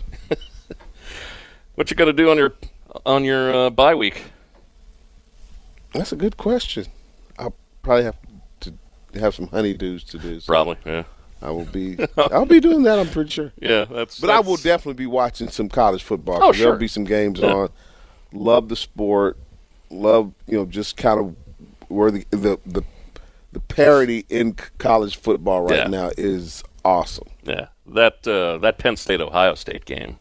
What 1.76 1.90
you 1.92 1.98
got 1.98 2.06
to 2.06 2.14
do 2.14 2.30
on 2.30 2.38
your 2.38 2.54
on 3.06 3.24
your 3.24 3.54
uh, 3.54 3.70
bye 3.70 3.96
week? 3.96 4.24
That's 5.94 6.12
a 6.12 6.16
good 6.16 6.38
question. 6.38 6.86
I'll 7.38 7.56
probably 7.82 8.06
have 8.06 8.16
to 8.62 8.74
have 9.20 9.36
some 9.36 9.48
honeydews 9.48 10.06
to 10.10 10.18
do. 10.20 10.40
so 10.40 10.46
Probably, 10.52 10.78
yeah. 10.86 11.04
I 11.42 11.52
will 11.52 11.66
be. 11.66 11.98
I'll 12.18 12.46
be 12.46 12.60
doing 12.60 12.84
that. 12.84 12.98
I'm 13.00 13.08
pretty 13.10 13.30
sure. 13.30 13.52
Yeah, 13.62 13.86
that's. 13.86 14.20
But 14.20 14.30
I 14.30 14.40
will 14.40 14.58
definitely 14.58 14.96
be 14.96 15.06
watching 15.06 15.50
some 15.50 15.70
college 15.70 16.04
football. 16.04 16.40
Oh, 16.42 16.52
sure. 16.52 16.66
There'll 16.66 16.80
be 16.80 16.88
some 16.88 17.04
games 17.04 17.40
Yeah. 17.40 17.54
on. 17.54 17.70
Love 18.34 18.70
the 18.70 18.76
sport. 18.76 19.38
Love 19.90 20.34
you 20.48 20.58
know 20.58 20.66
just 20.66 20.98
kind 20.98 21.20
of 21.20 21.36
where 21.90 22.10
the 22.12 22.26
the 22.32 22.58
the, 22.66 22.82
the 23.54 23.60
parity 23.60 24.26
in 24.30 24.56
college 24.78 25.18
football 25.18 25.62
right 25.62 25.80
Yeah. 25.80 25.88
now 25.88 26.12
is 26.18 26.64
awesome. 26.84 27.28
Yeah, 27.44 27.68
that 27.88 28.28
uh, 28.28 28.58
that 28.58 28.78
Penn 28.80 28.98
State 28.98 29.22
Ohio 29.22 29.54
State 29.56 29.86
game, 29.86 30.18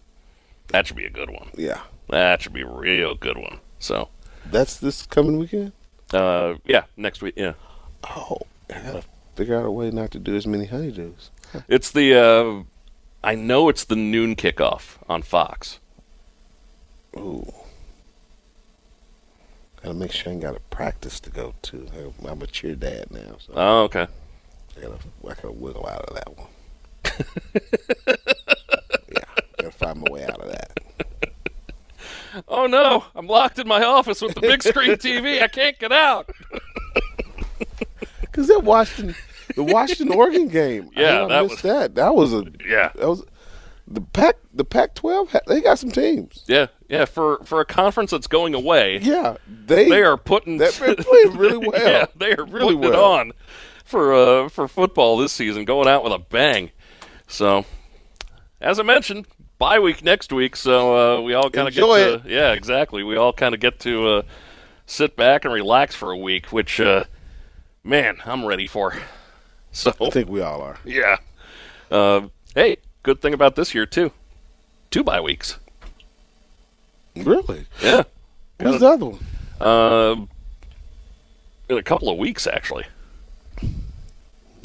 that 0.75 0.87
should 0.89 0.97
be 0.97 1.05
a 1.07 1.11
good 1.11 1.31
one. 1.31 1.51
Yeah, 1.57 1.81
that 2.11 2.43
should 2.43 2.53
be 2.53 2.63
a 2.63 2.67
real 2.67 3.15
good 3.15 3.37
one. 3.39 3.61
So, 3.79 4.09
that's 4.45 4.77
this 4.77 5.07
coming 5.07 5.39
weekend. 5.39 5.71
uh, 6.13 6.55
yeah, 6.65 6.85
next 6.97 7.23
week. 7.23 7.35
Yeah, 7.37 7.55
Oh, 8.05 8.39
I 8.69 8.81
gotta 8.81 9.05
figure 9.37 9.57
out 9.59 9.65
a 9.67 9.71
way 9.71 9.91
not 9.93 10.11
to 10.13 10.19
do 10.19 10.35
as 10.35 10.47
many 10.47 10.67
honeydews. 10.67 11.29
it's 11.69 11.91
the. 11.91 12.15
Uh, 12.15 12.63
I 13.23 13.37
know 13.37 13.69
it's 13.69 13.85
the 13.85 13.97
noon 13.97 14.35
kickoff 14.37 14.97
on 15.09 15.23
Fox. 15.23 15.79
Ooh. 17.17 17.53
Gotta 19.83 19.95
make 19.95 20.13
sure 20.13 20.31
I 20.31 20.33
ain't 20.35 20.43
got 20.43 20.57
a 20.57 20.61
practice 20.61 21.21
to 21.21 21.31
go 21.31 21.55
to. 21.63 21.89
I'm 22.27 22.43
a 22.43 22.47
cheer 22.47 22.75
dad 22.75 23.11
now, 23.11 23.37
so 23.39 23.53
Oh, 23.55 23.83
okay. 23.85 24.07
I 24.77 24.81
gotta, 24.81 24.99
I 25.25 25.29
gotta 25.35 25.53
wiggle 25.53 25.87
out 25.87 26.03
of 26.07 26.15
that 26.17 26.37
one. 26.37 26.49
find 29.75 30.01
my 30.01 30.11
way 30.11 30.25
out 30.25 30.41
of 30.41 30.51
that. 30.51 30.81
Oh 32.49 32.67
no, 32.67 33.05
I'm 33.15 33.29
locked 33.29 33.61
in 33.61 33.69
my 33.69 33.83
office 33.85 34.21
with 34.21 34.35
the 34.35 34.41
big 34.41 34.63
screen 34.63 34.91
TV. 34.97 35.41
I 35.41 35.47
can't 35.49 35.79
get 35.79 35.93
out. 35.93 36.29
Because 38.21 38.49
that 38.49 38.65
Washington, 38.65 39.15
the 39.55 39.63
Washington 39.63 40.11
Oregon 40.13 40.49
game. 40.49 40.91
Yeah, 40.97 41.13
did 41.13 41.19
not 41.21 41.29
that 41.29 41.43
miss 41.45 41.51
was- 41.53 41.63
that. 41.63 41.95
That 41.95 42.15
was 42.17 42.33
a 42.35 42.45
Yeah. 42.69 42.91
That 42.97 43.09
was 43.09 43.25
the 43.87 44.01
Pac. 44.01 44.37
The 44.53 44.65
Pac-12. 44.65 45.39
They 45.47 45.61
got 45.61 45.79
some 45.79 45.93
teams. 45.93 46.43
Yeah, 46.49 46.67
yeah. 46.89 47.05
For 47.05 47.39
for 47.45 47.61
a 47.61 47.65
conference 47.65 48.11
that's 48.11 48.27
going 48.27 48.53
away, 48.55 48.99
Yeah, 48.99 49.37
they 49.49 49.89
they 49.89 50.03
are 50.03 50.17
putting 50.17 50.59
playing 50.59 51.37
really 51.37 51.59
well. 51.59 51.81
yeah, 51.81 52.07
they 52.17 52.35
are 52.35 52.45
Really 52.45 52.75
putting 52.75 52.91
well. 52.91 53.05
on 53.05 53.33
for 53.85 54.13
uh, 54.13 54.49
for 54.49 54.67
football 54.67 55.17
this 55.17 55.31
season, 55.33 55.65
going 55.65 55.87
out 55.87 56.03
with 56.03 56.13
a 56.13 56.19
bang. 56.19 56.71
So, 57.29 57.65
as 58.61 58.79
I 58.81 58.83
mentioned, 58.83 59.27
bye 59.59 59.79
week 59.79 60.03
next 60.05 60.33
week, 60.33 60.57
so 60.57 61.19
uh, 61.19 61.21
we 61.21 61.35
all 61.35 61.51
kind 61.51 61.69
of 61.69 61.75
get 61.75 61.81
to 61.81 61.93
it. 61.95 62.23
yeah, 62.27 62.53
exactly. 62.53 63.03
We 63.03 63.17
all 63.17 63.33
kind 63.33 63.55
of 63.55 63.61
get 63.61 63.81
to 63.81 64.09
uh, 64.09 64.23
sit 64.87 65.17
back 65.17 65.45
and 65.45 65.53
relax 65.55 65.95
for 65.95 66.11
a 66.11 66.17
week, 66.19 66.53
which 66.53 66.81
uh, 66.81 67.05
man, 67.83 68.19
I'm 68.25 68.45
ready 68.45 68.67
for. 68.67 68.95
So 69.77 69.93
I 70.01 70.09
think 70.11 70.29
we 70.29 70.41
all 70.41 70.61
are. 70.61 70.79
yeah. 70.85 71.17
Uh, 71.91 72.29
hey, 72.55 72.77
good 73.03 73.21
thing 73.21 73.35
about 73.35 73.57
this 73.57 73.75
year 73.75 73.87
too, 73.87 74.13
two 74.93 75.03
bye 75.03 75.21
weeks. 75.21 75.59
Really? 77.17 77.67
Yeah. 77.83 78.05
What's 78.61 78.79
the 78.79 78.87
other 78.87 79.07
one? 79.07 79.19
Uh, 79.61 80.27
in 81.69 81.77
a 81.77 81.83
couple 81.83 82.09
of 82.09 82.19
weeks, 82.19 82.47
actually. 82.47 82.85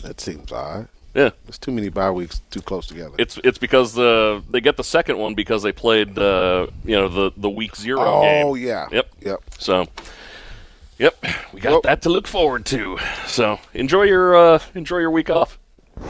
That 0.04 0.22
seems 0.22 0.52
odd. 0.52 0.88
Yeah. 1.14 1.30
There's 1.46 1.58
too 1.58 1.72
many 1.72 1.90
bye 1.90 2.12
weeks 2.12 2.42
too 2.52 2.62
close 2.62 2.88
together. 2.88 3.16
It's 3.18 3.40
it's 3.44 3.58
because 3.58 3.98
uh, 3.98 4.42
they 4.50 4.62
get 4.62 4.78
the 4.78 4.84
second 4.84 5.18
one 5.18 5.34
because 5.36 5.64
they 5.64 5.72
played 5.72 6.18
uh, 6.18 6.68
you 6.86 6.96
know 6.96 7.08
the 7.10 7.32
the 7.36 7.50
week 7.50 7.76
zero 7.76 8.02
Oh, 8.02 8.22
game. 8.22 8.46
Oh 8.48 8.56
yeah. 8.56 8.88
Yep. 8.92 9.10
Yep. 9.22 9.44
So, 9.58 9.88
yep, 11.00 11.16
we 11.54 11.60
got 11.62 11.84
that 11.84 12.02
to 12.04 12.10
look 12.10 12.28
forward 12.28 12.66
to. 12.68 12.98
So 13.26 13.60
enjoy 13.74 14.04
your 14.04 14.36
uh, 14.36 14.60
enjoy 14.76 15.00
your 15.00 15.12
week 15.12 15.30
off. 15.30 15.58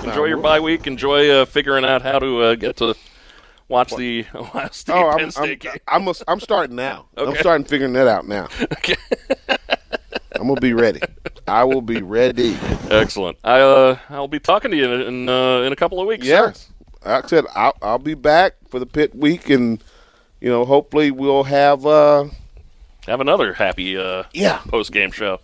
Enjoy 0.03 0.26
your 0.26 0.38
bye 0.38 0.59
week. 0.59 0.85
Enjoy 0.85 1.30
uh, 1.30 1.45
figuring 1.45 1.85
out 1.85 2.01
how 2.01 2.19
to 2.19 2.41
uh, 2.41 2.55
get 2.55 2.76
to 2.77 2.93
watch 3.69 3.95
the 3.95 4.26
Ohio 4.35 4.69
State 4.71 4.93
Oh, 4.95 5.11
Penn 5.15 5.26
I'm, 5.26 5.31
State 5.31 5.65
I'm, 5.88 6.03
game. 6.05 6.13
I'm, 6.27 6.39
starting 6.39 6.76
now. 6.76 7.07
I'm 7.17 7.35
starting 7.38 7.65
figuring 7.65 7.93
that 7.93 8.07
out 8.07 8.27
now. 8.27 8.47
Okay. 8.73 8.95
I'm 10.40 10.48
gonna 10.48 10.61
be 10.61 10.74
ready. 10.74 11.02
I 11.48 11.64
will 11.66 11.82
be 11.82 12.02
ready. 12.02 12.57
Excellent. 12.90 13.38
I 13.44 13.60
uh, 13.60 13.98
I'll 14.10 14.28
be 14.28 14.40
talking 14.40 14.72
to 14.72 14.78
you 14.78 14.91
in 14.91 15.02
in, 15.02 15.30
uh, 15.30 15.61
in 15.61 15.74
a 15.74 15.76
couple 15.76 15.99
of 15.99 16.07
weeks. 16.07 16.26
Yes. 16.26 16.70
Like 17.06 17.26
I 17.26 17.28
said 17.28 17.45
I'll, 17.56 17.78
I'll 17.82 17.98
be 17.99 18.14
back 18.14 18.53
for 18.70 18.80
the 18.80 18.86
Pitt 18.86 19.14
week, 19.16 19.49
and 19.49 19.84
you 20.40 20.49
know, 20.49 20.64
hopefully 20.66 21.11
we'll 21.11 21.44
have. 21.44 21.86
uh 21.86 22.26
Have 23.07 23.20
another 23.22 23.53
happy 23.53 23.98
uh, 23.98 24.24
Yeah. 24.34 24.60
post 24.68 24.91
game 24.91 25.11
show. 25.11 25.40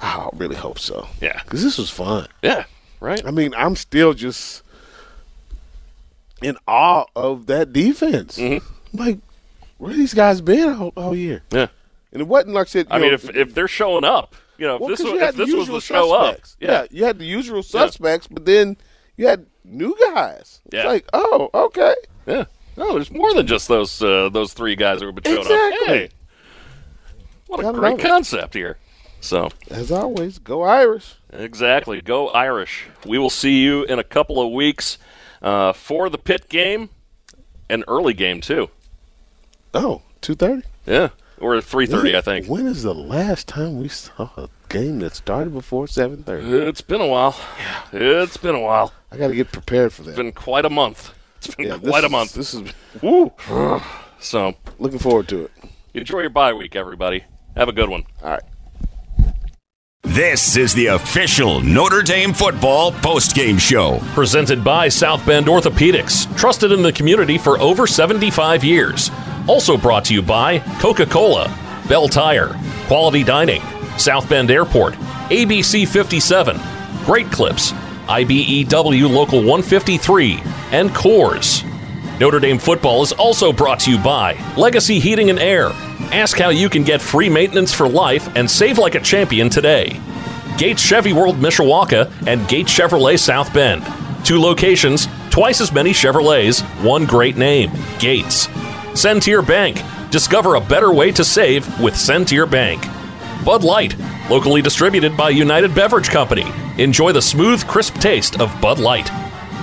I 0.00 0.28
really 0.34 0.56
hope 0.56 0.78
so. 0.78 1.06
Yeah. 1.22 1.40
because 1.44 1.62
this 1.62 1.78
was 1.78 1.88
fun. 1.90 2.28
Yeah. 2.42 2.64
Right. 3.00 3.24
I 3.24 3.30
mean, 3.30 3.54
I'm 3.54 3.76
still 3.76 4.12
just 4.12 4.62
in 6.42 6.56
awe 6.66 7.04
of 7.16 7.46
that 7.46 7.72
defense. 7.72 8.36
Mm-hmm. 8.38 8.98
Like, 8.98 9.18
where 9.78 9.92
these 9.94 10.12
guys 10.14 10.40
been 10.40 10.68
all, 10.74 10.92
all 10.96 11.14
year? 11.16 11.42
Yeah. 11.50 11.68
And 12.14 12.22
it 12.22 12.28
wasn't 12.28 12.54
like 12.54 12.68
I 12.68 12.70
said. 12.70 12.86
I 12.90 12.98
mean, 12.98 13.08
know, 13.08 13.14
if 13.14 13.28
if 13.36 13.54
they're 13.54 13.68
showing 13.68 14.04
up, 14.04 14.34
you 14.56 14.66
know, 14.66 14.76
if 14.76 14.80
well, 14.80 14.88
this 14.90 15.00
was 15.02 15.20
if 15.20 15.36
this 15.36 15.52
was 15.52 15.68
the 15.68 15.80
show 15.80 16.14
up, 16.14 16.26
suspects. 16.36 16.56
yeah, 16.60 16.86
you 16.90 17.04
had 17.04 17.18
the 17.18 17.26
usual 17.26 17.62
suspects, 17.62 18.26
but 18.28 18.46
then 18.46 18.76
you 19.16 19.26
had 19.26 19.46
new 19.64 19.96
guys. 20.12 20.60
Yeah. 20.72 20.80
It's 20.80 20.86
like, 20.86 21.08
oh, 21.12 21.50
okay. 21.52 21.94
yeah. 22.26 22.44
No, 22.76 22.94
there's 22.94 23.10
more 23.10 23.34
than 23.34 23.46
just 23.46 23.68
those 23.68 24.00
uh, 24.02 24.28
those 24.32 24.52
three 24.52 24.76
guys 24.76 25.02
have 25.02 25.14
been 25.14 25.24
showing 25.24 25.38
Exactly. 25.38 25.78
up. 25.82 25.86
Hey, 25.88 26.08
what 27.46 27.64
a 27.64 27.72
great 27.72 27.98
concept 27.98 28.54
here. 28.54 28.78
So 29.20 29.50
As 29.70 29.90
always, 29.90 30.38
go 30.38 30.62
Irish. 30.62 31.14
exactly, 31.32 32.00
go 32.00 32.28
Irish. 32.28 32.86
We 33.06 33.18
will 33.18 33.30
see 33.30 33.62
you 33.62 33.84
in 33.84 33.98
a 33.98 34.04
couple 34.04 34.40
of 34.40 34.52
weeks 34.52 34.98
uh, 35.40 35.72
for 35.72 36.08
the 36.10 36.18
Pitt 36.18 36.48
game, 36.48 36.90
an 37.70 37.84
early 37.88 38.12
game 38.12 38.40
too. 38.40 38.70
Oh, 39.72 40.02
2.30? 40.20 40.62
Yeah, 40.86 41.08
or 41.40 41.60
three 41.60 41.86
thirty, 41.86 42.16
I 42.16 42.20
think. 42.20 42.46
When 42.46 42.66
is 42.66 42.82
the 42.82 42.94
last 42.94 43.48
time 43.48 43.78
we 43.78 43.88
saw 43.88 44.30
a 44.36 44.48
game 44.68 45.00
that 45.00 45.14
started 45.14 45.52
before 45.52 45.86
7.30? 45.86 46.68
It's 46.68 46.80
been 46.80 47.00
a 47.00 47.06
while. 47.06 47.36
Yeah, 47.92 48.22
it's 48.22 48.36
been 48.36 48.54
a 48.54 48.60
while. 48.60 48.92
I 49.12 49.16
got 49.16 49.28
to 49.28 49.34
get 49.34 49.52
prepared 49.52 49.92
for 49.92 50.02
that. 50.02 50.10
It's 50.10 50.16
been 50.16 50.32
quite 50.32 50.64
a 50.64 50.70
month. 50.70 51.12
It's 51.38 51.54
been 51.54 51.66
Yeah, 51.68 51.78
quite 51.78 52.02
a 52.04 52.06
is- 52.06 52.12
month. 52.12 52.32
This 52.34 52.54
is 52.54 52.62
Woo. 53.02 53.32
so 54.18 54.54
looking 54.78 54.98
forward 54.98 55.28
to 55.28 55.44
it. 55.44 55.52
enjoy 55.94 56.20
your 56.20 56.30
bye 56.30 56.52
week, 56.52 56.74
everybody. 56.76 57.24
Have 57.56 57.68
a 57.68 57.72
good 57.72 57.88
one. 57.88 58.04
All 58.22 58.30
right. 58.30 58.42
This 60.02 60.56
is 60.56 60.74
the 60.74 60.86
official 60.86 61.60
Notre 61.60 62.02
Dame 62.02 62.32
football 62.34 62.92
postgame 62.92 63.58
show. 63.58 64.00
Presented 64.14 64.62
by 64.62 64.88
South 64.88 65.24
Bend 65.26 65.46
Orthopedics, 65.46 66.34
trusted 66.36 66.72
in 66.72 66.82
the 66.82 66.92
community 66.92 67.38
for 67.38 67.58
over 67.58 67.86
75 67.86 68.62
years. 68.62 69.10
Also 69.46 69.76
brought 69.76 70.04
to 70.06 70.14
you 70.14 70.22
by 70.22 70.58
Coca 70.80 71.04
Cola, 71.04 71.54
Bell 71.88 72.08
Tire, 72.08 72.58
Quality 72.86 73.22
Dining, 73.24 73.62
South 73.98 74.28
Bend 74.28 74.50
Airport, 74.50 74.94
ABC 75.28 75.86
57, 75.86 76.58
Great 77.04 77.30
Clips, 77.30 77.72
IBEW 78.06 79.10
Local 79.10 79.38
153, 79.38 80.40
and 80.72 80.90
Coors. 80.90 81.62
Notre 82.18 82.40
Dame 82.40 82.58
football 82.58 83.02
is 83.02 83.12
also 83.12 83.52
brought 83.52 83.80
to 83.80 83.90
you 83.90 83.98
by 83.98 84.34
Legacy 84.56 84.98
Heating 84.98 85.30
and 85.30 85.38
Air. 85.38 85.70
Ask 86.12 86.38
how 86.38 86.48
you 86.48 86.70
can 86.70 86.84
get 86.84 87.02
free 87.02 87.28
maintenance 87.28 87.72
for 87.72 87.88
life 87.88 88.34
and 88.36 88.50
save 88.50 88.78
like 88.78 88.94
a 88.94 89.00
champion 89.00 89.50
today. 89.50 90.00
Gates 90.56 90.80
Chevy 90.80 91.12
World 91.12 91.36
Mishawaka 91.36 92.10
and 92.26 92.46
Gates 92.48 92.72
Chevrolet 92.72 93.18
South 93.18 93.52
Bend. 93.52 93.84
Two 94.24 94.40
locations, 94.40 95.08
twice 95.30 95.60
as 95.60 95.72
many 95.72 95.90
Chevrolets, 95.90 96.62
one 96.82 97.04
great 97.04 97.36
name 97.36 97.70
Gates. 97.98 98.48
Centier 98.94 99.42
Bank. 99.42 99.82
Discover 100.10 100.54
a 100.54 100.60
better 100.60 100.92
way 100.92 101.10
to 101.12 101.24
save 101.24 101.80
with 101.80 101.96
Centier 101.96 102.46
Bank. 102.46 102.86
Bud 103.44 103.64
Light, 103.64 103.96
locally 104.30 104.62
distributed 104.62 105.16
by 105.16 105.30
United 105.30 105.74
Beverage 105.74 106.08
Company. 106.08 106.46
Enjoy 106.78 107.10
the 107.10 107.20
smooth, 107.20 107.66
crisp 107.66 107.94
taste 107.94 108.40
of 108.40 108.60
Bud 108.60 108.78
Light. 108.78 109.10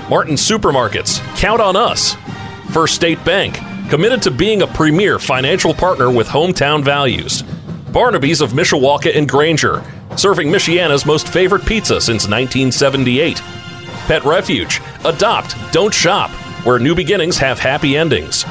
Martin 0.09 0.35
Supermarkets, 0.35 1.19
count 1.37 1.61
on 1.61 1.77
us. 1.77 2.17
First 2.71 2.93
State 2.93 3.23
Bank, 3.23 3.55
committed 3.89 4.21
to 4.23 4.31
being 4.31 4.61
a 4.61 4.67
premier 4.67 5.17
financial 5.17 5.73
partner 5.73 6.11
with 6.11 6.27
hometown 6.27 6.83
values. 6.83 7.43
Barnaby's 7.93 8.41
of 8.41 8.51
Mishawaka 8.51 9.15
and 9.15 9.29
Granger, 9.29 9.81
serving 10.17 10.49
Michiana's 10.49 11.05
most 11.05 11.29
favorite 11.29 11.65
pizza 11.65 12.01
since 12.01 12.27
1978. 12.27 13.41
Pet 14.07 14.25
Refuge, 14.25 14.81
adopt, 15.05 15.55
don't 15.71 15.93
shop, 15.93 16.29
where 16.65 16.79
new 16.79 16.93
beginnings 16.93 17.37
have 17.37 17.59
happy 17.59 17.95
endings. 17.95 18.45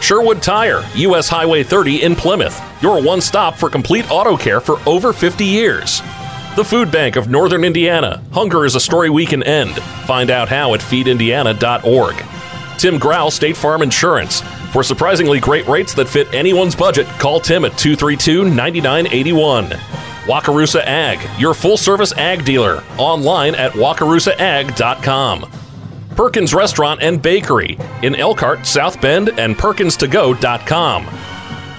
Sherwood 0.00 0.42
Tire, 0.42 0.82
US 0.94 1.28
Highway 1.28 1.62
30 1.62 2.02
in 2.02 2.16
Plymouth, 2.16 2.60
your 2.82 3.02
one 3.02 3.20
stop 3.20 3.56
for 3.56 3.68
complete 3.68 4.10
auto 4.10 4.36
care 4.36 4.60
for 4.60 4.78
over 4.88 5.12
50 5.12 5.44
years. 5.44 6.00
The 6.56 6.64
Food 6.64 6.90
Bank 6.90 7.16
of 7.16 7.28
Northern 7.28 7.64
Indiana, 7.64 8.22
hunger 8.32 8.64
is 8.64 8.74
a 8.74 8.80
story 8.80 9.08
we 9.10 9.24
can 9.24 9.42
end. 9.42 9.76
Find 10.06 10.30
out 10.30 10.48
how 10.48 10.74
at 10.74 10.80
feedindiana.org. 10.80 12.24
Tim 12.78 12.98
Growl 12.98 13.30
State 13.30 13.56
Farm 13.56 13.82
Insurance. 13.82 14.40
For 14.72 14.82
surprisingly 14.82 15.38
great 15.38 15.66
rates 15.68 15.94
that 15.94 16.08
fit 16.08 16.32
anyone's 16.32 16.74
budget, 16.74 17.06
call 17.18 17.38
Tim 17.38 17.64
at 17.64 17.76
232 17.76 18.44
9981. 18.44 19.66
Wakarusa 20.24 20.82
Ag, 20.84 21.40
your 21.40 21.54
full 21.54 21.76
service 21.76 22.12
ag 22.16 22.44
dealer. 22.44 22.82
Online 22.98 23.54
at 23.54 23.72
wakarusaag.com. 23.72 25.50
Perkins 26.16 26.52
Restaurant 26.54 27.02
and 27.02 27.20
Bakery 27.20 27.78
in 28.02 28.14
Elkhart, 28.14 28.66
South 28.66 29.00
Bend, 29.00 29.30
and 29.38 29.56
perkinstogo.com. 29.56 31.08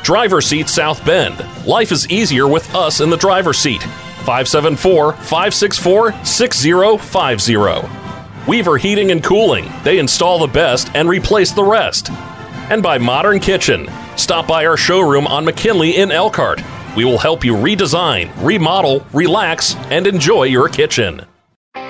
Driver 0.04 0.42
Seat 0.42 0.68
South 0.68 1.06
Bend. 1.06 1.46
Life 1.66 1.92
is 1.92 2.10
easier 2.10 2.48
with 2.48 2.74
us 2.74 3.02
in 3.02 3.10
the 3.10 3.18
driver's 3.18 3.60
seat. 3.60 3.84
574 4.26 5.14
564 5.14 6.26
6050. 6.26 7.88
Weaver 8.48 8.78
Heating 8.78 9.12
and 9.12 9.24
Cooling. 9.24 9.72
They 9.84 10.00
install 10.00 10.40
the 10.40 10.48
best 10.48 10.90
and 10.96 11.08
replace 11.08 11.52
the 11.52 11.64
rest. 11.64 12.10
And 12.70 12.82
by 12.82 12.98
Modern 12.98 13.40
Kitchen. 13.40 13.88
Stop 14.18 14.48
by 14.48 14.66
our 14.66 14.78
showroom 14.78 15.28
on 15.28 15.46
McKinley 15.46 15.98
in 15.98 16.12
Elkhart. 16.12 16.62
We 16.96 17.06
will 17.06 17.18
help 17.18 17.46
you 17.46 17.54
redesign, 17.54 18.32
remodel, 18.44 19.06
relax, 19.14 19.76
and 19.90 20.08
enjoy 20.08 20.44
your 20.44 20.68
kitchen. 20.68 21.26